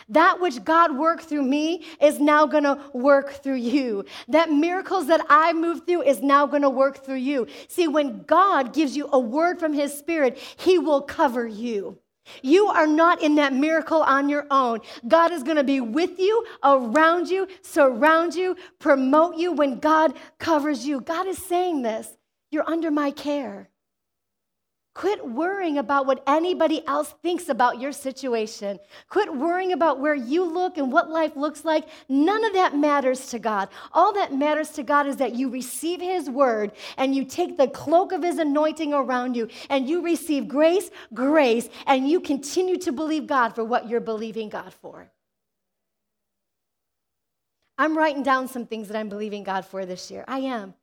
That 0.10 0.40
which 0.40 0.64
God 0.64 0.98
worked 0.98 1.26
through 1.26 1.44
me 1.44 1.86
is 2.02 2.20
now 2.20 2.46
going 2.46 2.64
to 2.64 2.80
work 2.94 3.44
through 3.44 3.56
you. 3.56 4.06
That 4.28 4.52
miracles 4.52 5.08
that 5.08 5.26
I 5.30 5.54
moved 5.54 5.86
through 5.86 6.04
is 6.04 6.22
now 6.22 6.46
going 6.46 6.62
to 6.62 6.70
work 6.70 7.04
through 7.04 7.16
you. 7.16 7.48
See, 7.68 7.88
when 7.88 8.24
God 8.24 8.74
gives 8.74 8.96
you 8.96 9.10
a 9.12 9.20
word 9.20 9.60
from 9.60 9.74
His 9.74 9.98
Spirit, 9.98 10.38
He 10.38 10.78
will 10.80 11.02
cover 11.02 11.48
you. 11.48 12.00
You 12.42 12.68
are 12.68 12.88
not 12.88 13.22
in 13.22 13.36
that 13.36 13.54
miracle 13.54 14.02
on 14.02 14.30
your 14.30 14.46
own. 14.52 14.82
God 15.08 15.32
is 15.32 15.44
going 15.44 15.58
to 15.58 15.64
be 15.64 15.80
with 15.80 16.20
you, 16.20 16.46
around 16.64 17.30
you, 17.30 17.48
surround 17.62 18.36
you, 18.36 18.58
promote 18.80 19.38
you 19.38 19.54
when 19.54 19.80
God 19.80 20.14
covers 20.38 20.86
you. 20.86 21.02
God 21.02 21.28
is 21.28 21.38
saying 21.38 21.84
this. 21.84 22.10
You're 22.52 22.70
under 22.70 22.92
my 22.92 23.12
care. 23.12 23.70
Quit 24.98 25.24
worrying 25.24 25.78
about 25.78 26.08
what 26.08 26.24
anybody 26.26 26.82
else 26.88 27.14
thinks 27.22 27.50
about 27.50 27.80
your 27.80 27.92
situation. 27.92 28.80
Quit 29.10 29.32
worrying 29.32 29.72
about 29.72 30.00
where 30.00 30.16
you 30.16 30.44
look 30.44 30.80
and 30.80 30.92
what 30.92 31.08
life 31.12 31.36
looks 31.36 31.64
like. 31.64 31.88
None 32.10 32.44
of 32.44 32.54
that 32.54 32.76
matters 32.76 33.28
to 33.28 33.38
God. 33.38 33.70
All 33.94 34.12
that 34.14 34.34
matters 34.34 34.72
to 34.72 34.82
God 34.82 35.06
is 35.06 35.18
that 35.18 35.36
you 35.36 35.52
receive 35.52 36.02
His 36.02 36.32
word 36.32 36.72
and 36.98 37.14
you 37.14 37.26
take 37.26 37.58
the 37.58 37.68
cloak 37.68 38.12
of 38.12 38.24
His 38.24 38.40
anointing 38.40 38.92
around 38.92 39.36
you 39.36 39.50
and 39.70 39.88
you 39.88 40.02
receive 40.02 40.48
grace, 40.48 40.90
grace, 41.14 41.70
and 41.86 42.10
you 42.10 42.20
continue 42.20 42.78
to 42.80 42.92
believe 42.92 43.28
God 43.28 43.50
for 43.50 43.64
what 43.64 43.88
you're 43.88 44.00
believing 44.00 44.50
God 44.50 44.74
for. 44.74 45.12
I'm 47.78 47.96
writing 47.96 48.24
down 48.24 48.48
some 48.48 48.66
things 48.66 48.88
that 48.88 48.98
I'm 48.98 49.10
believing 49.10 49.44
God 49.44 49.64
for 49.64 49.86
this 49.86 50.10
year. 50.10 50.26
I 50.28 50.40
am. 50.40 50.74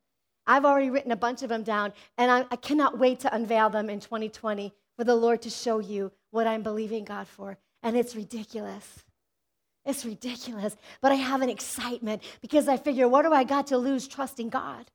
I've 0.46 0.64
already 0.64 0.90
written 0.90 1.12
a 1.12 1.16
bunch 1.16 1.42
of 1.42 1.48
them 1.48 1.62
down, 1.62 1.92
and 2.18 2.30
I, 2.30 2.44
I, 2.50 2.56
cannot 2.56 2.98
wait 2.98 3.20
to 3.20 3.34
unveil 3.34 3.70
them 3.70 3.88
in 3.88 4.00
2020 4.00 4.72
for 4.96 5.04
the 5.04 5.14
Lord 5.14 5.42
to 5.42 5.50
show 5.50 5.78
you 5.78 6.12
what 6.30 6.46
I'm 6.46 6.62
believing 6.62 7.04
God 7.04 7.26
for. 7.26 7.56
And 7.82 7.96
it's 7.96 8.14
ridiculous. 8.14 9.04
It's 9.84 10.04
ridiculous. 10.04 10.76
But 11.00 11.12
I 11.12 11.16
have 11.16 11.42
an 11.42 11.50
excitement 11.50 12.22
because 12.40 12.68
I 12.68 12.76
figure, 12.76 13.08
what 13.08 13.22
do 13.22 13.32
I 13.32 13.44
got 13.44 13.68
to 13.68 13.78
lose 13.78 14.06
trusting 14.08 14.50
God? 14.50 14.90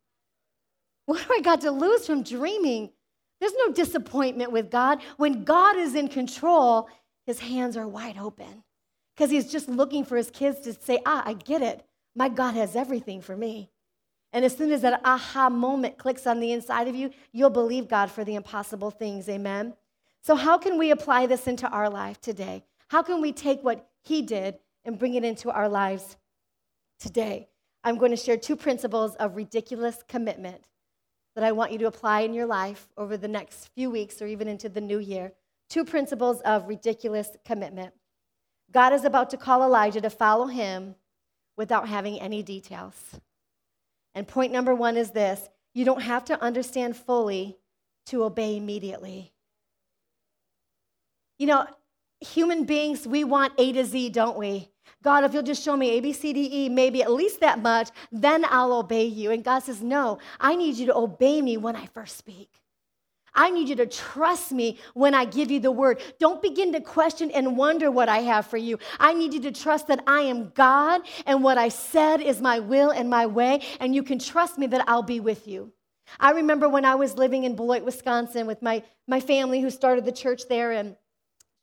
What 1.05 1.25
do 1.27 1.33
I 1.33 1.41
got 1.41 1.61
to 1.61 1.71
lose 1.71 2.05
from 2.05 2.23
dreaming? 2.23 2.91
There's 3.39 3.53
no 3.65 3.73
disappointment 3.73 4.51
with 4.51 4.69
God. 4.69 5.01
When 5.17 5.43
God 5.43 5.77
is 5.77 5.95
in 5.95 6.07
control, 6.07 6.89
his 7.25 7.39
hands 7.39 7.77
are 7.77 7.87
wide 7.87 8.17
open 8.17 8.63
because 9.15 9.31
he's 9.31 9.51
just 9.51 9.69
looking 9.69 10.05
for 10.05 10.17
his 10.17 10.29
kids 10.29 10.59
to 10.61 10.73
say, 10.73 10.99
ah, 11.05 11.23
I 11.25 11.33
get 11.33 11.61
it. 11.61 11.85
My 12.15 12.29
God 12.29 12.55
has 12.55 12.75
everything 12.75 13.21
for 13.21 13.35
me. 13.35 13.69
And 14.31 14.45
as 14.45 14.55
soon 14.55 14.71
as 14.71 14.81
that 14.81 15.01
aha 15.03 15.49
moment 15.49 15.97
clicks 15.97 16.27
on 16.27 16.39
the 16.39 16.51
inside 16.51 16.87
of 16.87 16.95
you, 16.95 17.09
you'll 17.31 17.49
believe 17.49 17.87
God 17.87 18.11
for 18.11 18.23
the 18.23 18.35
impossible 18.35 18.91
things. 18.91 19.27
Amen. 19.27 19.73
So, 20.21 20.35
how 20.35 20.57
can 20.57 20.77
we 20.77 20.91
apply 20.91 21.25
this 21.25 21.47
into 21.47 21.67
our 21.69 21.89
life 21.89 22.21
today? 22.21 22.63
How 22.89 23.01
can 23.01 23.21
we 23.21 23.31
take 23.31 23.63
what 23.63 23.89
He 24.01 24.21
did 24.21 24.59
and 24.85 24.99
bring 24.99 25.15
it 25.15 25.23
into 25.23 25.49
our 25.49 25.67
lives 25.67 26.17
today? 26.99 27.49
I'm 27.83 27.97
going 27.97 28.11
to 28.11 28.17
share 28.17 28.37
two 28.37 28.55
principles 28.55 29.15
of 29.15 29.35
ridiculous 29.35 30.03
commitment 30.07 30.65
that 31.35 31.43
I 31.43 31.51
want 31.53 31.71
you 31.71 31.77
to 31.79 31.87
apply 31.87 32.21
in 32.21 32.33
your 32.33 32.45
life 32.45 32.89
over 32.97 33.15
the 33.15 33.27
next 33.27 33.69
few 33.73 33.89
weeks 33.89 34.21
or 34.21 34.27
even 34.27 34.47
into 34.47 34.67
the 34.67 34.81
new 34.81 34.99
year. 34.99 35.31
Two 35.69 35.85
principles 35.85 36.41
of 36.41 36.67
ridiculous 36.67 37.29
commitment. 37.45 37.93
God 38.71 38.93
is 38.93 39.05
about 39.05 39.29
to 39.29 39.37
call 39.37 39.63
Elijah 39.63 40.01
to 40.01 40.09
follow 40.09 40.47
him 40.47 40.95
without 41.55 41.87
having 41.87 42.19
any 42.19 42.43
details. 42.43 43.19
And 44.15 44.27
point 44.27 44.51
number 44.51 44.73
one 44.73 44.97
is 44.97 45.11
this 45.11 45.49
you 45.73 45.85
don't 45.85 46.01
have 46.01 46.25
to 46.25 46.41
understand 46.41 46.97
fully 46.97 47.57
to 48.07 48.23
obey 48.23 48.57
immediately. 48.57 49.31
You 51.37 51.47
know, 51.47 51.67
human 52.19 52.65
beings, 52.65 53.07
we 53.07 53.23
want 53.23 53.53
A 53.57 53.71
to 53.73 53.85
Z, 53.85 54.09
don't 54.09 54.37
we? 54.37 54.69
God, 55.03 55.23
if 55.23 55.33
you'll 55.33 55.43
just 55.43 55.63
show 55.63 55.77
me 55.77 55.91
A, 55.91 55.99
B, 56.01 56.11
C, 56.11 56.33
D, 56.33 56.65
E, 56.65 56.69
maybe 56.69 57.01
at 57.01 57.11
least 57.11 57.39
that 57.39 57.61
much, 57.61 57.89
then 58.11 58.43
I'll 58.49 58.73
obey 58.73 59.05
you. 59.05 59.31
And 59.31 59.43
God 59.43 59.59
says, 59.59 59.81
No, 59.81 60.19
I 60.39 60.55
need 60.55 60.75
you 60.75 60.87
to 60.87 60.95
obey 60.95 61.41
me 61.41 61.57
when 61.57 61.75
I 61.75 61.85
first 61.85 62.17
speak. 62.17 62.49
I 63.33 63.49
need 63.49 63.69
you 63.69 63.75
to 63.77 63.85
trust 63.85 64.51
me 64.51 64.79
when 64.93 65.13
I 65.13 65.25
give 65.25 65.51
you 65.51 65.59
the 65.59 65.71
word. 65.71 66.01
Don't 66.19 66.41
begin 66.41 66.73
to 66.73 66.81
question 66.81 67.31
and 67.31 67.57
wonder 67.57 67.91
what 67.91 68.09
I 68.09 68.19
have 68.19 68.47
for 68.47 68.57
you. 68.57 68.79
I 68.99 69.13
need 69.13 69.33
you 69.33 69.41
to 69.41 69.51
trust 69.51 69.87
that 69.87 70.03
I 70.07 70.21
am 70.21 70.49
God 70.49 71.01
and 71.25 71.43
what 71.43 71.57
I 71.57 71.69
said 71.69 72.21
is 72.21 72.41
my 72.41 72.59
will 72.59 72.89
and 72.89 73.09
my 73.09 73.25
way, 73.25 73.61
and 73.79 73.93
you 73.93 74.03
can 74.03 74.19
trust 74.19 74.57
me 74.57 74.67
that 74.67 74.87
I'll 74.87 75.03
be 75.03 75.19
with 75.19 75.47
you. 75.47 75.71
I 76.19 76.31
remember 76.31 76.67
when 76.67 76.85
I 76.85 76.95
was 76.95 77.15
living 77.15 77.43
in 77.43 77.55
Beloit, 77.55 77.83
Wisconsin 77.83 78.47
with 78.47 78.61
my, 78.61 78.83
my 79.07 79.19
family 79.19 79.61
who 79.61 79.69
started 79.69 80.05
the 80.05 80.11
church 80.11 80.43
there, 80.49 80.71
and 80.71 80.95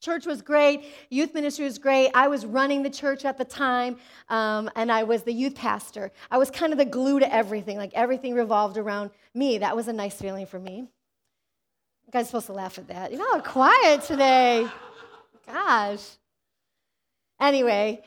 church 0.00 0.26
was 0.26 0.42
great, 0.42 0.84
youth 1.10 1.34
ministry 1.34 1.64
was 1.64 1.78
great. 1.78 2.10
I 2.14 2.28
was 2.28 2.46
running 2.46 2.82
the 2.82 2.90
church 2.90 3.24
at 3.24 3.38
the 3.38 3.44
time, 3.44 3.96
um, 4.28 4.70
and 4.76 4.92
I 4.92 5.02
was 5.02 5.22
the 5.22 5.32
youth 5.32 5.56
pastor. 5.56 6.12
I 6.30 6.38
was 6.38 6.50
kind 6.50 6.72
of 6.72 6.78
the 6.78 6.84
glue 6.84 7.18
to 7.18 7.34
everything, 7.34 7.76
like 7.76 7.92
everything 7.94 8.34
revolved 8.34 8.76
around 8.76 9.10
me. 9.34 9.58
That 9.58 9.74
was 9.74 9.88
a 9.88 9.92
nice 9.92 10.14
feeling 10.14 10.46
for 10.46 10.60
me. 10.60 10.88
You 12.06 12.12
guys 12.12 12.26
supposed 12.26 12.46
to 12.46 12.52
laugh 12.52 12.78
at 12.78 12.86
that. 12.86 13.12
You're 13.12 13.26
all 13.26 13.40
quiet 13.40 14.02
today. 14.02 14.66
Gosh. 15.44 16.06
Anyway, 17.40 18.02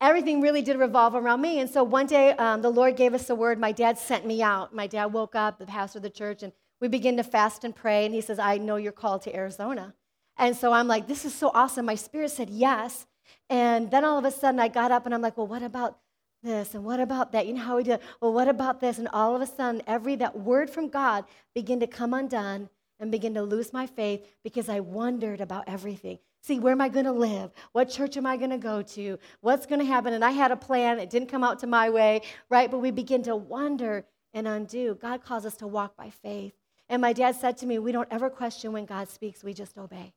everything 0.00 0.40
really 0.40 0.60
did 0.60 0.76
revolve 0.76 1.14
around 1.14 1.40
me. 1.40 1.60
And 1.60 1.70
so 1.70 1.84
one 1.84 2.06
day, 2.06 2.32
um, 2.32 2.62
the 2.62 2.70
Lord 2.70 2.96
gave 2.96 3.14
us 3.14 3.30
a 3.30 3.34
word. 3.34 3.60
My 3.60 3.70
dad 3.70 3.96
sent 3.96 4.26
me 4.26 4.42
out. 4.42 4.74
My 4.74 4.88
dad 4.88 5.06
woke 5.06 5.36
up, 5.36 5.58
the 5.58 5.66
pastor 5.66 5.98
of 5.98 6.02
the 6.02 6.10
church, 6.10 6.42
and 6.42 6.52
we 6.80 6.88
begin 6.88 7.16
to 7.16 7.22
fast 7.22 7.62
and 7.62 7.74
pray. 7.74 8.04
And 8.04 8.12
he 8.12 8.20
says, 8.20 8.40
I 8.40 8.58
know 8.58 8.74
you're 8.74 8.90
called 8.90 9.22
to 9.22 9.34
Arizona. 9.34 9.94
And 10.36 10.56
so 10.56 10.72
I'm 10.72 10.88
like, 10.88 11.06
this 11.06 11.24
is 11.24 11.32
so 11.32 11.52
awesome. 11.54 11.86
My 11.86 11.94
spirit 11.94 12.32
said 12.32 12.50
yes. 12.50 13.06
And 13.48 13.88
then 13.88 14.04
all 14.04 14.18
of 14.18 14.24
a 14.24 14.32
sudden, 14.32 14.58
I 14.58 14.66
got 14.66 14.90
up 14.90 15.06
and 15.06 15.14
I'm 15.14 15.22
like, 15.22 15.36
well, 15.36 15.46
what 15.46 15.62
about 15.62 15.98
this 16.42 16.74
and 16.74 16.84
what 16.84 16.98
about 16.98 17.30
that? 17.32 17.46
You 17.46 17.54
know 17.54 17.62
how 17.62 17.76
we 17.76 17.84
do? 17.84 17.98
Well, 18.20 18.32
what 18.32 18.48
about 18.48 18.80
this? 18.80 18.98
And 18.98 19.06
all 19.12 19.36
of 19.36 19.42
a 19.42 19.46
sudden, 19.46 19.80
every 19.86 20.16
that 20.16 20.36
word 20.36 20.70
from 20.70 20.88
God 20.88 21.24
began 21.54 21.78
to 21.78 21.86
come 21.86 22.12
undone 22.12 22.68
and 23.00 23.10
begin 23.10 23.34
to 23.34 23.42
lose 23.42 23.72
my 23.72 23.86
faith 23.86 24.26
because 24.42 24.68
I 24.68 24.80
wondered 24.80 25.40
about 25.40 25.64
everything. 25.66 26.18
See, 26.42 26.60
where 26.60 26.72
am 26.72 26.80
I 26.80 26.88
going 26.88 27.06
to 27.06 27.12
live? 27.12 27.52
What 27.72 27.88
church 27.88 28.16
am 28.16 28.26
I 28.26 28.36
going 28.36 28.50
to 28.50 28.58
go 28.58 28.82
to? 28.82 29.18
What's 29.40 29.66
going 29.66 29.80
to 29.80 29.86
happen? 29.86 30.12
And 30.12 30.24
I 30.24 30.30
had 30.30 30.50
a 30.50 30.56
plan. 30.56 30.98
It 30.98 31.10
didn't 31.10 31.28
come 31.28 31.42
out 31.42 31.58
to 31.60 31.66
my 31.66 31.88
way, 31.90 32.20
right? 32.50 32.70
But 32.70 32.78
we 32.78 32.90
begin 32.90 33.22
to 33.24 33.34
wonder 33.34 34.04
and 34.34 34.46
undo. 34.46 34.98
God 35.00 35.24
calls 35.24 35.46
us 35.46 35.56
to 35.56 35.66
walk 35.66 35.96
by 35.96 36.10
faith. 36.10 36.52
And 36.88 37.00
my 37.00 37.12
dad 37.14 37.36
said 37.36 37.56
to 37.58 37.66
me, 37.66 37.78
We 37.78 37.92
don't 37.92 38.08
ever 38.10 38.28
question 38.28 38.72
when 38.72 38.84
God 38.84 39.08
speaks, 39.08 39.42
we 39.42 39.54
just 39.54 39.78
obey. 39.78 40.12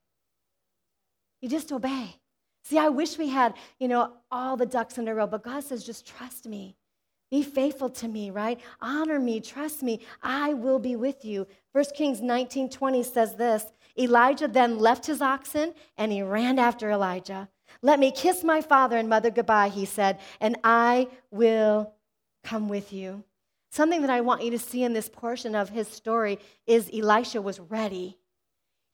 You 1.41 1.49
just 1.49 1.71
obey. 1.71 2.15
See, 2.63 2.77
I 2.77 2.89
wish 2.89 3.17
we 3.17 3.29
had, 3.29 3.53
you 3.79 3.87
know, 3.87 4.11
all 4.29 4.57
the 4.57 4.65
ducks 4.65 4.97
in 4.97 5.07
a 5.07 5.15
row, 5.15 5.27
but 5.27 5.43
God 5.43 5.63
says, 5.63 5.85
just 5.85 6.05
trust 6.05 6.45
me. 6.47 6.75
Be 7.29 7.43
faithful 7.43 7.89
to 7.89 8.07
me, 8.07 8.31
right? 8.31 8.59
Honor 8.81 9.19
me, 9.19 9.41
trust 9.41 9.83
me. 9.83 9.99
I 10.23 10.53
will 10.53 10.79
be 10.79 10.95
with 10.95 11.25
you. 11.25 11.45
1 11.73 11.85
Kings 11.95 12.21
19 12.21 12.69
20 12.69 13.03
says 13.03 13.35
this 13.35 13.65
Elijah 13.99 14.47
then 14.47 14.79
left 14.79 15.05
his 15.05 15.21
oxen 15.21 15.73
and 15.97 16.11
he 16.11 16.21
ran 16.21 16.57
after 16.59 16.89
Elijah. 16.89 17.49
Let 17.81 17.99
me 17.99 18.11
kiss 18.11 18.43
my 18.43 18.61
father 18.61 18.97
and 18.97 19.09
mother 19.09 19.29
goodbye, 19.29 19.69
he 19.69 19.85
said, 19.85 20.19
and 20.39 20.57
I 20.63 21.09
will 21.31 21.93
come 22.43 22.69
with 22.69 22.93
you. 22.93 23.23
Something 23.71 24.01
that 24.01 24.09
I 24.09 24.21
want 24.21 24.43
you 24.43 24.51
to 24.51 24.59
see 24.59 24.83
in 24.83 24.93
this 24.93 25.09
portion 25.09 25.53
of 25.53 25.69
his 25.69 25.87
story 25.87 26.39
is 26.65 26.89
Elisha 26.93 27.41
was 27.41 27.59
ready. 27.59 28.17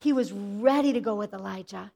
He 0.00 0.12
was 0.12 0.32
ready 0.32 0.92
to 0.92 1.00
go 1.00 1.14
with 1.14 1.32
Elijah. 1.32 1.92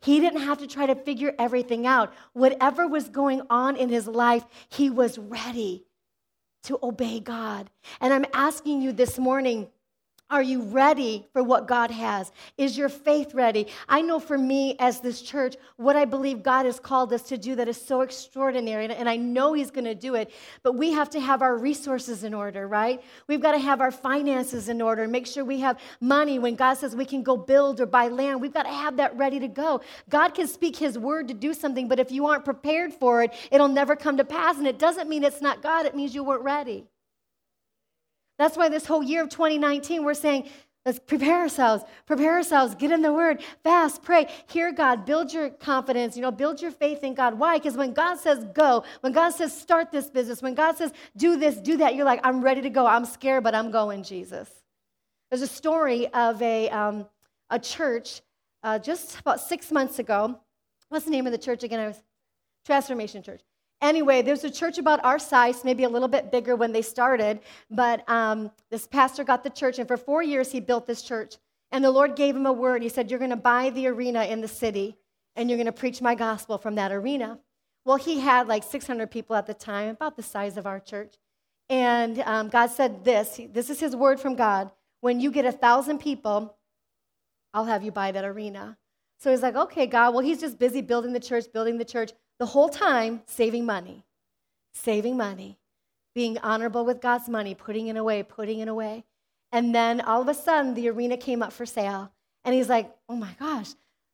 He 0.00 0.20
didn't 0.20 0.42
have 0.42 0.58
to 0.58 0.66
try 0.66 0.86
to 0.86 0.94
figure 0.94 1.34
everything 1.38 1.86
out. 1.86 2.12
Whatever 2.32 2.86
was 2.86 3.08
going 3.08 3.42
on 3.50 3.76
in 3.76 3.88
his 3.88 4.06
life, 4.06 4.44
he 4.68 4.90
was 4.90 5.18
ready 5.18 5.84
to 6.64 6.78
obey 6.82 7.20
God. 7.20 7.70
And 8.00 8.12
I'm 8.12 8.26
asking 8.32 8.82
you 8.82 8.92
this 8.92 9.18
morning 9.18 9.68
are 10.32 10.42
you 10.42 10.62
ready 10.62 11.26
for 11.34 11.42
what 11.42 11.68
God 11.68 11.90
has? 11.90 12.32
Is 12.56 12.76
your 12.76 12.88
faith 12.88 13.34
ready? 13.34 13.66
I 13.86 14.00
know 14.00 14.18
for 14.18 14.38
me 14.38 14.76
as 14.78 15.00
this 15.00 15.20
church, 15.20 15.56
what 15.76 15.94
I 15.94 16.06
believe 16.06 16.42
God 16.42 16.64
has 16.64 16.80
called 16.80 17.12
us 17.12 17.22
to 17.24 17.36
do 17.36 17.54
that 17.56 17.68
is 17.68 17.80
so 17.80 18.00
extraordinary, 18.00 18.86
and 18.86 19.08
I 19.08 19.16
know 19.16 19.52
He's 19.52 19.70
going 19.70 19.84
to 19.84 19.94
do 19.94 20.14
it, 20.14 20.32
but 20.62 20.72
we 20.74 20.92
have 20.92 21.10
to 21.10 21.20
have 21.20 21.42
our 21.42 21.58
resources 21.58 22.24
in 22.24 22.32
order, 22.32 22.66
right? 22.66 23.02
We've 23.26 23.42
got 23.42 23.52
to 23.52 23.58
have 23.58 23.82
our 23.82 23.90
finances 23.90 24.70
in 24.70 24.80
order 24.80 25.06
make 25.06 25.26
sure 25.26 25.44
we 25.44 25.60
have 25.60 25.78
money 26.00 26.38
when 26.38 26.54
God 26.54 26.74
says 26.74 26.96
we 26.96 27.04
can 27.04 27.22
go 27.22 27.36
build 27.36 27.80
or 27.80 27.86
buy 27.86 28.08
land. 28.08 28.40
We've 28.40 28.54
got 28.54 28.62
to 28.62 28.72
have 28.72 28.96
that 28.96 29.14
ready 29.18 29.38
to 29.40 29.48
go. 29.48 29.82
God 30.08 30.30
can 30.30 30.48
speak 30.48 30.76
His 30.76 30.98
word 30.98 31.28
to 31.28 31.34
do 31.34 31.52
something, 31.52 31.88
but 31.88 32.00
if 32.00 32.10
you 32.10 32.26
aren't 32.26 32.46
prepared 32.46 32.94
for 32.94 33.22
it, 33.22 33.32
it'll 33.50 33.68
never 33.68 33.94
come 33.94 34.16
to 34.16 34.24
pass. 34.24 34.56
And 34.56 34.66
it 34.66 34.78
doesn't 34.78 35.10
mean 35.10 35.24
it's 35.24 35.42
not 35.42 35.62
God, 35.62 35.84
it 35.84 35.94
means 35.94 36.14
you 36.14 36.24
weren't 36.24 36.42
ready. 36.42 36.86
That's 38.42 38.56
why 38.56 38.68
this 38.68 38.86
whole 38.86 39.04
year 39.04 39.22
of 39.22 39.28
2019, 39.28 40.04
we're 40.04 40.14
saying, 40.14 40.48
Let's 40.84 40.98
prepare 40.98 41.38
ourselves, 41.38 41.84
prepare 42.06 42.34
ourselves, 42.34 42.74
get 42.74 42.90
in 42.90 43.02
the 43.02 43.12
word, 43.12 43.40
fast, 43.62 44.02
pray, 44.02 44.26
hear 44.48 44.72
God, 44.72 45.06
build 45.06 45.32
your 45.32 45.48
confidence, 45.48 46.16
you 46.16 46.22
know, 46.22 46.32
build 46.32 46.60
your 46.60 46.72
faith 46.72 47.04
in 47.04 47.14
God. 47.14 47.38
Why? 47.38 47.58
Because 47.58 47.76
when 47.76 47.92
God 47.92 48.18
says 48.18 48.44
go, 48.52 48.82
when 49.00 49.12
God 49.12 49.30
says 49.30 49.56
start 49.56 49.92
this 49.92 50.10
business, 50.10 50.42
when 50.42 50.54
God 50.54 50.76
says 50.76 50.92
do 51.16 51.36
this, 51.36 51.54
do 51.58 51.76
that, 51.76 51.94
you're 51.94 52.04
like, 52.04 52.18
I'm 52.24 52.42
ready 52.42 52.62
to 52.62 52.68
go. 52.68 52.84
I'm 52.84 53.04
scared, 53.04 53.44
but 53.44 53.54
I'm 53.54 53.70
going, 53.70 54.02
Jesus. 54.02 54.50
There's 55.30 55.42
a 55.42 55.46
story 55.46 56.08
of 56.08 56.42
a, 56.42 56.68
um, 56.70 57.06
a 57.48 57.60
church 57.60 58.22
uh, 58.64 58.80
just 58.80 59.20
about 59.20 59.40
six 59.40 59.70
months 59.70 60.00
ago. 60.00 60.40
What's 60.88 61.04
the 61.04 61.12
name 61.12 61.26
of 61.26 61.32
the 61.32 61.38
church 61.38 61.62
again? 61.62 61.78
I 61.78 61.86
was 61.86 62.02
Transformation 62.66 63.22
Church. 63.22 63.42
Anyway, 63.82 64.22
there's 64.22 64.44
a 64.44 64.50
church 64.50 64.78
about 64.78 65.04
our 65.04 65.18
size, 65.18 65.64
maybe 65.64 65.82
a 65.82 65.88
little 65.88 66.06
bit 66.06 66.30
bigger 66.30 66.54
when 66.54 66.72
they 66.72 66.82
started, 66.82 67.40
but 67.68 68.08
um, 68.08 68.48
this 68.70 68.86
pastor 68.86 69.24
got 69.24 69.42
the 69.42 69.50
church, 69.50 69.80
and 69.80 69.88
for 69.88 69.96
four 69.96 70.22
years 70.22 70.52
he 70.52 70.60
built 70.60 70.86
this 70.86 71.02
church. 71.02 71.36
And 71.72 71.82
the 71.82 71.90
Lord 71.90 72.14
gave 72.14 72.36
him 72.36 72.46
a 72.46 72.52
word. 72.52 72.82
He 72.82 72.88
said, 72.88 73.10
You're 73.10 73.18
going 73.18 73.30
to 73.30 73.36
buy 73.36 73.70
the 73.70 73.88
arena 73.88 74.24
in 74.24 74.40
the 74.40 74.48
city, 74.48 74.98
and 75.34 75.50
you're 75.50 75.56
going 75.56 75.66
to 75.66 75.72
preach 75.72 76.00
my 76.00 76.14
gospel 76.14 76.58
from 76.58 76.76
that 76.76 76.92
arena. 76.92 77.40
Well, 77.84 77.96
he 77.96 78.20
had 78.20 78.46
like 78.46 78.62
600 78.62 79.10
people 79.10 79.34
at 79.34 79.46
the 79.46 79.54
time, 79.54 79.88
about 79.88 80.16
the 80.16 80.22
size 80.22 80.56
of 80.56 80.66
our 80.66 80.78
church. 80.78 81.14
And 81.68 82.20
um, 82.20 82.48
God 82.50 82.68
said 82.68 83.04
this 83.04 83.40
this 83.52 83.68
is 83.68 83.80
his 83.80 83.96
word 83.96 84.20
from 84.20 84.36
God. 84.36 84.70
When 85.00 85.18
you 85.18 85.32
get 85.32 85.44
a 85.44 85.52
thousand 85.52 85.98
people, 85.98 86.56
I'll 87.52 87.64
have 87.64 87.82
you 87.82 87.90
buy 87.90 88.12
that 88.12 88.24
arena. 88.24 88.78
So 89.18 89.30
he's 89.30 89.42
like, 89.42 89.56
okay, 89.56 89.86
God, 89.86 90.14
well, 90.14 90.24
he's 90.24 90.40
just 90.40 90.58
busy 90.58 90.82
building 90.82 91.12
the 91.12 91.20
church, 91.20 91.46
building 91.52 91.78
the 91.78 91.84
church 91.84 92.12
the 92.38 92.46
whole 92.46 92.68
time 92.68 93.22
saving 93.26 93.66
money, 93.66 94.04
saving 94.74 95.16
money, 95.16 95.58
being 96.14 96.38
honorable 96.38 96.84
with 96.84 97.00
God's 97.00 97.28
money, 97.28 97.54
putting 97.54 97.88
it 97.88 97.96
away, 97.96 98.22
putting 98.22 98.60
it 98.60 98.68
away. 98.68 99.04
And 99.50 99.74
then 99.74 100.00
all 100.00 100.22
of 100.22 100.28
a 100.28 100.34
sudden, 100.34 100.74
the 100.74 100.88
arena 100.88 101.16
came 101.16 101.42
up 101.42 101.52
for 101.52 101.66
sale. 101.66 102.10
And 102.44 102.54
he's 102.54 102.68
like, 102.68 102.90
oh 103.08 103.14
my 103.14 103.34
gosh, 103.38 103.70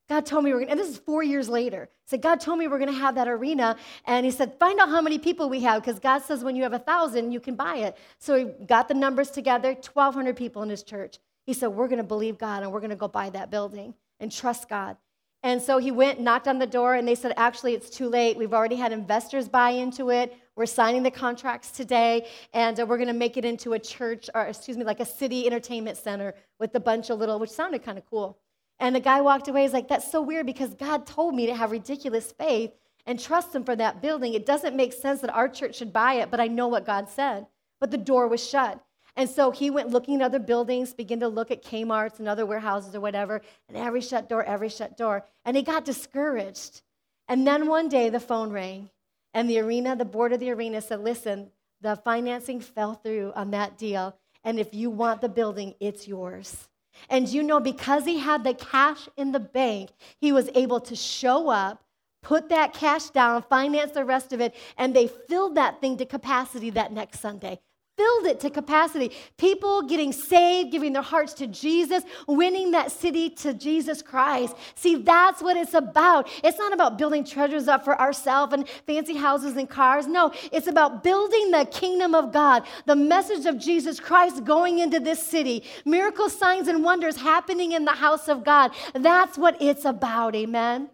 God 0.08 0.26
told 0.26 0.44
me 0.44 0.52
we're 0.52 0.60
going 0.60 0.66
to, 0.66 0.72
and 0.72 0.80
this 0.80 0.88
is 0.88 0.98
four 0.98 1.22
years 1.22 1.48
later. 1.48 1.88
He 2.04 2.10
said, 2.10 2.22
God 2.22 2.40
told 2.40 2.58
me 2.58 2.66
we're 2.66 2.78
going 2.78 2.92
to 2.92 2.98
have 2.98 3.14
that 3.16 3.28
arena. 3.28 3.76
And 4.04 4.24
he 4.24 4.32
said, 4.32 4.58
find 4.58 4.80
out 4.80 4.88
how 4.88 5.00
many 5.00 5.18
people 5.18 5.48
we 5.48 5.60
have, 5.60 5.82
because 5.82 5.98
God 5.98 6.22
says 6.22 6.42
when 6.42 6.56
you 6.56 6.62
have 6.62 6.72
a 6.72 6.78
thousand, 6.78 7.32
you 7.32 7.40
can 7.40 7.54
buy 7.54 7.76
it. 7.76 7.96
So 8.18 8.36
he 8.36 8.44
got 8.66 8.88
the 8.88 8.94
numbers 8.94 9.30
together 9.30 9.74
1,200 9.74 10.36
people 10.36 10.62
in 10.62 10.70
his 10.70 10.82
church. 10.82 11.18
He 11.46 11.52
said, 11.52 11.68
we're 11.68 11.88
going 11.88 11.98
to 11.98 12.04
believe 12.04 12.38
God 12.38 12.62
and 12.62 12.72
we're 12.72 12.80
going 12.80 12.90
to 12.90 12.96
go 12.96 13.08
buy 13.08 13.30
that 13.30 13.50
building 13.50 13.94
and 14.20 14.32
trust 14.32 14.68
God. 14.68 14.96
And 15.42 15.62
so 15.62 15.78
he 15.78 15.92
went, 15.92 16.20
knocked 16.20 16.48
on 16.48 16.58
the 16.58 16.66
door, 16.66 16.94
and 16.94 17.06
they 17.06 17.14
said, 17.14 17.32
Actually, 17.36 17.74
it's 17.74 17.90
too 17.90 18.08
late. 18.08 18.36
We've 18.36 18.52
already 18.52 18.76
had 18.76 18.92
investors 18.92 19.48
buy 19.48 19.70
into 19.70 20.10
it. 20.10 20.36
We're 20.56 20.66
signing 20.66 21.04
the 21.04 21.10
contracts 21.12 21.70
today, 21.70 22.26
and 22.52 22.78
uh, 22.80 22.86
we're 22.86 22.96
going 22.96 23.08
to 23.08 23.14
make 23.14 23.36
it 23.36 23.44
into 23.44 23.74
a 23.74 23.78
church, 23.78 24.28
or 24.34 24.42
excuse 24.42 24.76
me, 24.76 24.84
like 24.84 24.98
a 24.98 25.06
city 25.06 25.46
entertainment 25.46 25.96
center 25.96 26.34
with 26.58 26.74
a 26.74 26.80
bunch 26.80 27.10
of 27.10 27.18
little, 27.20 27.38
which 27.38 27.50
sounded 27.50 27.84
kind 27.84 27.98
of 27.98 28.04
cool. 28.10 28.38
And 28.80 28.94
the 28.94 29.00
guy 29.00 29.20
walked 29.20 29.46
away. 29.46 29.62
He's 29.62 29.72
like, 29.72 29.88
That's 29.88 30.10
so 30.10 30.20
weird 30.20 30.46
because 30.46 30.74
God 30.74 31.06
told 31.06 31.34
me 31.34 31.46
to 31.46 31.54
have 31.54 31.70
ridiculous 31.70 32.32
faith 32.32 32.72
and 33.06 33.20
trust 33.20 33.54
Him 33.54 33.62
for 33.62 33.76
that 33.76 34.02
building. 34.02 34.34
It 34.34 34.44
doesn't 34.44 34.74
make 34.74 34.92
sense 34.92 35.20
that 35.20 35.34
our 35.34 35.48
church 35.48 35.76
should 35.76 35.92
buy 35.92 36.14
it, 36.14 36.32
but 36.32 36.40
I 36.40 36.48
know 36.48 36.66
what 36.66 36.84
God 36.84 37.08
said. 37.08 37.46
But 37.80 37.92
the 37.92 37.96
door 37.96 38.26
was 38.26 38.46
shut. 38.46 38.84
And 39.18 39.28
so 39.28 39.50
he 39.50 39.68
went 39.68 39.90
looking 39.90 40.22
at 40.22 40.26
other 40.26 40.38
buildings, 40.38 40.94
began 40.94 41.18
to 41.20 41.28
look 41.28 41.50
at 41.50 41.64
Kmart's 41.64 42.20
and 42.20 42.28
other 42.28 42.46
warehouses 42.46 42.94
or 42.94 43.00
whatever, 43.00 43.42
and 43.68 43.76
every 43.76 44.00
shut 44.00 44.28
door, 44.28 44.44
every 44.44 44.68
shut 44.68 44.96
door. 44.96 45.26
And 45.44 45.56
he 45.56 45.64
got 45.64 45.84
discouraged. 45.84 46.82
And 47.26 47.44
then 47.44 47.66
one 47.66 47.88
day 47.88 48.10
the 48.10 48.20
phone 48.20 48.52
rang, 48.52 48.90
and 49.34 49.50
the 49.50 49.58
arena, 49.58 49.96
the 49.96 50.04
board 50.04 50.32
of 50.32 50.38
the 50.38 50.52
arena 50.52 50.80
said, 50.80 51.00
Listen, 51.00 51.50
the 51.80 51.96
financing 51.96 52.60
fell 52.60 52.94
through 52.94 53.32
on 53.34 53.50
that 53.50 53.76
deal. 53.76 54.14
And 54.44 54.60
if 54.60 54.72
you 54.72 54.88
want 54.88 55.20
the 55.20 55.28
building, 55.28 55.74
it's 55.80 56.06
yours. 56.06 56.68
And 57.10 57.28
you 57.28 57.42
know, 57.42 57.58
because 57.58 58.04
he 58.04 58.20
had 58.20 58.44
the 58.44 58.54
cash 58.54 59.08
in 59.16 59.32
the 59.32 59.40
bank, 59.40 59.90
he 60.20 60.30
was 60.30 60.48
able 60.54 60.78
to 60.82 60.94
show 60.94 61.48
up, 61.48 61.82
put 62.22 62.50
that 62.50 62.72
cash 62.72 63.10
down, 63.10 63.42
finance 63.42 63.90
the 63.90 64.04
rest 64.04 64.32
of 64.32 64.40
it, 64.40 64.54
and 64.76 64.94
they 64.94 65.08
filled 65.08 65.56
that 65.56 65.80
thing 65.80 65.96
to 65.96 66.06
capacity 66.06 66.70
that 66.70 66.92
next 66.92 67.18
Sunday 67.18 67.58
filled 67.98 68.26
it 68.26 68.38
to 68.40 68.48
capacity. 68.48 69.10
People 69.36 69.82
getting 69.82 70.12
saved, 70.12 70.70
giving 70.70 70.92
their 70.92 71.02
hearts 71.02 71.34
to 71.34 71.48
Jesus, 71.48 72.04
winning 72.28 72.70
that 72.70 72.92
city 72.92 73.28
to 73.30 73.52
Jesus 73.52 74.00
Christ. 74.02 74.54
See, 74.76 74.94
that's 74.94 75.42
what 75.42 75.56
it's 75.56 75.74
about. 75.74 76.28
It's 76.44 76.58
not 76.58 76.72
about 76.72 76.96
building 76.96 77.24
treasures 77.24 77.66
up 77.66 77.84
for 77.84 78.00
ourselves 78.00 78.52
and 78.52 78.68
fancy 78.86 79.16
houses 79.16 79.56
and 79.56 79.68
cars. 79.68 80.06
No, 80.06 80.32
it's 80.52 80.68
about 80.68 81.02
building 81.02 81.50
the 81.50 81.64
kingdom 81.66 82.14
of 82.14 82.32
God, 82.32 82.62
the 82.86 82.96
message 82.96 83.46
of 83.46 83.58
Jesus 83.58 83.98
Christ 83.98 84.44
going 84.44 84.78
into 84.78 85.00
this 85.00 85.20
city, 85.20 85.64
miracle 85.84 86.30
signs 86.30 86.68
and 86.68 86.84
wonders 86.84 87.16
happening 87.16 87.72
in 87.72 87.84
the 87.84 87.92
house 87.92 88.28
of 88.28 88.44
God. 88.44 88.70
That's 88.94 89.36
what 89.36 89.60
it's 89.60 89.84
about. 89.84 90.36
Amen. 90.36 90.90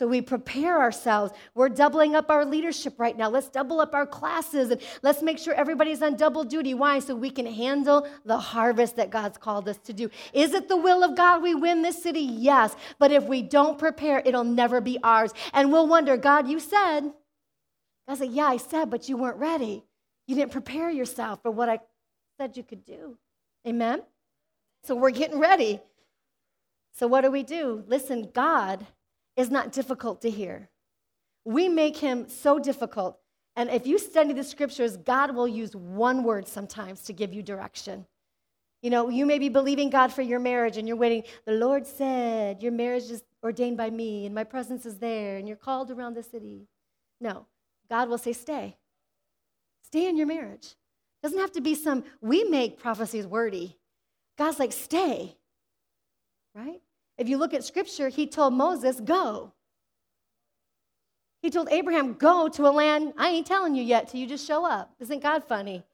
So 0.00 0.06
we 0.06 0.22
prepare 0.22 0.80
ourselves. 0.80 1.30
We're 1.54 1.68
doubling 1.68 2.16
up 2.16 2.30
our 2.30 2.46
leadership 2.46 2.94
right 2.96 3.14
now. 3.14 3.28
Let's 3.28 3.50
double 3.50 3.82
up 3.82 3.94
our 3.94 4.06
classes 4.06 4.70
and 4.70 4.80
let's 5.02 5.20
make 5.20 5.36
sure 5.38 5.52
everybody's 5.52 6.00
on 6.00 6.16
double 6.16 6.42
duty. 6.42 6.72
Why? 6.72 7.00
So 7.00 7.14
we 7.14 7.28
can 7.28 7.44
handle 7.44 8.08
the 8.24 8.38
harvest 8.38 8.96
that 8.96 9.10
God's 9.10 9.36
called 9.36 9.68
us 9.68 9.76
to 9.84 9.92
do. 9.92 10.08
Is 10.32 10.54
it 10.54 10.68
the 10.68 10.76
will 10.78 11.04
of 11.04 11.18
God 11.18 11.42
we 11.42 11.54
win 11.54 11.82
this 11.82 12.02
city? 12.02 12.22
Yes. 12.22 12.74
But 12.98 13.12
if 13.12 13.24
we 13.24 13.42
don't 13.42 13.78
prepare, 13.78 14.22
it'll 14.24 14.42
never 14.42 14.80
be 14.80 14.98
ours. 15.04 15.34
And 15.52 15.70
we'll 15.70 15.86
wonder, 15.86 16.16
God, 16.16 16.48
you 16.48 16.60
said. 16.60 17.12
I 18.08 18.14
said, 18.14 18.30
Yeah, 18.30 18.46
I 18.46 18.56
said, 18.56 18.88
but 18.88 19.06
you 19.06 19.18
weren't 19.18 19.36
ready. 19.36 19.84
You 20.26 20.34
didn't 20.34 20.52
prepare 20.52 20.88
yourself 20.88 21.42
for 21.42 21.50
what 21.50 21.68
I 21.68 21.78
said 22.38 22.56
you 22.56 22.62
could 22.62 22.86
do. 22.86 23.18
Amen? 23.68 24.00
So 24.82 24.94
we're 24.94 25.10
getting 25.10 25.38
ready. 25.38 25.78
So 26.94 27.06
what 27.06 27.20
do 27.20 27.30
we 27.30 27.42
do? 27.42 27.84
Listen, 27.86 28.30
God 28.32 28.86
is 29.36 29.50
not 29.50 29.72
difficult 29.72 30.22
to 30.22 30.30
hear. 30.30 30.68
We 31.44 31.68
make 31.68 31.96
him 31.96 32.28
so 32.28 32.58
difficult. 32.58 33.18
And 33.56 33.70
if 33.70 33.86
you 33.86 33.98
study 33.98 34.32
the 34.32 34.44
scriptures, 34.44 34.96
God 34.96 35.34
will 35.34 35.48
use 35.48 35.74
one 35.74 36.22
word 36.22 36.46
sometimes 36.46 37.02
to 37.02 37.12
give 37.12 37.32
you 37.32 37.42
direction. 37.42 38.06
You 38.82 38.90
know, 38.90 39.10
you 39.10 39.26
may 39.26 39.38
be 39.38 39.48
believing 39.48 39.90
God 39.90 40.12
for 40.12 40.22
your 40.22 40.38
marriage 40.38 40.76
and 40.76 40.88
you're 40.88 40.96
waiting. 40.96 41.24
The 41.44 41.52
Lord 41.52 41.86
said, 41.86 42.62
Your 42.62 42.72
marriage 42.72 43.10
is 43.10 43.22
ordained 43.42 43.76
by 43.76 43.90
me 43.90 44.26
and 44.26 44.34
my 44.34 44.44
presence 44.44 44.86
is 44.86 44.98
there 44.98 45.36
and 45.36 45.46
you're 45.46 45.56
called 45.56 45.90
around 45.90 46.14
the 46.14 46.22
city. 46.22 46.66
No, 47.20 47.46
God 47.90 48.08
will 48.08 48.18
say, 48.18 48.32
Stay. 48.32 48.76
Stay 49.82 50.08
in 50.08 50.16
your 50.16 50.26
marriage. 50.26 50.76
Doesn't 51.22 51.38
have 51.38 51.52
to 51.52 51.60
be 51.60 51.74
some, 51.74 52.04
we 52.22 52.44
make 52.44 52.78
prophecies 52.78 53.26
wordy. 53.26 53.76
God's 54.38 54.58
like, 54.58 54.72
Stay. 54.72 55.36
Right? 56.54 56.80
If 57.20 57.28
you 57.28 57.36
look 57.36 57.52
at 57.52 57.62
scripture, 57.64 58.08
he 58.08 58.26
told 58.26 58.54
Moses, 58.54 58.98
Go. 58.98 59.52
He 61.42 61.50
told 61.50 61.68
Abraham, 61.70 62.14
Go 62.14 62.48
to 62.48 62.66
a 62.66 62.72
land 62.72 63.12
I 63.18 63.28
ain't 63.28 63.46
telling 63.46 63.74
you 63.74 63.82
yet 63.82 64.08
till 64.08 64.20
you 64.20 64.26
just 64.26 64.46
show 64.46 64.64
up. 64.64 64.94
Isn't 65.00 65.22
God 65.22 65.44
funny? 65.44 65.84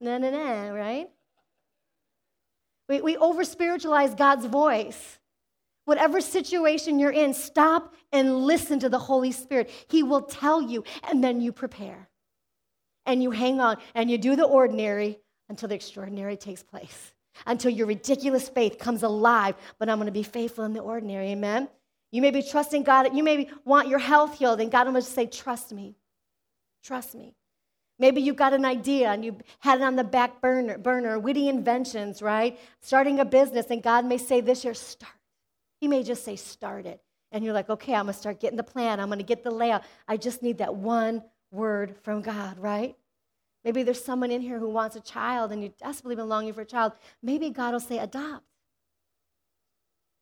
Na 0.00 0.16
na 0.16 0.30
na, 0.30 0.70
right? 0.70 1.10
We, 2.88 3.02
we 3.02 3.16
over 3.18 3.44
spiritualize 3.44 4.14
God's 4.14 4.46
voice. 4.46 5.18
Whatever 5.84 6.22
situation 6.22 6.98
you're 6.98 7.10
in, 7.10 7.34
stop 7.34 7.94
and 8.10 8.46
listen 8.46 8.78
to 8.80 8.88
the 8.88 8.98
Holy 8.98 9.32
Spirit. 9.32 9.68
He 9.90 10.02
will 10.02 10.22
tell 10.22 10.62
you, 10.62 10.82
and 11.10 11.22
then 11.22 11.42
you 11.42 11.52
prepare. 11.52 12.08
And 13.04 13.22
you 13.22 13.30
hang 13.32 13.60
on, 13.60 13.76
and 13.94 14.10
you 14.10 14.16
do 14.16 14.34
the 14.34 14.44
ordinary 14.44 15.18
until 15.50 15.68
the 15.68 15.74
extraordinary 15.74 16.38
takes 16.38 16.62
place 16.62 17.12
until 17.46 17.70
your 17.70 17.86
ridiculous 17.86 18.48
faith 18.48 18.78
comes 18.78 19.02
alive. 19.02 19.54
But 19.78 19.88
I'm 19.88 19.98
going 19.98 20.06
to 20.06 20.12
be 20.12 20.22
faithful 20.22 20.64
in 20.64 20.72
the 20.72 20.80
ordinary. 20.80 21.30
Amen. 21.30 21.68
You 22.10 22.22
may 22.22 22.30
be 22.30 22.42
trusting 22.42 22.82
God. 22.82 23.14
You 23.14 23.24
may 23.24 23.48
want 23.64 23.88
your 23.88 23.98
health 23.98 24.38
healed, 24.38 24.60
and 24.60 24.70
God 24.70 24.86
will 24.86 24.94
just 24.94 25.14
say, 25.14 25.26
Trust 25.26 25.72
me. 25.72 25.96
Trust 26.82 27.14
me. 27.14 27.34
Maybe 27.98 28.20
you've 28.20 28.36
got 28.36 28.52
an 28.52 28.64
idea 28.64 29.10
and 29.10 29.24
you 29.24 29.38
had 29.60 29.80
it 29.80 29.84
on 29.84 29.94
the 29.94 30.04
back 30.04 30.40
burner, 30.40 30.76
burner, 30.76 31.18
witty 31.18 31.48
inventions, 31.48 32.20
right? 32.20 32.58
Starting 32.80 33.20
a 33.20 33.24
business, 33.24 33.66
and 33.70 33.82
God 33.82 34.04
may 34.04 34.18
say 34.18 34.40
this 34.40 34.64
year, 34.64 34.74
start. 34.74 35.12
He 35.80 35.88
may 35.88 36.02
just 36.02 36.24
say, 36.24 36.36
start 36.36 36.86
it. 36.86 37.00
And 37.30 37.44
you're 37.44 37.54
like, 37.54 37.70
okay, 37.70 37.94
I'm 37.94 38.06
gonna 38.06 38.12
start 38.12 38.40
getting 38.40 38.56
the 38.56 38.64
plan. 38.64 38.98
I'm 38.98 39.08
gonna 39.08 39.22
get 39.22 39.44
the 39.44 39.50
layout. 39.50 39.84
I 40.08 40.16
just 40.16 40.42
need 40.42 40.58
that 40.58 40.74
one 40.74 41.22
word 41.52 41.96
from 42.02 42.22
God, 42.22 42.58
right? 42.58 42.96
Maybe 43.64 43.82
there's 43.82 44.04
someone 44.04 44.30
in 44.30 44.40
here 44.40 44.58
who 44.58 44.68
wants 44.68 44.96
a 44.96 45.00
child 45.00 45.52
and 45.52 45.62
you're 45.62 45.72
desperately 45.78 46.16
been 46.16 46.28
longing 46.28 46.52
for 46.52 46.62
a 46.62 46.66
child. 46.66 46.92
Maybe 47.22 47.50
God 47.50 47.72
will 47.72 47.80
say, 47.80 47.98
adopt. 47.98 48.44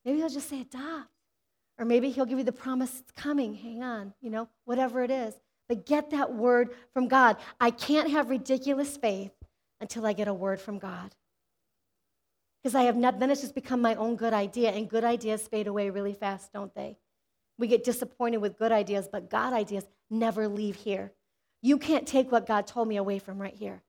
Maybe 0.05 0.19
he'll 0.19 0.29
just 0.29 0.49
say, 0.49 0.61
adopt. 0.61 1.09
Or 1.79 1.87
maybe 1.87 2.11
he'll 2.11 2.27
give 2.27 2.39
you 2.39 2.45
the 2.45 2.53
promise 2.53 3.01
it's 3.01 3.13
coming. 3.13 3.55
Hang 3.55 3.83
on, 3.83 4.13
you 4.21 4.29
know, 4.29 4.49
whatever 4.67 5.03
it 5.03 5.11
is. 5.11 5.35
But 5.69 5.87
get 5.87 6.11
that 6.11 6.35
word 6.35 6.71
from 6.93 7.09
God. 7.09 7.39
I 7.59 7.71
can't 7.71 8.11
have 8.11 8.29
ridiculous 8.29 8.97
faith 8.97 9.33
until 9.81 10.05
I 10.05 10.13
get 10.13 10.29
a 10.29 10.35
word 10.35 10.61
from 10.61 10.79
God. 10.79 11.15
Because 12.63 12.75
I 12.75 12.83
have 12.83 12.97
not, 12.97 13.19
then 13.19 13.31
it's 13.31 13.41
just 13.41 13.55
become 13.55 13.81
my 13.81 13.95
own 13.95 14.17
good 14.17 14.35
idea, 14.35 14.71
and 14.71 14.89
good 14.89 15.05
ideas 15.05 15.49
fade 15.49 15.67
away 15.67 15.89
really 15.89 16.13
fast, 16.13 16.53
don't 16.53 16.75
they? 16.75 16.99
We 17.59 17.67
get 17.69 17.85
disappointed 17.85 18.39
with 18.39 18.59
good 18.59 18.73
ideas, 18.73 19.09
but 19.11 19.31
God 19.31 19.55
ideas 19.55 19.85
never 20.11 20.49
leave 20.49 20.77
here. 20.77 21.13
You 21.63 21.79
can't 21.79 22.07
take 22.07 22.33
what 22.33 22.47
God 22.47 22.67
told 22.67 22.89
me 22.89 22.97
away 22.97 23.19
from 23.19 23.41
right 23.41 23.55
here. 23.55 23.83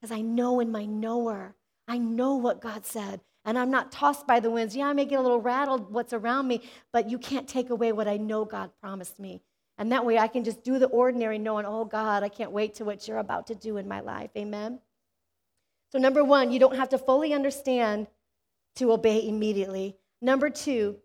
because 0.00 0.14
I 0.16 0.20
know 0.20 0.60
in 0.60 0.70
my 0.70 0.84
knower, 0.84 1.54
I 1.88 1.96
know 1.98 2.34
what 2.34 2.60
God 2.60 2.84
said. 2.84 3.20
And 3.46 3.58
I'm 3.58 3.70
not 3.70 3.92
tossed 3.92 4.26
by 4.26 4.40
the 4.40 4.50
winds. 4.50 4.76
Yeah, 4.76 4.88
I 4.88 4.92
may 4.92 5.04
get 5.04 5.18
a 5.18 5.22
little 5.22 5.40
rattled 5.40 5.92
what's 5.92 6.12
around 6.12 6.48
me, 6.48 6.62
but 6.92 7.10
you 7.10 7.18
can't 7.18 7.48
take 7.48 7.70
away 7.70 7.92
what 7.92 8.08
I 8.08 8.16
know 8.18 8.44
God 8.44 8.70
promised 8.82 9.18
me. 9.18 9.42
And 9.78 9.92
that 9.92 10.04
way 10.04 10.18
I 10.18 10.28
can 10.28 10.44
just 10.44 10.62
do 10.62 10.78
the 10.78 10.86
ordinary, 10.86 11.38
knowing, 11.38 11.66
oh 11.66 11.84
God, 11.84 12.22
I 12.22 12.28
can't 12.28 12.52
wait 12.52 12.74
to 12.76 12.84
what 12.84 13.08
you're 13.08 13.18
about 13.18 13.46
to 13.48 13.54
do 13.54 13.76
in 13.76 13.88
my 13.88 14.00
life. 14.00 14.30
Amen. 14.36 14.80
So, 15.90 15.98
number 15.98 16.24
one, 16.24 16.52
you 16.52 16.58
don't 16.58 16.76
have 16.76 16.90
to 16.90 16.98
fully 16.98 17.32
understand 17.32 18.06
to 18.76 18.92
obey 18.92 19.26
immediately. 19.26 19.96
Number 20.20 20.50
two, 20.50 20.96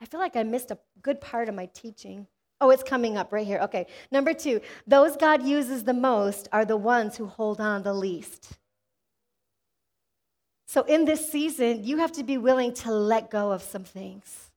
I 0.00 0.06
feel 0.06 0.20
like 0.20 0.36
I 0.36 0.42
missed 0.42 0.70
a 0.70 0.78
good 1.02 1.20
part 1.20 1.48
of 1.48 1.54
my 1.54 1.66
teaching. 1.66 2.26
Oh, 2.60 2.70
it's 2.70 2.82
coming 2.82 3.16
up 3.16 3.32
right 3.32 3.46
here. 3.46 3.60
Okay. 3.60 3.86
Number 4.10 4.34
two, 4.34 4.60
those 4.86 5.16
God 5.16 5.42
uses 5.42 5.84
the 5.84 5.94
most 5.94 6.48
are 6.52 6.64
the 6.64 6.76
ones 6.76 7.16
who 7.16 7.26
hold 7.26 7.60
on 7.60 7.82
the 7.82 7.94
least. 7.94 8.58
So, 10.66 10.82
in 10.82 11.04
this 11.04 11.32
season, 11.32 11.82
you 11.82 11.96
have 11.96 12.12
to 12.12 12.22
be 12.22 12.38
willing 12.38 12.74
to 12.74 12.92
let 12.92 13.30
go 13.30 13.50
of 13.50 13.62
some 13.62 13.82
things. 13.82 14.50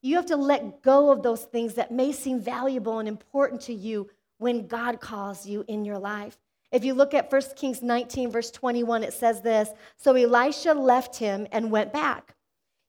You 0.00 0.16
have 0.16 0.26
to 0.26 0.36
let 0.36 0.82
go 0.82 1.10
of 1.10 1.22
those 1.22 1.42
things 1.42 1.74
that 1.74 1.92
may 1.92 2.12
seem 2.12 2.40
valuable 2.40 2.98
and 2.98 3.08
important 3.08 3.60
to 3.62 3.74
you 3.74 4.08
when 4.38 4.66
God 4.66 5.00
calls 5.00 5.46
you 5.46 5.64
in 5.68 5.84
your 5.84 5.98
life. 5.98 6.38
If 6.72 6.84
you 6.84 6.94
look 6.94 7.12
at 7.12 7.30
1 7.30 7.42
Kings 7.56 7.82
19, 7.82 8.30
verse 8.30 8.50
21, 8.50 9.04
it 9.04 9.12
says 9.12 9.42
this 9.42 9.68
So 9.98 10.14
Elisha 10.14 10.72
left 10.72 11.16
him 11.16 11.46
and 11.52 11.70
went 11.70 11.92
back. 11.92 12.34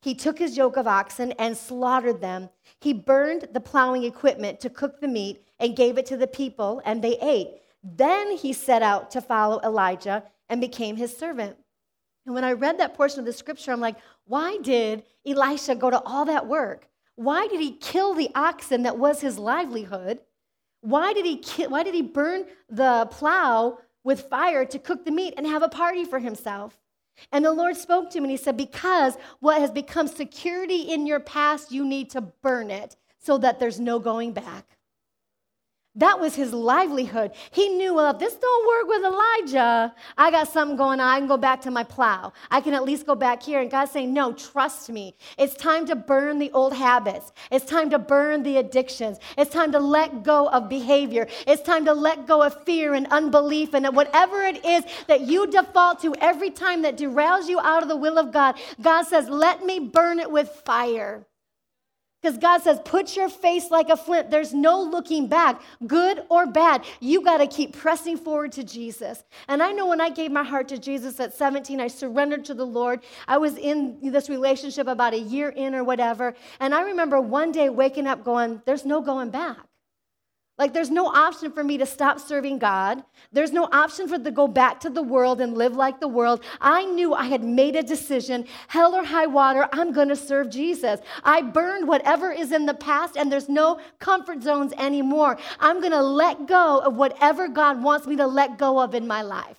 He 0.03 0.13
took 0.13 0.37
his 0.37 0.57
yoke 0.57 0.75
of 0.75 0.85
oxen 0.85 1.31
and 1.39 1.55
slaughtered 1.55 2.19
them. 2.19 2.49
He 2.81 2.91
burned 2.91 3.47
the 3.53 3.61
plowing 3.61 4.03
equipment 4.03 4.59
to 4.59 4.69
cook 4.69 4.99
the 4.99 5.07
meat 5.07 5.45
and 5.61 5.77
gave 5.77 5.97
it 5.97 6.05
to 6.07 6.17
the 6.17 6.27
people, 6.27 6.81
and 6.83 7.01
they 7.01 7.17
ate. 7.21 7.51
Then 7.81 8.35
he 8.35 8.51
set 8.51 8.81
out 8.81 9.11
to 9.11 9.21
follow 9.21 9.61
Elijah 9.63 10.23
and 10.49 10.59
became 10.59 10.97
his 10.97 11.15
servant. 11.15 11.55
And 12.25 12.35
when 12.35 12.43
I 12.43 12.51
read 12.51 12.79
that 12.79 12.95
portion 12.95 13.19
of 13.21 13.25
the 13.25 13.31
scripture, 13.31 13.71
I'm 13.71 13.79
like, 13.79 13.95
why 14.25 14.57
did 14.57 15.03
Elisha 15.25 15.75
go 15.75 15.89
to 15.89 16.01
all 16.01 16.25
that 16.25 16.47
work? 16.47 16.89
Why 17.15 17.47
did 17.47 17.61
he 17.61 17.71
kill 17.71 18.13
the 18.13 18.29
oxen 18.35 18.83
that 18.83 18.97
was 18.97 19.21
his 19.21 19.39
livelihood? 19.39 20.19
Why 20.81 21.13
did 21.13 21.25
he, 21.25 21.37
ki- 21.37 21.67
why 21.67 21.83
did 21.83 21.95
he 21.95 22.01
burn 22.01 22.43
the 22.69 23.07
plow 23.09 23.77
with 24.03 24.23
fire 24.23 24.65
to 24.65 24.79
cook 24.79 25.05
the 25.05 25.11
meat 25.11 25.35
and 25.37 25.47
have 25.47 25.63
a 25.63 25.69
party 25.69 26.03
for 26.03 26.19
himself? 26.19 26.77
And 27.32 27.45
the 27.45 27.52
Lord 27.54 27.78
spoke 27.78 28.10
to 28.12 28.17
him 28.17 28.23
and 28.23 28.32
he 28.32 28.38
said, 28.38 28.58
Because 28.58 29.17
what 29.39 29.62
has 29.62 29.71
become 29.71 30.08
security 30.08 30.82
in 30.82 31.06
your 31.06 31.19
past, 31.19 31.71
you 31.71 31.86
need 31.86 32.10
to 32.12 32.21
burn 32.21 32.71
it 32.71 32.95
so 33.19 33.38
that 33.38 33.60
there's 33.60 33.80
no 33.80 33.99
going 33.99 34.34
back. 34.34 34.78
That 35.95 36.19
was 36.19 36.34
his 36.34 36.53
livelihood. 36.53 37.34
He 37.51 37.69
knew, 37.69 37.93
well, 37.93 38.12
if 38.12 38.19
this 38.19 38.34
don't 38.34 38.67
work 38.67 38.88
with 38.88 39.13
Elijah, 39.13 39.93
I 40.17 40.32
got 40.32 40.47
something 40.47 40.75
going 40.75 40.99
on. 40.99 41.08
I 41.08 41.19
can 41.19 41.27
go 41.27 41.38
back 41.38 41.62
to 41.62 41.71
my 41.71 41.84
plow. 41.84 42.34
I 42.49 42.62
can 42.62 42.73
at 42.73 42.84
least 42.84 43.06
go 43.06 43.13
back 43.13 43.43
here. 43.43 43.62
And 43.62 43.69
God's 43.69 43.91
saying, 43.91 44.12
no, 44.12 44.34
trust 44.34 44.89
me. 44.89 45.15
It's 45.38 45.53
time 45.53 45.86
to 45.86 45.95
burn 45.95 46.39
the 46.39 46.49
old 46.51 46.73
habits. 46.73 47.32
It's 47.51 47.65
time 47.65 47.91
to 47.91 47.99
burn 47.99 48.41
the 48.41 48.58
addictions. 48.58 49.19
It's 49.38 49.51
time 49.51 49.71
to 49.71 49.79
let 49.79 50.23
go 50.23 50.49
of 50.49 50.67
behavior. 50.67 51.27
It's 51.45 51.62
time 51.62 51.86
to 51.86 51.93
let 51.93 52.25
go 52.25 52.41
of 52.41 52.63
fear 52.63 52.95
and 52.95 53.06
unbelief 53.12 53.75
and 53.75 53.86
whatever 53.95 54.41
it 54.41 54.65
is 54.65 54.84
that 55.06 55.21
you 55.21 55.45
default 55.45 56.01
to 56.01 56.15
every 56.15 56.49
time 56.49 56.82
that 56.82 56.97
derails 56.97 57.47
you 57.47 57.60
out 57.60 57.84
of 57.84 57.89
the 57.89 57.97
will 57.97 58.17
of 58.17 58.32
God. 58.32 58.56
God 58.82 59.03
says, 59.03 59.29
let 59.29 59.63
me 59.63 59.77
burn 59.77 60.17
it 60.17 60.32
with 60.32 60.49
fire. 60.65 61.27
Because 62.23 62.38
God 62.38 62.62
says, 62.62 62.79
put 62.86 63.17
your 63.17 63.27
face 63.27 63.69
like 63.69 63.89
a 63.89 63.97
flint. 63.97 64.31
There's 64.31 64.53
no 64.53 64.81
looking 64.81 65.27
back, 65.27 65.62
good 65.86 66.23
or 66.29 66.47
bad. 66.47 66.86
You 67.01 67.21
got 67.21 67.39
to 67.39 67.47
keep 67.47 67.75
pressing 67.75 68.15
forward 68.15 68.53
to 68.53 68.63
Jesus. 68.63 69.25
And 69.49 69.62
I 69.62 69.73
know 69.73 69.88
when 69.88 69.99
I 69.99 70.09
gave 70.09 70.31
my 70.31 70.43
heart 70.43 70.69
to 70.69 70.77
Jesus 70.77 71.19
at 71.19 71.33
17, 71.33 71.81
I 71.81 71.89
surrendered 71.89 72.45
to 72.45 72.53
the 72.53 72.65
Lord. 72.65 73.03
I 73.27 73.38
was 73.38 73.57
in 73.57 73.99
this 74.01 74.29
relationship 74.29 74.88
about 74.88 75.13
a 75.13 75.19
year 75.19 75.49
in 75.49 75.75
or 75.75 75.83
whatever. 75.83 76.33
And 76.62 76.73
I 76.73 76.83
remember 76.83 77.19
one 77.19 77.51
day 77.51 77.67
waking 77.67 78.07
up 78.07 78.23
going, 78.23 78.62
there's 78.65 78.86
no 78.86 79.01
going 79.01 79.29
back. 79.29 79.57
Like, 80.59 80.71
there's 80.71 80.91
no 80.91 81.07
option 81.07 81.51
for 81.51 81.63
me 81.63 81.79
to 81.79 81.85
stop 81.85 82.19
serving 82.19 82.59
God. 82.59 83.03
There's 83.31 83.51
no 83.51 83.67
option 83.71 84.07
for 84.07 84.19
to 84.19 84.31
go 84.31 84.47
back 84.47 84.79
to 84.81 84.89
the 84.91 85.01
world 85.01 85.41
and 85.41 85.57
live 85.57 85.75
like 85.75 85.99
the 85.99 86.07
world. 86.07 86.43
I 86.61 86.85
knew 86.85 87.15
I 87.15 87.25
had 87.25 87.43
made 87.43 87.75
a 87.75 87.81
decision, 87.81 88.45
hell 88.67 88.93
or 88.93 89.03
high 89.03 89.25
water, 89.25 89.67
I'm 89.73 89.91
going 89.91 90.09
to 90.09 90.15
serve 90.15 90.51
Jesus. 90.51 90.99
I 91.23 91.41
burned 91.41 91.87
whatever 91.87 92.31
is 92.31 92.51
in 92.51 92.67
the 92.67 92.75
past, 92.75 93.17
and 93.17 93.31
there's 93.31 93.49
no 93.49 93.79
comfort 93.97 94.43
zones 94.43 94.73
anymore. 94.73 95.39
I'm 95.59 95.79
going 95.79 95.91
to 95.91 96.03
let 96.03 96.47
go 96.47 96.79
of 96.79 96.95
whatever 96.95 97.47
God 97.47 97.81
wants 97.81 98.05
me 98.05 98.15
to 98.17 98.27
let 98.27 98.59
go 98.59 98.79
of 98.79 98.93
in 98.93 99.07
my 99.07 99.23
life. 99.23 99.57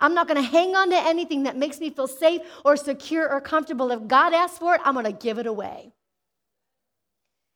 I'm 0.00 0.14
not 0.14 0.28
going 0.28 0.40
to 0.40 0.48
hang 0.48 0.76
on 0.76 0.90
to 0.90 0.96
anything 0.96 1.42
that 1.42 1.56
makes 1.56 1.80
me 1.80 1.90
feel 1.90 2.06
safe 2.06 2.40
or 2.64 2.76
secure 2.76 3.28
or 3.28 3.40
comfortable. 3.40 3.90
If 3.90 4.06
God 4.06 4.32
asks 4.32 4.58
for 4.58 4.76
it, 4.76 4.80
I'm 4.84 4.94
going 4.94 5.06
to 5.06 5.12
give 5.12 5.38
it 5.38 5.46
away. 5.46 5.92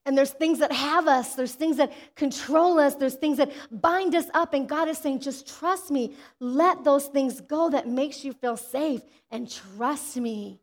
And 0.06 0.18
there's 0.18 0.32
things 0.32 0.58
that 0.58 0.70
have 0.70 1.08
us, 1.08 1.34
there's 1.34 1.54
things 1.54 1.78
that 1.78 1.92
control 2.14 2.78
us, 2.78 2.94
there's 2.94 3.14
things 3.14 3.38
that 3.38 3.52
bind 3.70 4.14
us 4.14 4.26
up. 4.34 4.52
And 4.52 4.68
God 4.68 4.88
is 4.88 4.98
saying, 4.98 5.20
just 5.20 5.58
trust 5.58 5.90
me. 5.90 6.14
Let 6.40 6.84
those 6.84 7.06
things 7.06 7.40
go 7.40 7.70
that 7.70 7.88
makes 7.88 8.22
you 8.22 8.34
feel 8.34 8.56
safe 8.56 9.00
and 9.30 9.50
trust 9.50 10.16
me. 10.18 10.60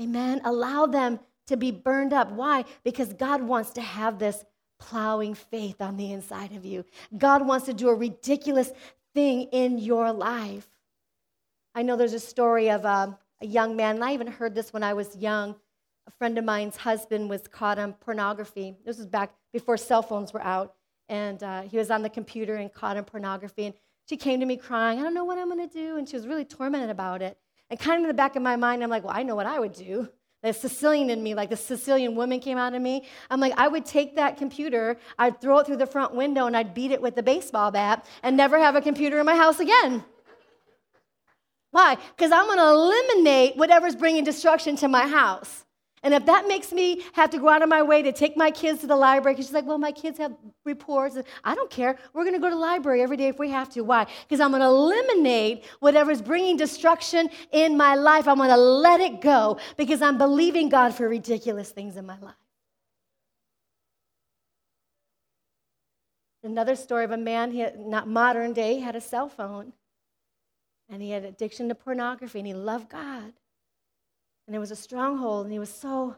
Amen. 0.00 0.40
Allow 0.44 0.86
them 0.86 1.20
to 1.46 1.56
be 1.56 1.70
burned 1.70 2.12
up. 2.12 2.32
Why? 2.32 2.64
Because 2.82 3.12
God 3.12 3.42
wants 3.42 3.70
to 3.74 3.80
have 3.80 4.18
this 4.18 4.44
plowing 4.78 5.34
faith 5.34 5.80
on 5.80 5.96
the 5.96 6.12
inside 6.12 6.52
of 6.52 6.64
you. 6.64 6.84
God 7.16 7.46
wants 7.46 7.66
to 7.66 7.72
do 7.72 7.88
a 7.88 7.94
ridiculous 7.94 8.72
thing 9.14 9.42
in 9.52 9.78
your 9.78 10.12
life. 10.12 10.68
I 11.74 11.82
know 11.82 11.96
there's 11.96 12.12
a 12.12 12.20
story 12.20 12.70
of 12.70 12.84
a, 12.84 13.16
a 13.40 13.46
young 13.46 13.76
man, 13.76 13.96
and 13.96 14.04
I 14.04 14.14
even 14.14 14.26
heard 14.26 14.54
this 14.54 14.72
when 14.72 14.82
I 14.82 14.94
was 14.94 15.16
young 15.16 15.54
a 16.06 16.10
friend 16.12 16.38
of 16.38 16.44
mine's 16.44 16.76
husband 16.76 17.28
was 17.28 17.48
caught 17.48 17.78
on 17.78 17.92
pornography. 17.94 18.76
This 18.84 18.98
was 18.98 19.06
back 19.06 19.34
before 19.52 19.76
cell 19.76 20.02
phones 20.02 20.32
were 20.32 20.42
out. 20.42 20.74
And 21.08 21.42
uh, 21.42 21.62
he 21.62 21.76
was 21.76 21.90
on 21.90 22.02
the 22.02 22.10
computer 22.10 22.56
and 22.56 22.72
caught 22.72 22.96
on 22.96 23.04
pornography. 23.04 23.66
And 23.66 23.74
she 24.08 24.16
came 24.16 24.40
to 24.40 24.46
me 24.46 24.56
crying, 24.56 24.98
I 24.98 25.02
don't 25.02 25.14
know 25.14 25.24
what 25.24 25.38
I'm 25.38 25.48
going 25.48 25.68
to 25.68 25.72
do. 25.72 25.96
And 25.96 26.08
she 26.08 26.16
was 26.16 26.26
really 26.26 26.44
tormented 26.44 26.90
about 26.90 27.22
it. 27.22 27.38
And 27.70 27.78
kind 27.78 27.98
of 27.98 28.02
in 28.02 28.08
the 28.08 28.14
back 28.14 28.36
of 28.36 28.42
my 28.42 28.56
mind, 28.56 28.82
I'm 28.82 28.90
like, 28.90 29.04
well, 29.04 29.14
I 29.16 29.22
know 29.22 29.34
what 29.34 29.46
I 29.46 29.58
would 29.58 29.72
do. 29.72 30.08
The 30.42 30.52
Sicilian 30.52 31.10
in 31.10 31.22
me, 31.22 31.34
like 31.34 31.50
the 31.50 31.56
Sicilian 31.56 32.14
woman 32.14 32.38
came 32.38 32.56
out 32.56 32.74
of 32.74 32.80
me. 32.80 33.04
I'm 33.30 33.40
like, 33.40 33.54
I 33.56 33.66
would 33.66 33.84
take 33.84 34.14
that 34.14 34.36
computer, 34.36 34.96
I'd 35.18 35.40
throw 35.40 35.58
it 35.58 35.66
through 35.66 35.78
the 35.78 35.86
front 35.86 36.14
window, 36.14 36.46
and 36.46 36.56
I'd 36.56 36.72
beat 36.72 36.92
it 36.92 37.02
with 37.02 37.16
a 37.18 37.22
baseball 37.22 37.72
bat 37.72 38.06
and 38.22 38.36
never 38.36 38.56
have 38.58 38.76
a 38.76 38.80
computer 38.80 39.18
in 39.18 39.26
my 39.26 39.34
house 39.34 39.58
again. 39.58 40.04
Why? 41.72 41.96
Because 42.16 42.30
I'm 42.30 42.46
going 42.46 42.58
to 42.58 42.68
eliminate 42.68 43.56
whatever's 43.56 43.96
bringing 43.96 44.22
destruction 44.22 44.76
to 44.76 44.88
my 44.88 45.08
house. 45.08 45.65
And 46.02 46.14
if 46.14 46.26
that 46.26 46.46
makes 46.46 46.72
me 46.72 47.02
have 47.14 47.30
to 47.30 47.38
go 47.38 47.48
out 47.48 47.62
of 47.62 47.68
my 47.68 47.82
way 47.82 48.02
to 48.02 48.12
take 48.12 48.36
my 48.36 48.50
kids 48.50 48.80
to 48.80 48.86
the 48.86 48.96
library, 48.96 49.34
because 49.34 49.46
she's 49.46 49.54
like, 49.54 49.66
well, 49.66 49.78
my 49.78 49.92
kids 49.92 50.18
have 50.18 50.36
reports. 50.64 51.18
I 51.42 51.54
don't 51.54 51.70
care. 51.70 51.98
We're 52.12 52.22
going 52.22 52.34
to 52.34 52.40
go 52.40 52.48
to 52.48 52.54
the 52.54 52.60
library 52.60 53.02
every 53.02 53.16
day 53.16 53.28
if 53.28 53.38
we 53.38 53.50
have 53.50 53.70
to. 53.70 53.80
Why? 53.80 54.06
Because 54.28 54.40
I'm 54.40 54.50
going 54.50 54.60
to 54.60 54.68
eliminate 54.68 55.64
whatever's 55.80 56.22
bringing 56.22 56.56
destruction 56.56 57.28
in 57.50 57.76
my 57.76 57.94
life. 57.94 58.28
I'm 58.28 58.36
going 58.36 58.50
to 58.50 58.56
let 58.56 59.00
it 59.00 59.20
go 59.20 59.58
because 59.76 60.02
I'm 60.02 60.18
believing 60.18 60.68
God 60.68 60.94
for 60.94 61.08
ridiculous 61.08 61.70
things 61.70 61.96
in 61.96 62.06
my 62.06 62.18
life. 62.20 62.34
Another 66.44 66.76
story 66.76 67.04
of 67.04 67.10
a 67.10 67.16
man, 67.16 67.50
he 67.50 67.60
had, 67.60 67.80
not 67.80 68.06
modern 68.06 68.52
day, 68.52 68.78
had 68.78 68.94
a 68.94 69.00
cell 69.00 69.28
phone. 69.28 69.72
And 70.88 71.02
he 71.02 71.10
had 71.10 71.24
addiction 71.24 71.68
to 71.68 71.74
pornography 71.74 72.38
and 72.38 72.46
he 72.46 72.54
loved 72.54 72.90
God. 72.90 73.32
And 74.46 74.54
it 74.54 74.58
was 74.58 74.70
a 74.70 74.76
stronghold, 74.76 75.46
and 75.46 75.52
he 75.52 75.58
was 75.58 75.72
so 75.72 76.16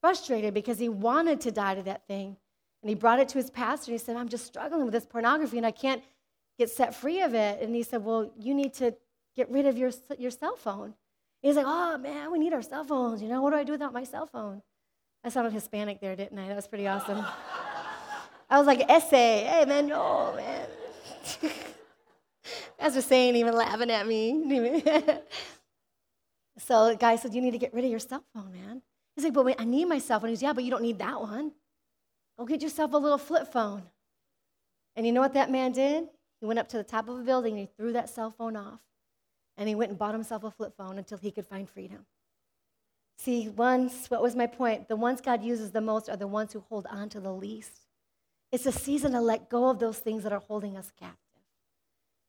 frustrated 0.00 0.54
because 0.54 0.78
he 0.78 0.88
wanted 0.88 1.40
to 1.42 1.50
die 1.50 1.74
to 1.74 1.82
that 1.82 2.06
thing. 2.06 2.36
And 2.82 2.88
he 2.88 2.94
brought 2.94 3.20
it 3.20 3.28
to 3.30 3.38
his 3.38 3.50
pastor, 3.50 3.92
and 3.92 4.00
he 4.00 4.04
said, 4.04 4.16
I'm 4.16 4.28
just 4.28 4.46
struggling 4.46 4.84
with 4.84 4.92
this 4.92 5.06
pornography, 5.06 5.56
and 5.56 5.66
I 5.66 5.70
can't 5.70 6.02
get 6.58 6.70
set 6.70 6.94
free 6.94 7.20
of 7.20 7.34
it. 7.34 7.60
And 7.60 7.74
he 7.74 7.82
said, 7.82 8.04
Well, 8.04 8.32
you 8.38 8.54
need 8.54 8.74
to 8.74 8.94
get 9.36 9.50
rid 9.50 9.66
of 9.66 9.78
your, 9.78 9.90
your 10.18 10.30
cell 10.30 10.56
phone. 10.56 10.94
He's 11.42 11.56
like, 11.56 11.66
Oh, 11.68 11.98
man, 11.98 12.32
we 12.32 12.38
need 12.38 12.52
our 12.52 12.62
cell 12.62 12.84
phones. 12.84 13.22
You 13.22 13.28
know, 13.28 13.42
what 13.42 13.50
do 13.50 13.56
I 13.56 13.64
do 13.64 13.72
without 13.72 13.92
my 13.92 14.04
cell 14.04 14.26
phone? 14.26 14.62
I 15.24 15.28
sounded 15.28 15.52
Hispanic 15.52 16.00
there, 16.00 16.16
didn't 16.16 16.38
I? 16.38 16.48
That 16.48 16.56
was 16.56 16.66
pretty 16.66 16.88
awesome. 16.88 17.24
I 18.50 18.58
was 18.58 18.66
like, 18.66 18.90
essay. 18.90 19.44
Hey, 19.44 19.64
man, 19.64 19.86
no, 19.86 20.34
man. 20.36 20.66
As 22.78 22.96
was 22.96 23.04
saying, 23.06 23.36
even 23.36 23.54
laughing 23.54 23.90
at 23.90 24.06
me. 24.06 24.82
So 26.58 26.88
the 26.88 26.96
guy 26.96 27.16
said, 27.16 27.34
You 27.34 27.40
need 27.40 27.52
to 27.52 27.58
get 27.58 27.72
rid 27.74 27.84
of 27.84 27.90
your 27.90 28.00
cell 28.00 28.24
phone, 28.34 28.52
man. 28.52 28.82
He's 29.14 29.24
like, 29.24 29.32
But 29.32 29.44
wait, 29.44 29.56
I 29.58 29.64
need 29.64 29.86
my 29.86 29.98
cell 29.98 30.20
phone. 30.20 30.30
He's, 30.30 30.42
Yeah, 30.42 30.52
but 30.52 30.64
you 30.64 30.70
don't 30.70 30.82
need 30.82 30.98
that 30.98 31.20
one. 31.20 31.52
Go 32.38 32.44
get 32.44 32.62
yourself 32.62 32.92
a 32.92 32.96
little 32.96 33.18
flip 33.18 33.52
phone. 33.52 33.82
And 34.96 35.06
you 35.06 35.12
know 35.12 35.20
what 35.20 35.34
that 35.34 35.50
man 35.50 35.72
did? 35.72 36.08
He 36.40 36.46
went 36.46 36.58
up 36.58 36.68
to 36.70 36.76
the 36.76 36.84
top 36.84 37.08
of 37.08 37.18
a 37.18 37.22
building 37.22 37.52
and 37.52 37.60
he 37.60 37.68
threw 37.76 37.92
that 37.92 38.10
cell 38.10 38.30
phone 38.30 38.56
off. 38.56 38.80
And 39.56 39.68
he 39.68 39.74
went 39.74 39.90
and 39.90 39.98
bought 39.98 40.14
himself 40.14 40.44
a 40.44 40.50
flip 40.50 40.74
phone 40.76 40.98
until 40.98 41.18
he 41.18 41.30
could 41.30 41.46
find 41.46 41.68
freedom. 41.68 42.06
See, 43.18 43.48
once, 43.48 44.10
what 44.10 44.22
was 44.22 44.34
my 44.34 44.46
point? 44.46 44.88
The 44.88 44.96
ones 44.96 45.20
God 45.20 45.42
uses 45.42 45.70
the 45.70 45.80
most 45.80 46.08
are 46.08 46.16
the 46.16 46.26
ones 46.26 46.52
who 46.52 46.60
hold 46.68 46.86
on 46.90 47.08
to 47.10 47.20
the 47.20 47.32
least. 47.32 47.82
It's 48.50 48.66
a 48.66 48.72
season 48.72 49.12
to 49.12 49.20
let 49.20 49.48
go 49.48 49.68
of 49.68 49.78
those 49.78 49.98
things 49.98 50.24
that 50.24 50.32
are 50.32 50.40
holding 50.40 50.76
us 50.76 50.90
captive. 50.98 51.18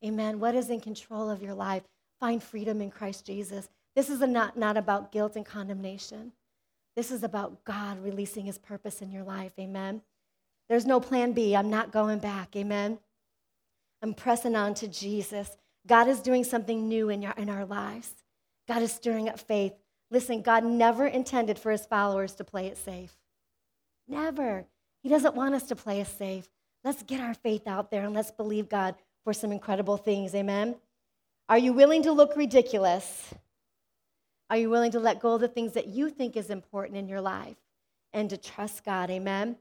Amen. 0.05 0.39
What 0.39 0.53
is 0.53 0.69
in 0.69 0.79
control 0.79 1.29
of 1.29 1.41
your 1.41 1.53
life? 1.53 1.83
Find 2.19 2.43
freedom 2.43 2.81
in 2.81 2.91
Christ 2.91 3.25
Jesus. 3.25 3.69
This 3.95 4.09
is 4.09 4.19
not, 4.21 4.57
not 4.57 4.77
about 4.77 5.11
guilt 5.11 5.35
and 5.35 5.45
condemnation. 5.45 6.31
This 6.95 7.11
is 7.11 7.23
about 7.23 7.63
God 7.63 8.03
releasing 8.03 8.45
his 8.45 8.57
purpose 8.57 9.01
in 9.01 9.11
your 9.11 9.23
life. 9.23 9.53
Amen. 9.59 10.01
There's 10.69 10.85
no 10.85 10.99
plan 10.99 11.33
B. 11.33 11.55
I'm 11.55 11.69
not 11.69 11.91
going 11.91 12.19
back. 12.19 12.55
Amen. 12.55 12.99
I'm 14.01 14.13
pressing 14.13 14.55
on 14.55 14.73
to 14.75 14.87
Jesus. 14.87 15.57
God 15.87 16.07
is 16.07 16.19
doing 16.19 16.43
something 16.43 16.87
new 16.87 17.09
in, 17.09 17.21
your, 17.21 17.33
in 17.37 17.49
our 17.49 17.65
lives. 17.65 18.11
God 18.67 18.81
is 18.81 18.91
stirring 18.91 19.29
up 19.29 19.39
faith. 19.39 19.73
Listen, 20.11 20.41
God 20.41 20.63
never 20.63 21.07
intended 21.07 21.57
for 21.57 21.71
his 21.71 21.85
followers 21.85 22.35
to 22.35 22.43
play 22.43 22.67
it 22.67 22.77
safe. 22.77 23.13
Never. 24.07 24.65
He 25.01 25.09
doesn't 25.09 25.35
want 25.35 25.55
us 25.55 25.63
to 25.63 25.75
play 25.75 26.01
it 26.01 26.07
safe. 26.07 26.47
Let's 26.83 27.03
get 27.03 27.21
our 27.21 27.33
faith 27.33 27.67
out 27.67 27.91
there 27.91 28.03
and 28.03 28.13
let's 28.13 28.31
believe 28.31 28.69
God 28.69 28.95
for 29.23 29.33
some 29.33 29.51
incredible 29.51 29.97
things. 29.97 30.35
Amen. 30.35 30.75
Are 31.49 31.57
you 31.57 31.73
willing 31.73 32.03
to 32.03 32.11
look 32.11 32.35
ridiculous? 32.35 33.33
Are 34.49 34.57
you 34.57 34.69
willing 34.69 34.91
to 34.91 34.99
let 34.99 35.19
go 35.19 35.33
of 35.33 35.41
the 35.41 35.47
things 35.47 35.73
that 35.73 35.87
you 35.87 36.09
think 36.09 36.35
is 36.35 36.49
important 36.49 36.97
in 36.97 37.07
your 37.07 37.21
life 37.21 37.57
and 38.11 38.29
to 38.29 38.37
trust 38.37 38.83
God? 38.83 39.09
Amen. 39.09 39.57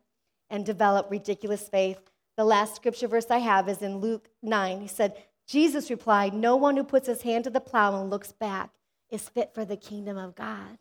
And 0.51 0.67
develop 0.67 1.11
ridiculous 1.11 1.69
faith. 1.69 1.99
The 2.37 2.45
last 2.45 2.77
scripture 2.77 3.09
verse 3.09 3.31
I 3.31 3.39
have 3.39 3.69
is 3.69 3.83
in 3.83 3.99
Luke 3.99 4.29
9. 4.43 4.81
He 4.81 4.89
said, 4.89 5.23
Jesus 5.47 5.91
replied, 5.91 6.35
No 6.35 6.57
one 6.57 6.77
who 6.77 6.85
puts 6.85 7.07
his 7.07 7.23
hand 7.23 7.45
to 7.45 7.51
the 7.51 7.61
plow 7.61 8.01
and 8.01 8.11
looks 8.11 8.33
back 8.33 8.71
is 9.11 9.29
fit 9.29 9.55
for 9.55 9.65
the 9.65 9.77
kingdom 9.77 10.17
of 10.17 10.35
God. 10.35 10.79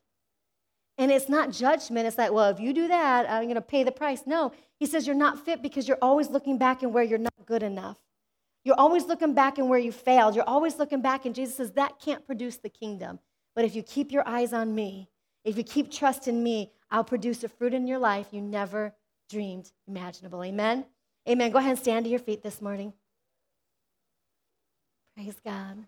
And 0.98 1.12
it's 1.12 1.30
not 1.30 1.52
judgment. 1.52 2.08
It's 2.08 2.18
like, 2.18 2.32
well, 2.32 2.50
if 2.50 2.60
you 2.60 2.74
do 2.74 2.88
that, 2.88 3.30
I'm 3.30 3.44
going 3.44 3.56
to 3.56 3.62
pay 3.62 3.84
the 3.84 3.92
price. 3.92 4.24
No, 4.26 4.52
he 4.80 4.86
says 4.86 5.08
you're 5.08 5.16
not 5.16 5.44
fit 5.44 5.62
because 5.62 5.88
you're 5.88 5.98
always 6.02 6.30
looking 6.30 6.58
back 6.58 6.84
and 6.84 6.94
where 6.94 7.04
you're 7.04 7.18
not 7.18 7.34
good 7.46 7.64
enough. 7.64 7.98
You're 8.64 8.80
always 8.80 9.06
looking 9.06 9.34
back 9.34 9.58
and 9.58 9.70
where 9.70 9.80
you 9.80 9.92
failed. 9.92 10.36
You're 10.36 10.48
always 10.48 10.78
looking 10.78 11.02
back, 11.02 11.26
and 11.26 11.34
Jesus 11.34 11.56
says 11.56 11.72
that 11.72 12.00
can't 12.00 12.26
produce 12.26 12.58
the 12.58 12.70
kingdom. 12.70 13.20
But 13.56 13.66
if 13.66 13.76
you 13.76 13.84
keep 13.84 14.12
your 14.12 14.28
eyes 14.28 14.54
on 14.54 14.74
me, 14.74 15.10
if 15.44 15.58
you 15.58 15.64
keep 15.64 15.92
trusting 15.92 16.42
me, 16.44 16.72
I'll 16.90 17.04
produce 17.04 17.44
a 17.44 17.50
fruit 17.50 17.74
in 17.74 17.88
your 17.88 18.00
life 18.00 18.28
you 18.32 18.42
never 18.42 18.94
dreamed 19.30 19.72
imaginable. 19.88 20.44
Amen? 20.44 20.86
Amen. 21.28 21.52
Go 21.52 21.60
ahead 21.60 21.72
and 21.72 21.80
stand 21.80 22.06
to 22.06 22.10
your 22.12 22.20
feet 22.20 22.44
this 22.44 22.62
morning. 22.62 22.94
Praise 25.16 25.36
God. 25.44 25.86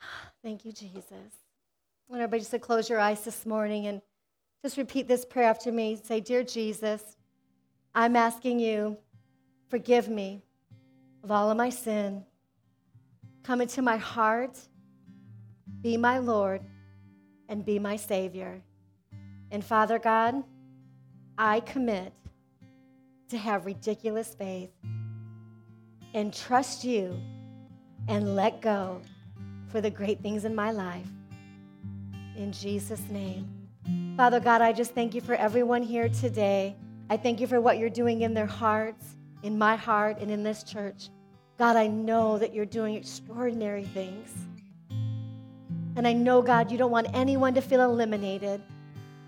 Thank 0.42 0.64
you, 0.64 0.72
Jesus. 0.72 1.12
I 1.12 1.18
want 2.08 2.22
everybody 2.22 2.40
just 2.40 2.52
to 2.52 2.58
close 2.58 2.88
your 2.88 2.98
eyes 3.00 3.22
this 3.24 3.44
morning 3.44 3.86
and 3.86 4.00
just 4.62 4.76
repeat 4.76 5.06
this 5.06 5.24
prayer 5.24 5.48
after 5.48 5.70
me. 5.70 6.00
Say, 6.02 6.20
Dear 6.20 6.42
Jesus, 6.42 7.16
I'm 7.94 8.16
asking 8.16 8.58
you, 8.60 8.96
forgive 9.68 10.08
me 10.08 10.42
of 11.22 11.30
all 11.30 11.50
of 11.50 11.56
my 11.56 11.70
sin. 11.70 12.24
Come 13.42 13.60
into 13.60 13.82
my 13.82 13.96
heart, 13.96 14.58
be 15.80 15.96
my 15.96 16.18
Lord, 16.18 16.62
and 17.48 17.64
be 17.64 17.78
my 17.78 17.96
Savior. 17.96 18.60
And 19.50 19.64
Father 19.64 19.98
God, 19.98 20.42
I 21.36 21.60
commit 21.60 22.12
to 23.30 23.38
have 23.38 23.66
ridiculous 23.66 24.34
faith 24.34 24.70
and 26.14 26.32
trust 26.32 26.84
you 26.84 27.18
and 28.08 28.34
let 28.34 28.60
go 28.60 29.00
for 29.68 29.80
the 29.80 29.90
great 29.90 30.22
things 30.22 30.44
in 30.44 30.54
my 30.54 30.70
life. 30.70 31.06
In 32.36 32.52
Jesus' 32.52 33.02
name. 33.10 33.48
Father 34.16 34.40
God, 34.40 34.62
I 34.62 34.72
just 34.72 34.94
thank 34.94 35.14
you 35.14 35.20
for 35.20 35.34
everyone 35.34 35.82
here 35.82 36.08
today. 36.08 36.76
I 37.10 37.16
thank 37.16 37.40
you 37.40 37.46
for 37.46 37.60
what 37.60 37.78
you're 37.78 37.88
doing 37.88 38.22
in 38.22 38.34
their 38.34 38.46
hearts, 38.46 39.16
in 39.42 39.58
my 39.58 39.76
heart, 39.76 40.18
and 40.20 40.30
in 40.30 40.42
this 40.42 40.62
church. 40.62 41.10
God, 41.58 41.76
I 41.76 41.86
know 41.86 42.38
that 42.38 42.54
you're 42.54 42.64
doing 42.64 42.94
extraordinary 42.94 43.84
things. 43.84 44.32
And 45.96 46.06
I 46.06 46.12
know, 46.12 46.42
God, 46.42 46.70
you 46.70 46.78
don't 46.78 46.92
want 46.92 47.08
anyone 47.12 47.54
to 47.54 47.60
feel 47.60 47.82
eliminated. 47.82 48.62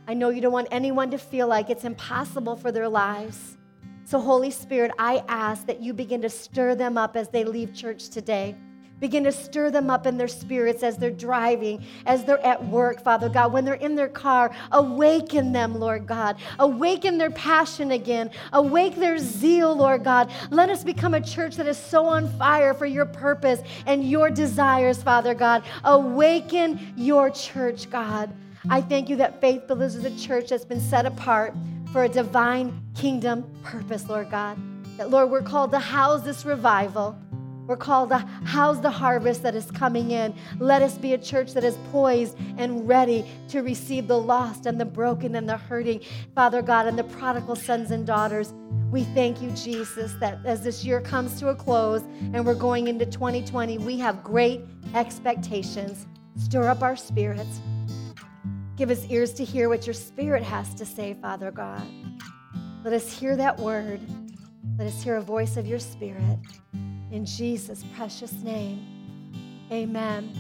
I 0.07 0.15
know 0.15 0.31
you 0.31 0.41
don't 0.41 0.53
want 0.53 0.69
anyone 0.71 1.11
to 1.11 1.19
feel 1.19 1.49
like 1.49 1.71
it's 1.71 1.85
impossible 1.85 2.57
for 2.57 2.71
their 2.71 2.89
lives. 2.89 3.57
So, 4.05 4.21
Holy 4.21 4.51
Spirit, 4.51 4.93
I 4.99 5.25
ask 5.29 5.67
that 5.67 5.81
you 5.81 5.93
begin 5.93 6.23
to 6.23 6.31
stir 6.31 6.75
them 6.75 6.99
up 6.99 7.17
as 7.17 7.29
they 7.29 7.45
leave 7.45 7.75
church 7.75 8.09
today. 8.09 8.57
Begin 9.01 9.25
to 9.25 9.33
stir 9.33 9.71
them 9.71 9.91
up 9.91 10.07
in 10.07 10.19
their 10.19 10.29
spirits 10.29 10.83
as 10.83 10.99
they're 10.99 11.11
driving, 11.11 11.83
as 12.07 12.25
they're 12.25 12.45
at 12.45 12.65
work, 12.67 13.03
Father 13.03 13.29
God, 13.29 13.53
when 13.53 13.65
they're 13.65 13.75
in 13.75 13.97
their 13.97 14.09
car. 14.09 14.51
Awaken 14.73 15.53
them, 15.53 15.79
Lord 15.79 16.07
God. 16.07 16.37
Awaken 16.59 17.17
their 17.17 17.31
passion 17.31 17.93
again. 17.93 18.31
Awake 18.53 18.97
their 18.97 19.19
zeal, 19.19 19.75
Lord 19.75 20.05
God. 20.05 20.31
Let 20.51 20.69
us 20.69 20.85
become 20.85 21.15
a 21.15 21.21
church 21.21 21.57
that 21.57 21.67
is 21.67 21.79
so 21.79 22.05
on 22.05 22.29
fire 22.39 22.75
for 22.75 22.87
your 22.87 23.07
purpose 23.07 23.61
and 23.87 24.09
your 24.09 24.31
desires, 24.31 25.03
Father 25.03 25.35
God. 25.35 25.65
Awaken 25.85 26.93
your 26.97 27.31
church, 27.31 27.91
God. 27.91 28.31
I 28.69 28.83
thank 28.83 29.09
you 29.09 29.17
that 29.17 29.41
Faith 29.41 29.67
Believers 29.67 29.95
is 29.95 30.05
a 30.05 30.17
church 30.19 30.51
that's 30.51 30.67
been 30.67 30.81
set 30.81 31.07
apart 31.07 31.55
for 31.93 32.05
a 32.05 32.09
divine 32.09 32.83
kingdom 32.95 33.51
purpose, 33.63 34.09
Lord 34.09 34.31
God. 34.31 34.59
That, 34.99 35.11
Lord, 35.11 35.31
we're 35.31 35.43
called 35.43 35.71
to 35.73 35.79
house 35.79 36.23
this 36.23 36.45
revival. 36.45 37.19
We're 37.71 37.77
called 37.77 38.09
to 38.09 38.19
house 38.19 38.81
the 38.81 38.91
harvest 38.91 39.45
that 39.45 39.55
is 39.55 39.71
coming 39.71 40.11
in. 40.11 40.35
Let 40.59 40.83
us 40.83 40.99
be 40.99 41.15
a 41.15 41.19
church 41.19 41.53
that 41.53 41.63
is 41.63 41.79
poised 41.93 42.37
and 42.59 42.89
ready 42.89 43.25
to 43.51 43.63
receive 43.63 44.09
the 44.09 44.19
lost 44.19 44.67
and 44.67 44.81
the 44.81 44.85
broken 44.85 45.37
and 45.37 45.49
the 45.49 45.57
hurting, 45.57 46.01
Father 46.35 46.63
God, 46.63 46.89
and 46.89 46.99
the 46.99 47.05
prodigal 47.05 47.55
sons 47.55 47.93
and 47.93 48.05
daughters. 48.05 48.53
We 48.91 49.05
thank 49.05 49.41
you, 49.41 49.53
Jesus, 49.53 50.15
that 50.15 50.41
as 50.45 50.65
this 50.65 50.85
year 50.85 51.01
comes 51.01 51.39
to 51.39 51.51
a 51.51 51.55
close 51.55 52.03
and 52.35 52.45
we're 52.45 52.57
going 52.57 52.89
into 52.89 53.07
2020, 53.07 53.79
we 53.79 54.01
have 54.01 54.25
great 54.25 54.63
expectations. 54.97 56.09
Stir 56.39 56.67
up 56.67 56.83
our 56.83 56.97
spirits. 56.97 57.61
Give 58.75 58.91
us 58.91 59.07
ears 59.09 59.33
to 59.35 59.45
hear 59.45 59.69
what 59.69 59.87
your 59.87 59.95
spirit 59.95 60.43
has 60.43 60.75
to 60.75 60.85
say, 60.85 61.17
Father 61.23 61.53
God. 61.53 61.87
Let 62.83 62.95
us 62.95 63.17
hear 63.17 63.37
that 63.37 63.61
word. 63.61 64.01
Let 64.77 64.89
us 64.89 65.01
hear 65.05 65.15
a 65.15 65.23
voice 65.23 65.57
of 65.57 65.69
your 65.69 65.79
spirit. 65.79 66.41
In 67.11 67.25
Jesus' 67.27 67.85
precious 67.97 68.33
name, 68.33 68.87
amen. 69.73 70.33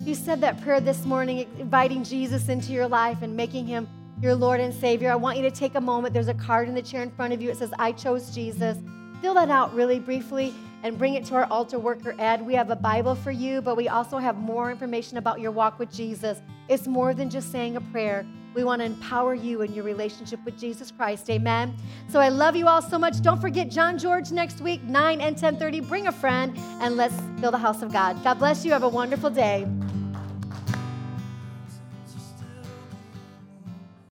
You 0.00 0.14
said 0.14 0.40
that 0.40 0.60
prayer 0.62 0.80
this 0.80 1.04
morning, 1.04 1.46
inviting 1.58 2.02
Jesus 2.02 2.48
into 2.48 2.72
your 2.72 2.88
life 2.88 3.18
and 3.20 3.36
making 3.36 3.66
him 3.66 3.86
your 4.22 4.34
Lord 4.34 4.58
and 4.60 4.72
Savior. 4.72 5.12
I 5.12 5.16
want 5.16 5.36
you 5.36 5.42
to 5.42 5.50
take 5.50 5.74
a 5.74 5.80
moment. 5.80 6.14
There's 6.14 6.28
a 6.28 6.34
card 6.34 6.68
in 6.68 6.74
the 6.74 6.82
chair 6.82 7.02
in 7.02 7.10
front 7.10 7.34
of 7.34 7.42
you. 7.42 7.50
It 7.50 7.58
says, 7.58 7.72
I 7.78 7.92
chose 7.92 8.34
Jesus. 8.34 8.78
Fill 9.20 9.34
that 9.34 9.50
out 9.50 9.74
really 9.74 9.98
briefly 9.98 10.54
and 10.82 10.96
bring 10.96 11.14
it 11.14 11.26
to 11.26 11.34
our 11.34 11.44
altar 11.46 11.78
worker, 11.78 12.14
Ed. 12.18 12.44
We 12.44 12.54
have 12.54 12.70
a 12.70 12.76
Bible 12.76 13.14
for 13.14 13.30
you, 13.30 13.60
but 13.60 13.76
we 13.76 13.88
also 13.88 14.18
have 14.18 14.36
more 14.36 14.70
information 14.70 15.18
about 15.18 15.40
your 15.40 15.50
walk 15.50 15.78
with 15.78 15.92
Jesus. 15.92 16.40
It's 16.68 16.86
more 16.86 17.12
than 17.12 17.28
just 17.28 17.52
saying 17.52 17.76
a 17.76 17.80
prayer. 17.80 18.26
We 18.54 18.64
want 18.64 18.80
to 18.80 18.86
empower 18.86 19.34
you 19.34 19.62
in 19.62 19.72
your 19.74 19.84
relationship 19.84 20.44
with 20.44 20.58
Jesus 20.58 20.90
Christ. 20.90 21.28
Amen. 21.28 21.76
So 22.08 22.20
I 22.20 22.28
love 22.28 22.54
you 22.56 22.68
all 22.68 22.82
so 22.82 22.98
much. 22.98 23.20
Don't 23.20 23.40
forget 23.40 23.70
John 23.70 23.98
George 23.98 24.30
next 24.30 24.60
week, 24.60 24.82
9 24.84 25.20
and 25.20 25.36
10:30. 25.36 25.80
Bring 25.80 26.06
a 26.06 26.12
friend 26.12 26.56
and 26.80 26.96
let's 26.96 27.14
build 27.40 27.54
the 27.54 27.58
house 27.58 27.82
of 27.82 27.92
God. 27.92 28.22
God 28.22 28.38
bless 28.38 28.64
you. 28.64 28.72
Have 28.72 28.84
a 28.84 28.88
wonderful 28.88 29.30
day. 29.30 29.66